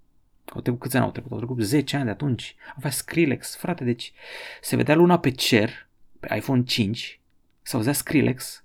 Au 0.45 0.61
trecut 0.61 0.81
câți 0.81 0.97
ani 0.97 1.05
au 1.05 1.11
trecut? 1.11 1.31
Au 1.31 1.37
trecut 1.37 1.61
10 1.61 1.97
ani 1.97 2.05
de 2.05 2.11
atunci. 2.11 2.57
Avea 2.77 2.91
Skrillex, 2.91 3.57
frate, 3.57 3.85
deci 3.85 4.13
se 4.61 4.77
vedea 4.77 4.95
luna 4.95 5.19
pe 5.19 5.31
cer, 5.31 5.89
pe 6.21 6.37
iPhone 6.37 6.63
5, 6.63 7.21
se 7.63 7.77
auzea 7.77 7.93
Skrillex 7.93 8.65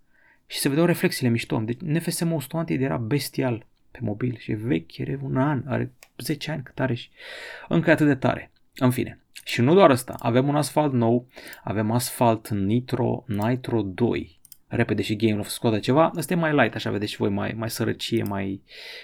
și 0.54 0.60
se 0.60 0.70
vedeau 0.70 0.86
reflexiile 0.86 1.32
mișto. 1.32 1.58
Deci 1.58 1.80
NFS 1.80 2.24
Most 2.24 2.52
Wanted 2.52 2.82
era 2.82 2.98
bestial 2.98 3.66
pe 3.92 4.00
mobil 4.02 4.38
și 4.38 4.52
e 4.52 4.56
vechi, 4.56 5.00
are 5.00 5.20
un 5.24 5.38
an, 5.38 5.64
are 5.68 5.92
10 6.18 6.52
ani 6.52 6.64
cât 6.64 6.80
are 6.80 6.94
și 6.94 7.10
încă 7.68 7.92
atât 7.92 8.08
de 8.08 8.16
tare. 8.16 8.52
În 8.76 8.92
fine. 8.92 9.20
Și 9.44 9.62
nu 9.62 9.74
doar 9.74 9.90
asta, 9.90 10.16
avem 10.20 10.48
un 10.48 10.56
asfalt 10.56 10.94
nou, 10.94 11.28
avem 11.64 11.92
asfalt 11.92 12.50
Nitro 12.50 13.24
Nitro 13.28 13.82
2. 13.82 14.40
Repede 14.68 15.02
și 15.02 15.16
Game 15.16 15.40
of 15.40 15.48
scoate 15.48 15.80
ceva, 15.80 16.12
ăsta 16.16 16.34
e 16.34 16.36
mai 16.36 16.56
light, 16.56 16.76
așa 16.76 16.92
vedeți 16.92 17.12
și 17.12 17.18
voi, 17.18 17.30
mai, 17.30 17.54
mai 17.58 17.70
sărăcie, 17.70 18.24
mai, 18.24 18.62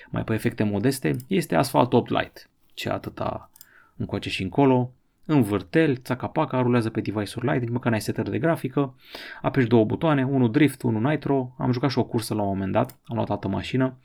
mai 0.09 0.23
pe 0.23 0.33
efecte 0.33 0.63
modeste. 0.63 1.15
Este 1.27 1.55
asfalt 1.55 1.93
8 1.93 2.09
light, 2.09 2.49
ce 2.73 2.89
atâta 2.89 3.51
încoace 3.95 4.29
și 4.29 4.43
încolo 4.43 4.93
în 5.29 5.41
vârtel, 5.41 5.95
țaca-paca, 5.95 6.61
rulează 6.61 6.89
pe 6.89 7.01
device-uri 7.01 7.47
light, 7.47 7.61
nici 7.61 7.69
măcar 7.69 7.91
n-ai 7.91 8.01
setări 8.01 8.29
de 8.29 8.39
grafică, 8.39 8.95
apeși 9.41 9.67
două 9.67 9.85
butoane, 9.85 10.25
unul 10.25 10.51
drift, 10.51 10.81
unul 10.81 11.01
nitro, 11.01 11.55
am 11.57 11.71
jucat 11.71 11.89
și 11.89 11.97
o 11.97 12.03
cursă 12.03 12.33
la 12.33 12.41
un 12.41 12.47
moment 12.47 12.71
dat, 12.71 12.99
am 13.05 13.15
luat 13.15 13.29
altă 13.29 13.47
mașină 13.47 13.97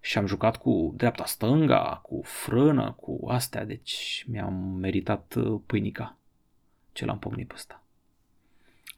și 0.00 0.18
am 0.18 0.26
jucat 0.26 0.56
cu 0.56 0.94
dreapta 0.96 1.24
stânga, 1.24 2.00
cu 2.02 2.20
frână, 2.24 2.94
cu 3.00 3.26
astea, 3.28 3.64
deci 3.64 4.24
mi-am 4.28 4.54
meritat 4.54 5.34
uh, 5.34 5.60
pâinica 5.66 6.16
ce 6.92 7.04
l-am 7.04 7.18
pomnit 7.18 7.46
pe 7.46 7.54
ăsta. 7.56 7.82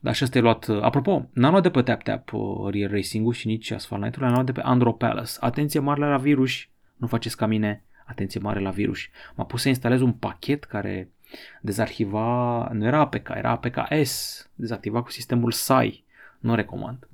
Dar 0.00 0.14
și 0.14 0.24
ăsta 0.24 0.38
e 0.38 0.40
luat, 0.40 0.66
uh, 0.66 0.82
apropo, 0.82 1.28
n-am 1.32 1.50
luat 1.50 1.62
de 1.62 1.70
pe 1.70 1.82
Tap 1.82 2.02
Tap 2.02 2.32
uh, 2.32 2.70
Real 2.70 2.90
Racing-ul 2.90 3.32
și 3.32 3.46
nici 3.46 3.70
Asphalt 3.70 4.02
Night-ul, 4.02 4.24
am 4.24 4.32
luat 4.32 4.44
de 4.44 4.52
pe 4.52 4.60
Andro 4.60 4.92
Palace. 4.92 5.32
Atenție 5.40 5.80
mare 5.80 6.00
la 6.00 6.16
virus, 6.16 6.52
nu 6.96 7.06
faceți 7.06 7.36
ca 7.36 7.46
mine, 7.46 7.84
atenție 8.06 8.40
mare 8.40 8.60
la 8.60 8.70
virus. 8.70 8.98
M-a 9.34 9.44
pus 9.44 9.62
să 9.62 9.68
instalez 9.68 10.00
un 10.00 10.12
pachet 10.12 10.64
care 10.64 11.10
dezarhiva, 11.60 12.68
nu 12.72 12.84
era 12.86 13.00
APK, 13.00 13.28
era 13.34 13.50
APK-S, 13.50 14.46
dezactiva 14.54 15.02
cu 15.02 15.10
sistemul 15.10 15.52
SAI, 15.52 16.04
nu 16.38 16.54
recomand. 16.54 17.08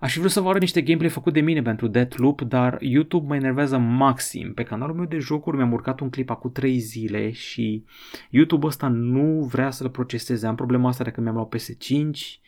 Aș 0.00 0.12
fi 0.12 0.18
vrut 0.18 0.30
să 0.30 0.40
vă 0.40 0.48
arăt 0.48 0.60
niște 0.60 0.80
gameplay 0.80 1.10
făcut 1.10 1.32
de 1.32 1.40
mine 1.40 1.62
pentru 1.62 1.86
Deathloop, 1.86 2.40
dar 2.40 2.78
YouTube 2.80 3.26
mă 3.26 3.36
enervează 3.36 3.78
maxim. 3.78 4.54
Pe 4.54 4.62
canalul 4.62 4.96
meu 4.96 5.04
de 5.04 5.18
jocuri 5.18 5.56
mi-am 5.56 5.72
urcat 5.72 6.00
un 6.00 6.10
clip 6.10 6.30
acum 6.30 6.52
3 6.52 6.78
zile 6.78 7.30
și 7.30 7.84
YouTube 8.30 8.66
ăsta 8.66 8.88
nu 8.88 9.42
vrea 9.42 9.70
să-l 9.70 9.90
proceseze. 9.90 10.46
Am 10.46 10.54
problema 10.54 10.88
asta 10.88 11.04
de 11.04 11.10
când 11.10 11.26
mi-am 11.26 11.38
luat 11.38 11.54
PS5. 11.56 12.40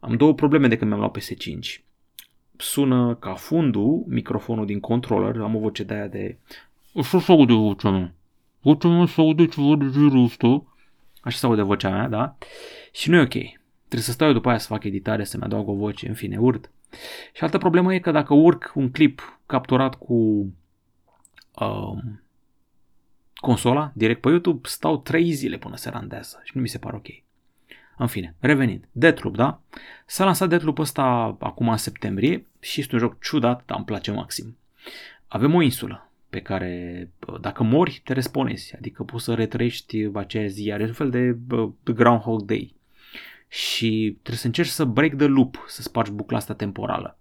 Am 0.00 0.16
două 0.16 0.34
probleme 0.34 0.68
de 0.68 0.76
când 0.76 0.90
mi-am 0.90 1.02
luat 1.02 1.18
PS5. 1.18 1.82
Sună 2.56 3.14
ca 3.14 3.34
fundul 3.34 4.04
microfonul 4.06 4.66
din 4.66 4.80
controller, 4.80 5.40
am 5.40 5.54
o 5.54 5.58
voce 5.58 5.82
de 5.82 5.94
aia 5.94 6.06
de... 6.06 6.36
Așa 6.94 7.20
se 7.20 7.32
aude 7.32 7.52
vocea 7.52 7.90
mea. 7.90 8.12
Vocea 8.68 8.88
mea 8.88 9.06
se 9.06 9.20
aude 9.20 9.46
ceva 9.46 9.76
de 9.76 9.90
genul 9.90 10.24
ăsta. 10.24 10.64
Așa 11.20 11.38
se 11.38 11.46
aude 11.46 11.62
vocea 11.62 11.90
mea, 11.90 12.08
da? 12.08 12.36
Și 12.92 13.10
nu 13.10 13.16
e 13.16 13.20
ok. 13.20 13.28
Trebuie 13.28 14.00
să 14.00 14.10
stau 14.10 14.26
eu 14.26 14.32
după 14.32 14.48
aia 14.48 14.58
să 14.58 14.66
fac 14.66 14.84
editare, 14.84 15.24
să-mi 15.24 15.42
adaug 15.42 15.68
o 15.68 15.74
voce, 15.74 16.08
în 16.08 16.14
fine, 16.14 16.38
urât. 16.38 16.70
Și 17.32 17.42
altă 17.42 17.58
problemă 17.58 17.94
e 17.94 17.98
că 17.98 18.10
dacă 18.10 18.34
urc 18.34 18.72
un 18.74 18.90
clip 18.90 19.40
capturat 19.46 19.94
cu 19.94 20.14
um, 20.14 22.22
consola 23.34 23.92
direct 23.94 24.20
pe 24.20 24.28
YouTube, 24.28 24.68
stau 24.68 24.98
3 24.98 25.32
zile 25.32 25.58
până 25.58 25.76
se 25.76 25.90
randează 25.90 26.40
și 26.44 26.52
nu 26.54 26.60
mi 26.60 26.68
se 26.68 26.78
pare 26.78 26.96
ok. 26.96 27.06
În 27.96 28.06
fine, 28.06 28.34
revenind. 28.38 28.88
Deathloop, 28.92 29.36
da? 29.36 29.60
S-a 30.06 30.24
lansat 30.24 30.48
Deathloop 30.48 30.78
ăsta 30.78 31.36
acum 31.40 31.68
în 31.68 31.76
septembrie 31.76 32.46
și 32.60 32.80
este 32.80 32.94
un 32.94 33.00
joc 33.00 33.20
ciudat, 33.20 33.62
dar 33.66 33.76
îmi 33.76 33.86
place 33.86 34.10
maxim. 34.10 34.56
Avem 35.26 35.54
o 35.54 35.62
insulă 35.62 36.07
pe 36.30 36.40
care 36.40 37.10
dacă 37.40 37.62
mori 37.62 38.00
te 38.04 38.12
responezi, 38.12 38.76
adică 38.76 39.02
poți 39.02 39.24
să 39.24 39.34
retrăiești 39.34 40.10
acea 40.14 40.46
zi, 40.46 40.72
are 40.72 40.84
un 40.84 40.92
fel 40.92 41.10
de 41.10 41.38
Groundhog 41.92 42.42
Day. 42.42 42.74
Și 43.48 44.10
trebuie 44.12 44.38
să 44.38 44.46
încerci 44.46 44.68
să 44.68 44.84
break 44.84 45.14
the 45.14 45.26
loop, 45.26 45.64
să 45.66 45.82
spargi 45.82 46.12
bucla 46.12 46.36
asta 46.36 46.54
temporală. 46.54 47.17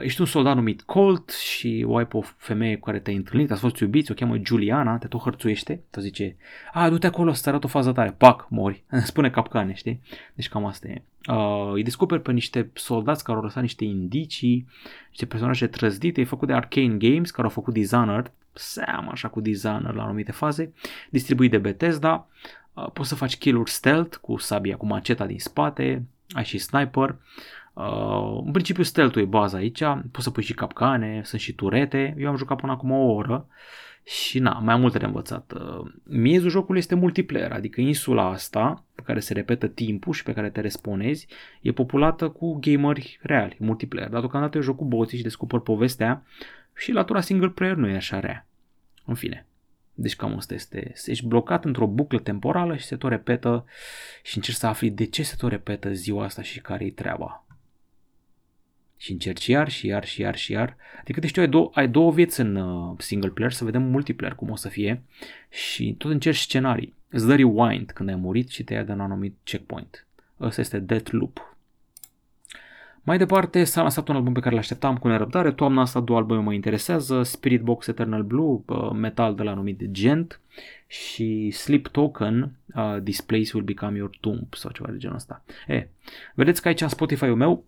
Ești 0.00 0.20
un 0.20 0.26
soldat 0.26 0.54
numit 0.54 0.82
Colt 0.82 1.30
și 1.30 1.84
o 1.88 1.96
ai 1.96 2.06
pe 2.06 2.16
o 2.16 2.20
femeie 2.36 2.76
cu 2.76 2.84
care 2.84 2.98
te-ai 2.98 3.16
întâlnit, 3.16 3.50
ați 3.50 3.60
fost 3.60 3.76
iubiți, 3.76 4.10
o 4.10 4.14
cheamă 4.14 4.36
Juliana, 4.42 4.98
te 4.98 5.06
tot 5.06 5.20
hărțuiește, 5.20 5.82
te 5.90 6.00
zice, 6.00 6.36
a, 6.72 6.88
du-te 6.88 7.06
acolo 7.06 7.32
să 7.32 7.48
arăt 7.48 7.64
o 7.64 7.68
fază 7.68 7.92
tare, 7.92 8.14
pac, 8.18 8.46
mori, 8.50 8.84
spune 9.04 9.30
capcane, 9.30 9.74
știi? 9.74 10.00
Deci 10.34 10.48
cam 10.48 10.64
asta 10.64 10.88
e. 10.88 11.02
Uh, 11.28 11.72
îi 11.72 11.82
descoperi 11.82 12.22
pe 12.22 12.32
niște 12.32 12.70
soldați 12.74 13.24
care 13.24 13.38
au 13.38 13.44
lăsat 13.44 13.62
niște 13.62 13.84
indicii, 13.84 14.66
niște 15.08 15.26
personaje 15.26 15.66
trăzdite, 15.66 16.20
e 16.20 16.24
făcut 16.24 16.48
de 16.48 16.54
Arcane 16.54 16.96
Games, 16.96 17.30
care 17.30 17.46
au 17.46 17.52
făcut 17.52 17.72
Dishonored, 17.72 18.32
seama 18.52 19.10
așa 19.10 19.28
cu 19.28 19.40
Dishonored 19.40 19.96
la 19.96 20.02
anumite 20.02 20.32
faze, 20.32 20.72
distribuit 21.10 21.50
de 21.50 21.58
Bethesda, 21.58 22.26
uh, 22.72 22.90
poți 22.92 23.08
să 23.08 23.14
faci 23.14 23.36
kill-uri 23.36 23.70
stealth 23.70 24.16
cu 24.16 24.36
sabia, 24.36 24.76
cu 24.76 24.86
maceta 24.86 25.26
din 25.26 25.38
spate, 25.38 26.06
ai 26.32 26.44
și 26.44 26.58
sniper, 26.58 27.16
Uh, 27.74 28.42
în 28.44 28.50
principiu 28.52 28.82
stealth 28.82 29.16
e 29.16 29.24
baza 29.24 29.56
aici, 29.56 29.82
poți 30.10 30.24
să 30.24 30.30
pui 30.30 30.42
și 30.42 30.54
capcane, 30.54 31.20
sunt 31.24 31.40
și 31.40 31.52
turete, 31.52 32.14
eu 32.18 32.28
am 32.28 32.36
jucat 32.36 32.60
până 32.60 32.72
acum 32.72 32.90
o 32.90 33.12
oră 33.12 33.46
și 34.04 34.38
na, 34.38 34.52
mai 34.52 34.74
am 34.74 34.80
multe 34.80 34.98
de 34.98 35.04
învățat. 35.04 35.52
Uh, 35.52 35.92
miezul 36.02 36.50
jocului 36.50 36.80
este 36.80 36.94
multiplayer, 36.94 37.52
adică 37.52 37.80
insula 37.80 38.30
asta, 38.30 38.84
pe 38.94 39.02
care 39.02 39.20
se 39.20 39.32
repetă 39.32 39.66
timpul 39.66 40.12
și 40.12 40.22
pe 40.22 40.32
care 40.32 40.50
te 40.50 40.60
responezi, 40.60 41.26
e 41.60 41.72
populată 41.72 42.28
cu 42.28 42.58
gameri 42.60 43.18
reali, 43.22 43.56
multiplayer. 43.58 44.10
Dar 44.10 44.20
deocamdată 44.20 44.56
eu 44.56 44.62
joc 44.62 44.76
cu 44.76 44.84
boții 44.84 45.16
și 45.16 45.22
descoper 45.22 45.58
povestea 45.58 46.26
și 46.76 46.92
latura 46.92 47.20
single 47.20 47.48
player 47.48 47.76
nu 47.76 47.88
e 47.88 47.94
așa 47.96 48.20
rea. 48.20 48.46
În 49.04 49.14
fine. 49.14 49.46
Deci 49.94 50.16
cam 50.16 50.36
asta 50.36 50.54
este. 50.54 50.92
Ești 51.06 51.26
blocat 51.26 51.64
într-o 51.64 51.86
buclă 51.86 52.18
temporală 52.18 52.76
și 52.76 52.84
se 52.84 52.96
tot 52.96 53.10
repetă 53.10 53.64
și 54.22 54.36
încerci 54.36 54.58
să 54.58 54.66
afli 54.66 54.90
de 54.90 55.06
ce 55.06 55.22
se 55.22 55.34
tot 55.38 55.50
repetă 55.50 55.92
ziua 55.92 56.24
asta 56.24 56.42
și 56.42 56.60
care 56.60 56.84
e 56.84 56.90
treaba. 56.90 57.43
Și 59.04 59.12
încerci 59.12 59.46
iar 59.46 59.68
și 59.68 59.86
iar 59.86 60.04
și 60.04 60.20
iar 60.20 60.36
și 60.36 60.52
iar. 60.52 60.76
Adică 61.00 61.20
te 61.20 61.26
știu, 61.26 61.42
ai, 61.42 61.48
două, 61.48 61.70
ai 61.74 61.88
două 61.88 62.12
vieți 62.12 62.40
în 62.40 62.56
uh, 62.56 62.94
single 62.98 63.30
player, 63.30 63.52
să 63.52 63.64
vedem 63.64 63.82
multiplayer 63.82 64.34
cum 64.34 64.50
o 64.50 64.56
să 64.56 64.68
fie 64.68 65.02
și 65.50 65.94
tot 65.98 66.10
încerci 66.10 66.38
scenarii. 66.38 66.94
Îți 67.08 67.26
dă 67.26 67.34
rewind 67.34 67.90
când 67.90 68.08
ai 68.08 68.14
murit 68.14 68.48
și 68.48 68.64
te 68.64 68.74
ia 68.74 68.82
de 68.82 68.92
un 68.92 69.00
anumit 69.00 69.34
checkpoint. 69.42 70.06
Ăsta 70.40 70.60
este 70.60 70.78
Deathloop. 70.78 71.56
Mai 73.02 73.18
departe 73.18 73.64
s-a 73.64 73.80
lansat 73.80 74.08
un 74.08 74.16
album 74.16 74.32
pe 74.32 74.40
care 74.40 74.54
l-așteptam 74.54 74.96
cu 74.96 75.08
nerăbdare, 75.08 75.52
toamna 75.52 75.80
asta 75.80 76.00
două 76.00 76.18
albume 76.18 76.40
mă 76.40 76.52
interesează, 76.52 77.22
Spirit 77.22 77.62
Box 77.62 77.86
Eternal 77.86 78.22
Blue, 78.22 78.58
metal 78.92 79.34
de 79.34 79.42
la 79.42 79.54
numit 79.54 79.90
Gent 79.90 80.40
și 80.86 81.50
Sleep 81.50 81.86
Token, 81.86 82.52
uh, 82.74 82.96
This 83.02 83.20
Place 83.20 83.50
Will 83.52 83.66
Become 83.66 83.96
Your 83.96 84.10
Tomb 84.20 84.54
sau 84.54 84.70
ceva 84.70 84.88
de 84.90 84.96
genul 84.96 85.16
ăsta. 85.16 85.44
E, 85.66 85.88
vedeți 86.34 86.62
că 86.62 86.68
aici 86.68 86.80
în 86.80 86.88
Spotify-ul 86.88 87.36
meu 87.36 87.64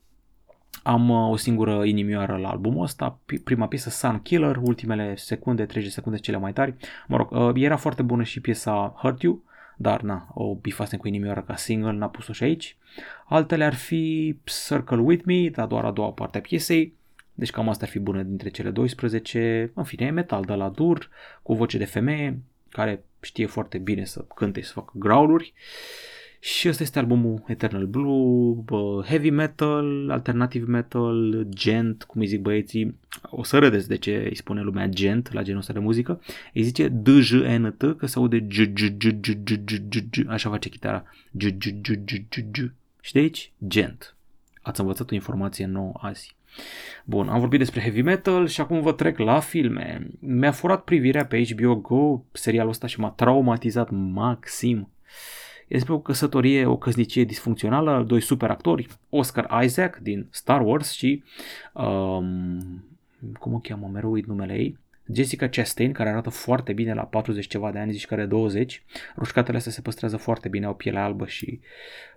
am 0.83 1.09
uh, 1.09 1.31
o 1.31 1.37
singură 1.37 1.85
inimioară 1.85 2.37
la 2.37 2.49
albumul 2.49 2.83
ăsta, 2.83 3.18
prima 3.45 3.66
piesă 3.66 3.91
Sun 3.91 4.22
Killer, 4.22 4.57
ultimele 4.57 5.16
secunde, 5.16 5.64
30 5.66 5.93
secunde 5.93 6.18
cele 6.18 6.37
mai 6.37 6.53
tari. 6.53 6.74
Mă 7.07 7.16
rog, 7.16 7.31
uh, 7.31 7.62
era 7.62 7.77
foarte 7.77 8.03
bună 8.03 8.22
și 8.22 8.41
piesa 8.41 8.95
Hurt 8.97 9.22
You, 9.22 9.43
dar 9.77 10.01
na, 10.01 10.29
o 10.35 10.55
bifasem 10.55 10.99
cu 10.99 11.07
inimioară 11.07 11.41
ca 11.41 11.57
single, 11.57 11.93
n-a 11.93 12.09
pus-o 12.09 12.33
și 12.33 12.43
aici. 12.43 12.77
Altele 13.24 13.64
ar 13.64 13.74
fi 13.74 14.37
Circle 14.66 15.01
With 15.01 15.24
Me, 15.24 15.49
dar 15.49 15.66
doar 15.66 15.85
a 15.85 15.91
doua 15.91 16.11
parte 16.11 16.39
a 16.39 16.41
piesei, 16.41 16.95
deci 17.35 17.51
cam 17.51 17.68
asta 17.68 17.85
ar 17.85 17.91
fi 17.91 17.99
bună 17.99 18.22
dintre 18.22 18.49
cele 18.49 18.70
12. 18.70 19.70
În 19.74 19.85
fine, 19.85 20.07
e 20.07 20.11
metal 20.11 20.45
de 20.45 20.53
la 20.53 20.68
dur, 20.68 21.11
cu 21.43 21.55
voce 21.55 21.79
de 21.79 21.85
femeie, 21.85 22.39
care 22.68 23.05
știe 23.20 23.47
foarte 23.47 23.79
bine 23.79 24.05
să 24.05 24.24
cânte 24.35 24.61
și 24.61 24.66
să 24.66 24.72
facă 24.72 24.93
growluri. 24.95 25.53
Uh, 25.55 26.15
și 26.47 26.68
ăsta 26.68 26.82
este 26.82 26.99
albumul 26.99 27.42
Eternal 27.47 27.86
Blue, 27.86 28.62
heavy 29.05 29.30
metal, 29.30 30.11
alternative 30.11 30.64
metal, 30.66 31.47
gent, 31.49 32.03
cum 32.03 32.20
îi 32.20 32.26
zic 32.26 32.40
băieții. 32.40 32.99
O 33.22 33.42
să 33.42 33.59
râdeți 33.59 33.88
de 33.88 33.97
ce 33.97 34.26
îi 34.28 34.36
spune 34.36 34.61
lumea 34.61 34.86
gent 34.86 35.32
la 35.32 35.42
genul 35.42 35.61
ăsta 35.61 35.72
de 35.72 35.78
muzică. 35.78 36.20
Îi 36.55 36.62
zice 36.62 36.88
DJNT 36.88 37.97
că 37.97 38.07
se 38.07 38.18
aude 38.18 38.47
așa 40.28 40.51
face 40.51 40.68
chitara. 40.68 41.05
Și 43.01 43.12
de 43.12 43.18
aici 43.18 43.53
gent. 43.66 44.16
Ați 44.62 44.80
învățat 44.80 45.11
o 45.11 45.14
informație 45.14 45.66
nouă 45.66 45.92
azi. 46.01 46.36
Bun, 47.05 47.28
am 47.28 47.40
vorbit 47.40 47.59
despre 47.59 47.80
heavy 47.80 48.03
metal 48.03 48.47
și 48.47 48.61
acum 48.61 48.80
vă 48.80 48.92
trec 48.92 49.18
la 49.18 49.40
filme. 49.40 50.07
Mi-a 50.18 50.53
furat 50.53 50.84
privirea 50.84 51.26
pe 51.26 51.42
HBO 51.44 51.74
Go 51.74 52.22
serialul 52.32 52.70
ăsta 52.70 52.86
și 52.86 53.01
m-a 53.01 53.11
traumatizat 53.11 53.90
maxim 53.90 54.88
E 55.66 55.74
despre 55.74 55.92
o 55.92 55.98
căsătorie, 55.98 56.66
o 56.66 56.76
căsnicie 56.76 57.24
disfuncțională, 57.24 58.04
doi 58.06 58.20
super 58.20 58.50
actori, 58.50 58.86
Oscar 59.08 59.62
Isaac 59.62 59.96
din 59.96 60.26
Star 60.30 60.60
Wars 60.66 60.92
și, 60.92 61.22
um, 61.72 62.84
cum 63.38 63.54
o 63.54 63.58
cheamă, 63.58 63.90
mereu 63.92 64.10
uit 64.10 64.26
numele 64.26 64.54
ei, 64.54 64.78
Jessica 65.12 65.48
Chastain, 65.48 65.92
care 65.92 66.08
arată 66.08 66.30
foarte 66.30 66.72
bine 66.72 66.94
la 66.94 67.02
40 67.02 67.46
ceva 67.46 67.72
de 67.72 67.78
ani, 67.78 67.92
zici 67.92 68.06
care 68.06 68.26
20. 68.26 68.84
Rușcatele 69.16 69.56
astea 69.56 69.72
se 69.72 69.80
păstrează 69.80 70.16
foarte 70.16 70.48
bine, 70.48 70.66
au 70.66 70.74
pielea 70.74 71.04
albă 71.04 71.26
și 71.26 71.60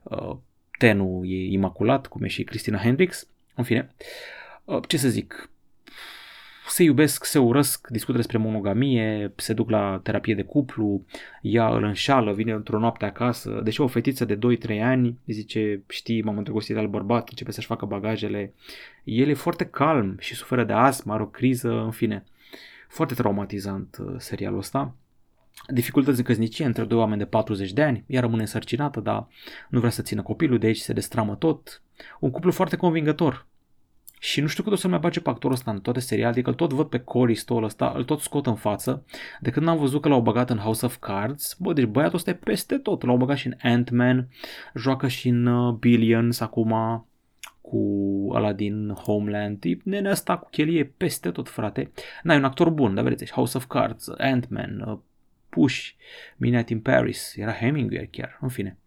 uh, 0.03 0.35
tenul 0.77 1.25
e 1.25 1.51
imaculat, 1.51 2.07
cum 2.07 2.23
e 2.23 2.27
și 2.27 2.43
Christina 2.43 2.77
Hendricks. 2.77 3.27
În 3.55 3.63
fine, 3.63 3.91
uh, 4.65 4.79
ce 4.87 4.97
să 4.97 5.09
zic, 5.09 5.49
se 6.70 6.84
iubesc, 6.84 7.26
se 7.26 7.39
urăsc, 7.39 7.88
discută 7.88 8.17
despre 8.17 8.38
monogamie, 8.38 9.34
se 9.36 9.53
duc 9.53 9.70
la 9.70 9.99
terapie 10.03 10.36
de 10.36 10.43
cuplu, 10.43 11.05
ea 11.41 11.67
îl 11.67 11.84
înșală, 11.84 12.34
vine 12.34 12.51
într-o 12.51 12.80
noapte 12.80 13.05
acasă, 13.05 13.61
deși 13.63 13.82
o 13.82 13.88
fetiță 13.88 14.26
de 14.26 14.38
2-3 14.38 14.82
ani 14.82 15.17
zice, 15.26 15.84
știi, 15.88 16.22
m-am 16.22 16.38
îndrăgostit 16.38 16.74
de 16.74 16.82
al 16.82 16.88
bărbat, 16.88 17.30
începe 17.30 17.51
să-și 17.51 17.67
facă 17.67 17.86
bagajele. 17.86 18.53
El 19.03 19.28
e 19.28 19.34
foarte 19.34 19.65
calm 19.65 20.15
și 20.20 20.36
suferă 20.36 20.63
de 20.63 20.74
astm, 20.74 21.09
are 21.09 21.24
o 21.24 21.28
criză, 21.28 21.72
în 21.72 21.91
fine. 21.91 22.24
Foarte 22.88 23.13
traumatizant 23.13 23.97
uh, 23.99 24.13
serialul 24.17 24.57
ăsta. 24.57 24.95
Dificultăți 25.67 26.17
în 26.17 26.24
căsnicie 26.24 26.65
între 26.65 26.84
doi 26.84 26.97
oameni 26.97 27.20
de 27.20 27.26
40 27.26 27.72
de 27.74 27.84
ani, 27.84 28.03
ea 28.07 28.22
rămâne 28.22 28.41
însărcinată, 28.41 28.99
dar 28.99 29.28
nu 29.70 29.80
vrea 29.80 29.91
să 29.91 30.01
țină 30.01 30.22
copilul, 30.22 30.57
de 30.57 30.67
aici 30.67 30.78
se 30.78 30.93
destramă 30.93 31.36
tot. 31.36 31.82
Un 32.20 32.32
cuplu 32.32 32.51
foarte 32.51 32.76
convingător, 32.76 33.47
și 34.20 34.41
nu 34.41 34.47
știu 34.47 34.63
cât 34.63 34.72
o 34.72 34.76
să 34.76 34.88
mai 34.88 34.99
bage 34.99 35.20
pe 35.20 35.30
actorul 35.30 35.55
ăsta 35.55 35.72
în 35.72 35.80
toate 35.80 35.99
seriale, 35.99 36.32
adică 36.32 36.49
îl 36.49 36.55
tot 36.55 36.74
văd 36.74 36.88
pe 36.88 36.99
Corey 36.99 37.36
Stoll 37.36 37.63
ăsta, 37.63 37.93
îl 37.95 38.03
tot 38.03 38.20
scot 38.20 38.45
în 38.45 38.55
față. 38.55 39.05
De 39.39 39.49
când 39.49 39.67
am 39.67 39.78
văzut 39.78 40.01
că 40.01 40.07
l-au 40.07 40.22
băgat 40.22 40.49
în 40.49 40.57
House 40.57 40.86
of 40.86 40.97
Cards, 40.97 41.55
bă, 41.59 41.74
deci 41.74 41.86
băiatul 41.86 42.15
ăsta 42.15 42.30
e 42.30 42.34
peste 42.34 42.78
tot. 42.78 43.03
L-au 43.03 43.17
băgat 43.17 43.38
și 43.38 43.47
în 43.47 43.53
Ant-Man, 43.61 44.30
joacă 44.76 45.07
și 45.07 45.28
în 45.28 45.45
uh, 45.45 45.74
Billions 45.74 46.39
acum, 46.39 46.74
cu 47.61 47.78
ăla 48.32 48.53
din 48.53 48.89
Homeland, 48.89 49.59
tip, 49.59 49.82
nenea 49.84 50.11
asta 50.11 50.38
cu 50.38 50.49
chelie 50.49 50.84
peste 50.97 51.32
tot, 51.32 51.49
frate. 51.49 51.91
N-ai 52.24 52.38
un 52.38 52.43
actor 52.43 52.70
bun, 52.70 52.93
dar 52.93 53.03
vedeți, 53.03 53.32
House 53.32 53.57
of 53.57 53.65
Cards, 53.65 54.07
Ant-Man, 54.17 54.84
uh, 54.88 54.97
Push, 55.49 55.89
Midnight 56.38 56.70
in 56.70 56.80
Paris, 56.80 57.36
era 57.36 57.51
Hemingway 57.51 58.07
chiar, 58.11 58.38
în 58.41 58.49
fine. 58.49 58.78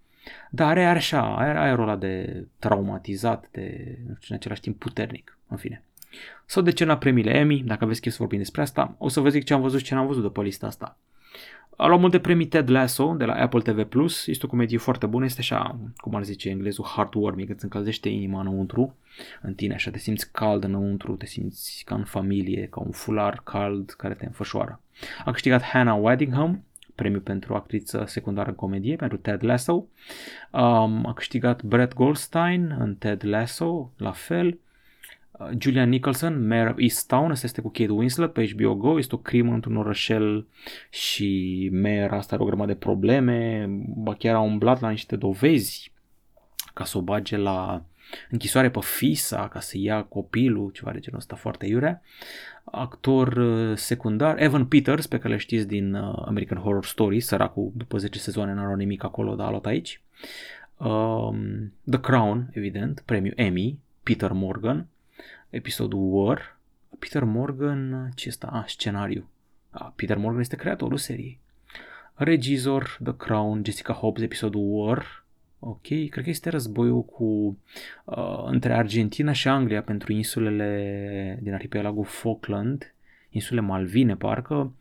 Dar 0.51 0.69
are 0.69 0.85
așa, 0.85 1.37
are 1.37 1.59
aerul 1.59 1.83
ăla 1.83 1.97
de 1.97 2.45
traumatizat, 2.59 3.49
de, 3.51 3.99
nu 4.07 4.15
știu, 4.21 4.35
în 4.35 4.37
același 4.37 4.61
timp 4.61 4.79
puternic, 4.79 5.39
în 5.49 5.57
fine. 5.57 5.83
Sau 6.47 6.63
de 6.63 6.71
ce 6.71 6.85
la 6.85 6.99
premiile 6.99 7.31
Emmy, 7.31 7.63
dacă 7.63 7.85
aveți 7.85 8.01
chef 8.01 8.13
să 8.13 8.19
vorbim 8.19 8.39
despre 8.39 8.63
asta, 8.63 8.95
o 8.99 9.09
să 9.09 9.21
vă 9.21 9.29
zic 9.29 9.45
ce 9.45 9.55
am 9.55 9.61
văzut 9.61 9.79
și 9.79 9.85
ce 9.85 9.95
n-am 9.95 10.07
văzut 10.07 10.23
de 10.23 10.29
pe 10.29 10.41
lista 10.41 10.67
asta. 10.67 10.99
A 11.77 11.87
luat 11.87 12.01
multe 12.01 12.21
premii 12.21 12.47
Ted 12.47 12.71
Lasso 12.71 13.15
de 13.15 13.25
la 13.25 13.35
Apple 13.35 13.61
TV+, 13.61 13.85
Plus. 13.85 14.27
este 14.27 14.47
o 14.47 14.49
comedie 14.49 14.79
foarte 14.79 15.07
bună, 15.07 15.25
este 15.25 15.41
așa, 15.41 15.79
cum 15.97 16.15
ar 16.15 16.25
zice 16.25 16.49
englezul, 16.49 16.85
heartwarming, 16.85 17.51
îți 17.51 17.65
încălzește 17.65 18.09
inima 18.09 18.41
înăuntru, 18.41 18.97
în 19.41 19.55
tine, 19.55 19.75
așa 19.75 19.91
te 19.91 19.99
simți 19.99 20.33
cald 20.33 20.65
înăuntru, 20.65 21.17
te 21.17 21.27
simți 21.27 21.83
ca 21.85 21.95
în 21.95 22.05
familie, 22.05 22.67
ca 22.67 22.81
un 22.81 22.91
fular 22.91 23.41
cald 23.45 23.91
care 23.91 24.15
te 24.15 24.27
înfășoară. 24.27 24.81
A 25.25 25.31
câștigat 25.31 25.63
Hannah 25.63 25.99
Waddingham, 26.01 26.65
premiu 26.95 27.21
pentru 27.21 27.55
actriță 27.55 28.05
secundară 28.07 28.49
în 28.49 28.55
comedie, 28.55 28.97
pentru 28.97 29.17
Ted 29.17 29.45
Lasso. 29.45 29.75
Um, 30.51 31.07
a 31.07 31.13
câștigat 31.15 31.63
Brett 31.63 31.95
Goldstein 31.95 32.77
în 32.79 32.95
Ted 32.95 33.25
Lasso, 33.25 33.93
la 33.97 34.13
fel. 34.13 34.59
Uh, 35.31 35.49
Julian 35.59 35.89
Nicholson, 35.89 36.47
Mayor 36.47 36.69
of 36.69 36.79
Easttown, 36.79 37.31
asta 37.31 37.47
este 37.47 37.61
cu 37.61 37.69
Kate 37.69 37.93
Winslet 37.93 38.33
pe 38.33 38.51
HBO 38.55 38.75
Go, 38.75 38.99
este 38.99 39.15
o 39.15 39.19
crimă 39.19 39.53
într-un 39.53 39.77
orășel 39.77 40.47
și 40.91 41.71
Mayor 41.73 42.13
asta 42.13 42.35
are 42.35 42.45
o 42.45 42.47
grămadă 42.47 42.73
de 42.73 42.79
probleme, 42.79 43.67
ba 43.87 44.15
chiar 44.15 44.35
a 44.35 44.41
umblat 44.41 44.81
la 44.81 44.91
niște 44.91 45.17
dovezi 45.17 45.93
ca 46.75 46.85
să 46.85 46.99
o 46.99 47.03
bage 47.03 47.37
la 47.37 47.85
închisoare 48.31 48.71
pe 48.71 48.79
FISA 48.83 49.49
ca 49.49 49.61
să 49.61 49.79
ia 49.79 50.03
copilul, 50.03 50.71
ceva 50.71 50.91
de 50.91 50.99
genul 50.99 51.19
ăsta 51.19 51.37
foarte 51.37 51.67
iurea. 51.67 52.03
Actor 52.65 53.33
uh, 53.33 53.77
secundar, 53.77 54.43
Evan 54.43 54.67
Peters, 54.67 55.07
pe 55.07 55.19
care 55.19 55.33
le 55.33 55.39
știți 55.39 55.67
din 55.67 55.95
uh, 55.95 56.23
American 56.27 56.59
Horror 56.59 56.85
Story, 56.85 57.21
săracul 57.21 57.73
după 57.75 57.99
10 57.99 58.19
sezoane 58.19 58.53
n-a 58.53 58.65
luat 58.65 58.77
nimic 58.77 59.05
acolo, 59.05 59.35
dar 59.35 59.47
a 59.47 59.51
luat 59.51 59.67
aici. 59.67 60.03
Um, 60.77 61.73
The 61.91 62.01
Crown, 62.01 62.51
evident, 62.53 63.03
premiu 63.07 63.33
Emmy, 63.37 63.79
Peter 64.03 64.33
Morgan, 64.33 64.87
episodul 65.51 66.13
War. 66.13 66.59
Peter 66.99 67.25
Morgan, 67.25 68.11
ce 68.15 68.29
este? 68.29 68.47
Ah, 68.51 68.65
scenariu. 68.67 69.29
Ah, 69.71 69.93
Peter 69.97 70.17
Morgan 70.17 70.41
este 70.41 70.57
creatorul 70.57 70.97
seriei. 70.97 71.41
Regizor, 72.15 72.99
The 73.03 73.17
Crown, 73.17 73.65
Jessica 73.65 73.93
Hobbs, 73.93 74.23
episodul 74.23 74.63
War, 74.65 75.22
Ok, 75.65 75.87
cred 75.87 76.25
că 76.25 76.31
este 76.31 76.51
războiul 76.51 77.05
cu 77.05 77.59
uh, 78.05 78.45
între 78.45 78.75
Argentina 78.75 79.33
și 79.33 79.49
Anglia 79.49 79.83
pentru 79.83 80.13
insulele 80.13 81.39
din 81.43 81.55
arhipelagul 81.55 82.05
Falkland, 82.05 82.95
insule 83.31 83.61
Malvine 83.61 84.17
parcă. 84.17 84.73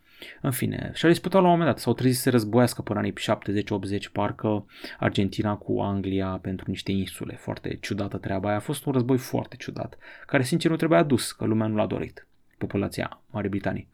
În 0.42 0.52
fine, 0.52 0.92
și-a 0.94 1.10
disputat 1.10 1.42
la 1.42 1.48
un 1.48 1.54
moment 1.54 1.70
dat, 1.70 1.80
s-au 1.80 1.94
trezit 1.94 2.20
să 2.20 2.30
războiască 2.30 2.82
până 2.82 3.00
anii 3.00 3.14
70-80 3.14 4.12
parcă 4.12 4.66
Argentina 5.00 5.56
cu 5.56 5.80
Anglia 5.80 6.40
pentru 6.42 6.66
niște 6.70 6.92
insule. 6.92 7.36
Foarte 7.36 7.78
ciudată 7.82 8.18
treaba 8.18 8.48
aia. 8.48 8.58
A 8.58 8.60
fost 8.60 8.86
un 8.86 8.94
război 8.94 9.18
foarte 9.18 9.56
ciudat, 9.56 9.98
care 10.26 10.44
sincer 10.44 10.72
nu 10.72 10.78
trebuia 10.78 11.04
dus, 11.04 11.32
că 11.32 11.46
lumea 11.46 11.68
nu 11.68 11.76
l-a 11.76 11.86
dorit. 11.86 12.28
Populația 12.62 13.22
Marii 13.32 13.50
Britanii. 13.50 13.88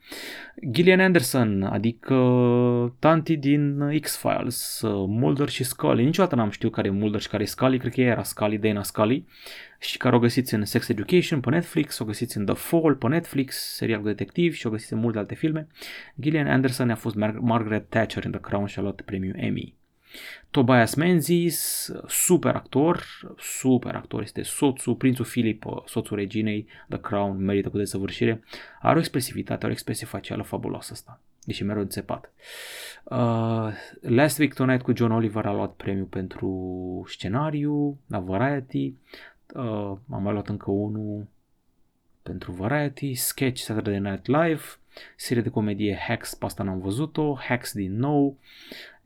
Gillian 0.72 0.99
Anderson, 0.99 1.63
adică 1.63 2.15
tanti 2.99 3.36
din 3.36 3.99
X-Files, 3.99 4.82
Mulder 5.07 5.49
și 5.49 5.63
Scully. 5.63 6.03
Niciodată 6.03 6.36
n-am 6.36 6.49
știut 6.49 6.72
care 6.72 6.88
e 6.88 6.91
Mulder 6.91 7.22
și 7.22 7.30
care 7.30 7.43
e 7.43 7.45
Scully, 7.45 7.78
cred 7.78 7.93
că 7.93 8.01
era 8.01 8.24
Scully, 8.24 8.57
Dana 8.57 8.84
Scully, 8.84 9.26
și 9.80 9.97
care 9.97 10.15
o 10.15 10.20
găsiți 10.20 10.53
în 10.53 10.65
Sex 10.65 10.88
Education 10.88 11.39
pe 11.39 11.49
Netflix, 11.49 11.99
o 11.99 12.05
găsiți 12.05 12.38
în 12.38 12.45
The 12.45 12.55
Fall 12.55 12.95
pe 12.95 13.07
Netflix, 13.07 13.55
serial 13.55 13.99
cu 13.99 14.07
detectiv 14.07 14.53
și 14.53 14.68
o 14.68 14.70
găsiți 14.70 14.93
în 14.93 14.99
multe 14.99 15.18
alte 15.18 15.36
filme. 15.36 15.68
Gillian 16.20 16.47
Anderson 16.47 16.89
a 16.89 16.95
fost 16.95 17.15
Mar- 17.15 17.39
Margaret 17.39 17.89
Thatcher 17.89 18.26
în 18.26 18.32
The 18.32 18.39
Crown 18.39 18.65
și 18.65 18.80
a 18.80 18.82
luat 18.82 19.01
premiul 19.01 19.36
Emmy. 19.38 19.76
Tobias 20.51 20.93
Menzies, 20.93 21.91
super 22.08 22.55
actor, 22.55 23.03
super 23.38 23.95
actor, 23.95 24.22
este 24.22 24.41
soțul, 24.41 24.95
prințul 24.95 25.26
Philip, 25.26 25.66
soțul 25.86 26.18
reginei, 26.18 26.68
The 26.89 26.99
Crown, 26.99 27.43
merită 27.43 27.70
cu 27.70 27.78
desăvârșire, 27.78 28.43
are 28.82 28.95
o 28.95 28.99
expresivitate, 28.99 29.60
are 29.60 29.68
o 29.68 29.76
expresie 29.76 30.05
facială 30.05 30.43
fabuloasă 30.43 30.89
asta, 30.93 31.22
deși 31.43 31.64
mereu 31.64 31.82
înțepat. 31.82 32.32
Uh, 33.03 33.70
Last 34.01 34.39
Week 34.39 34.53
Tonight 34.53 34.82
cu 34.82 34.95
John 34.95 35.12
Oliver 35.12 35.45
a 35.45 35.53
luat 35.53 35.74
premiu 35.74 36.05
pentru 36.05 37.05
scenariu, 37.08 37.99
la 38.08 38.20
Variety, 38.20 38.93
uh, 39.53 39.97
am 40.10 40.22
mai 40.22 40.32
luat 40.32 40.47
încă 40.47 40.72
unul 40.72 41.28
pentru 42.24 42.51
Variety, 42.51 43.14
Sketch 43.14 43.62
Saturday 43.62 43.99
Night 43.99 44.26
Live, 44.26 44.62
serie 45.16 45.41
de 45.41 45.49
comedie 45.49 45.97
Hacks, 46.08 46.34
pe 46.34 46.45
asta 46.45 46.64
n-am 46.64 46.80
văzut-o, 46.80 47.36
Hacks 47.36 47.74
din 47.74 47.97
nou, 47.97 48.38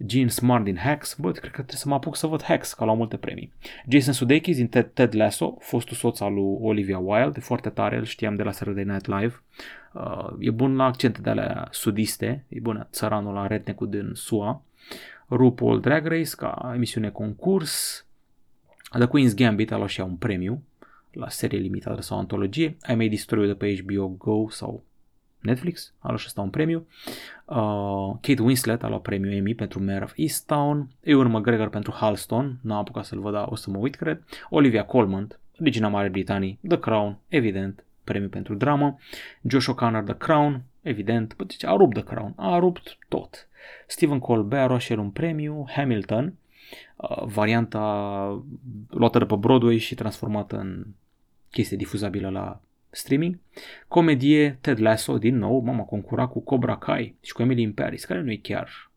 Gene 0.06 0.28
Smart 0.28 0.64
din 0.64 0.78
Hacks, 0.78 1.16
bă, 1.20 1.32
cred 1.32 1.44
că 1.44 1.50
trebuie 1.50 1.76
să 1.76 1.88
mă 1.88 1.94
apuc 1.94 2.16
să 2.16 2.28
văd 2.28 2.44
Hacks, 2.44 2.74
că 2.74 2.84
au 2.84 2.96
multe 2.96 3.18
premii. 3.18 3.54
Jason 3.88 4.14
Sudeikis 4.14 4.56
din 4.56 4.68
Ted, 4.68 4.90
Ted 4.94 5.16
Lasso, 5.16 5.58
fostul 5.60 5.96
soț 5.96 6.20
al 6.20 6.34
lui 6.34 6.58
Olivia 6.62 7.00
Wilde, 7.00 7.38
e 7.38 7.42
foarte 7.42 7.70
tare, 7.70 7.98
îl 7.98 8.04
știam 8.04 8.36
de 8.36 8.44
la 8.44 8.52
Saturday 8.52 8.84
Night 8.84 9.06
Live. 9.06 9.42
Uh, 9.94 10.36
e 10.40 10.52
bun 10.52 10.76
la 10.76 10.84
accente 10.84 11.22
de 11.22 11.30
alea 11.30 11.68
sudiste, 11.72 12.46
e 12.48 12.60
bun 12.60 12.88
țăranul 12.92 13.34
la 13.34 13.48
retnecul 13.48 13.90
din 13.90 14.12
SUA. 14.14 14.64
RuPaul 15.28 15.80
Drag 15.80 16.06
Race 16.06 16.36
ca 16.38 16.72
emisiune 16.76 17.10
concurs. 17.10 18.06
The 18.90 19.08
Queen's 19.08 19.36
Gambit 19.36 19.72
a 19.72 19.78
luat 19.78 19.90
și 19.90 20.02
un 20.02 20.16
premiu 20.16 20.64
la 21.12 21.30
serie 21.30 21.60
limitată 21.60 22.02
sau 22.02 22.18
antologie. 22.18 22.78
I 22.90 22.94
May 22.94 23.10
Destroy 23.10 23.48
de 23.48 23.54
pe 23.54 23.82
HBO 23.82 24.08
Go 24.08 24.50
sau 24.50 24.84
Netflix, 25.42 25.94
a 26.00 26.08
luat 26.08 26.20
și 26.20 26.26
asta 26.26 26.42
un 26.42 26.50
premiu. 26.50 26.88
Uh, 27.46 28.16
Kate 28.22 28.42
Winslet 28.42 28.84
a 28.84 28.88
luat 28.88 29.02
premiul 29.02 29.34
Emmy 29.34 29.56
pentru 29.56 29.84
Mayor 29.84 30.02
of 30.02 30.14
Easttown. 30.16 30.90
Ewan 31.02 31.32
McGregor 31.32 31.70
pentru 31.70 31.92
Halston, 31.92 32.60
n-am 32.62 32.78
apucat 32.78 33.06
să-l 33.06 33.20
văd, 33.20 33.34
dar 33.34 33.46
o 33.50 33.56
să 33.56 33.70
mă 33.70 33.78
uit, 33.78 33.96
cred. 33.96 34.24
Olivia 34.50 34.86
Colman, 34.86 35.28
Regina 35.58 35.88
Mare 35.88 36.10
Britanii, 36.10 36.60
The 36.68 36.80
Crown, 36.80 37.18
evident, 37.28 37.84
premiu 38.04 38.30
pentru 38.30 38.56
dramă. 38.56 39.00
Josh 39.42 39.70
O'Connor, 39.72 40.04
The 40.04 40.16
Crown, 40.18 40.64
evident, 40.82 41.36
bă, 41.36 41.44
deci 41.44 41.66
a 41.66 41.76
rupt 41.76 41.94
The 41.94 42.04
Crown, 42.04 42.34
a 42.36 42.58
rupt 42.58 42.98
tot. 43.08 43.48
Stephen 43.88 44.20
Colbert 44.20 44.64
a 44.64 44.68
luat 44.68 44.82
și 44.82 44.92
el 44.92 45.00
un 45.00 45.10
premiu, 45.10 45.66
Hamilton, 45.70 46.34
uh, 46.96 47.24
varianta 47.26 48.44
luată 48.90 49.18
de 49.18 49.26
pe 49.26 49.36
Broadway 49.36 49.78
și 49.78 49.96
transformată 49.96 50.58
în 50.58 50.86
chestie 51.50 51.78
difuzabilă 51.78 52.30
la 52.30 52.62
streaming. 52.92 53.40
Comedie 53.88 54.58
Ted 54.62 54.80
Lasso, 54.80 55.18
din 55.18 55.38
nou, 55.38 55.60
mama 55.60 55.84
concura 55.84 56.26
cu 56.26 56.40
Cobra 56.40 56.78
Kai 56.78 57.16
și 57.22 57.34
cu 57.34 57.42
Emily 57.42 57.62
in 57.62 57.74
Paris, 57.74 58.06
care 58.06 58.22
nu 58.22 58.32
e 58.32 58.36
chiar 58.36 58.92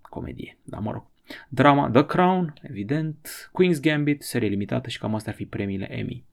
comedie, 0.00 0.58
dar 0.62 0.80
mă 0.80 0.90
rog. 0.90 1.04
Drama 1.48 1.90
The 1.90 2.06
Crown, 2.06 2.54
evident, 2.62 3.50
Queen's 3.50 3.80
Gambit, 3.80 4.22
serie 4.22 4.48
limitată 4.48 4.88
și 4.88 4.98
cam 4.98 5.14
astea 5.14 5.32
ar 5.32 5.38
fi 5.38 5.46
premiile 5.46 5.98
Emmy. 5.98 6.24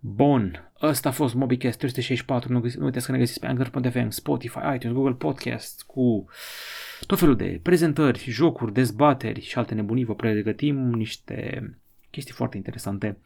Bun, 0.00 0.72
ăsta 0.82 1.08
a 1.08 1.12
fost 1.12 1.34
MobiCast 1.34 1.78
364, 1.78 2.52
nu, 2.52 2.60
nu 2.78 2.84
uitați 2.84 3.06
că 3.06 3.12
ne 3.12 3.18
găsiți 3.18 3.40
pe 3.40 3.46
Anchor.fm, 3.46 4.08
Spotify, 4.08 4.58
iTunes, 4.74 4.96
Google 4.96 5.14
Podcast 5.14 5.82
cu 5.82 6.24
tot 7.06 7.18
felul 7.18 7.36
de 7.36 7.60
prezentări, 7.62 8.24
jocuri, 8.28 8.72
dezbateri 8.72 9.40
și 9.40 9.58
alte 9.58 9.74
nebunii. 9.74 10.04
Vă 10.04 10.14
pregătim 10.14 10.90
niște 10.90 11.70
chestii 12.10 12.34
foarte 12.34 12.56
interesante 12.56 13.18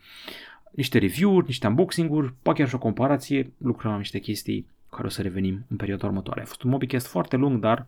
niște 0.74 0.98
review-uri, 0.98 1.46
niște 1.46 1.66
unboxing-uri, 1.66 2.34
poate 2.42 2.58
chiar 2.58 2.68
și 2.68 2.74
o 2.74 2.78
comparație, 2.78 3.52
lucrăm 3.58 3.90
la 3.90 3.96
niște 3.96 4.18
chestii 4.18 4.66
care 4.90 5.06
o 5.06 5.10
să 5.10 5.22
revenim 5.22 5.64
în 5.68 5.76
perioada 5.76 6.06
următoare. 6.06 6.40
A 6.40 6.44
fost 6.44 6.62
un 6.62 6.70
mobicast 6.70 7.06
foarte 7.06 7.36
lung, 7.36 7.60
dar 7.60 7.86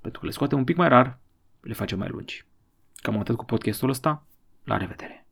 pentru 0.00 0.20
că 0.20 0.26
le 0.26 0.32
scoatem 0.32 0.58
un 0.58 0.64
pic 0.64 0.76
mai 0.76 0.88
rar, 0.88 1.18
le 1.60 1.72
facem 1.72 1.98
mai 1.98 2.08
lungi. 2.08 2.44
Cam 2.96 3.18
atât 3.18 3.36
cu 3.36 3.44
podcastul 3.44 3.88
ăsta. 3.88 4.26
La 4.64 4.76
revedere! 4.76 5.23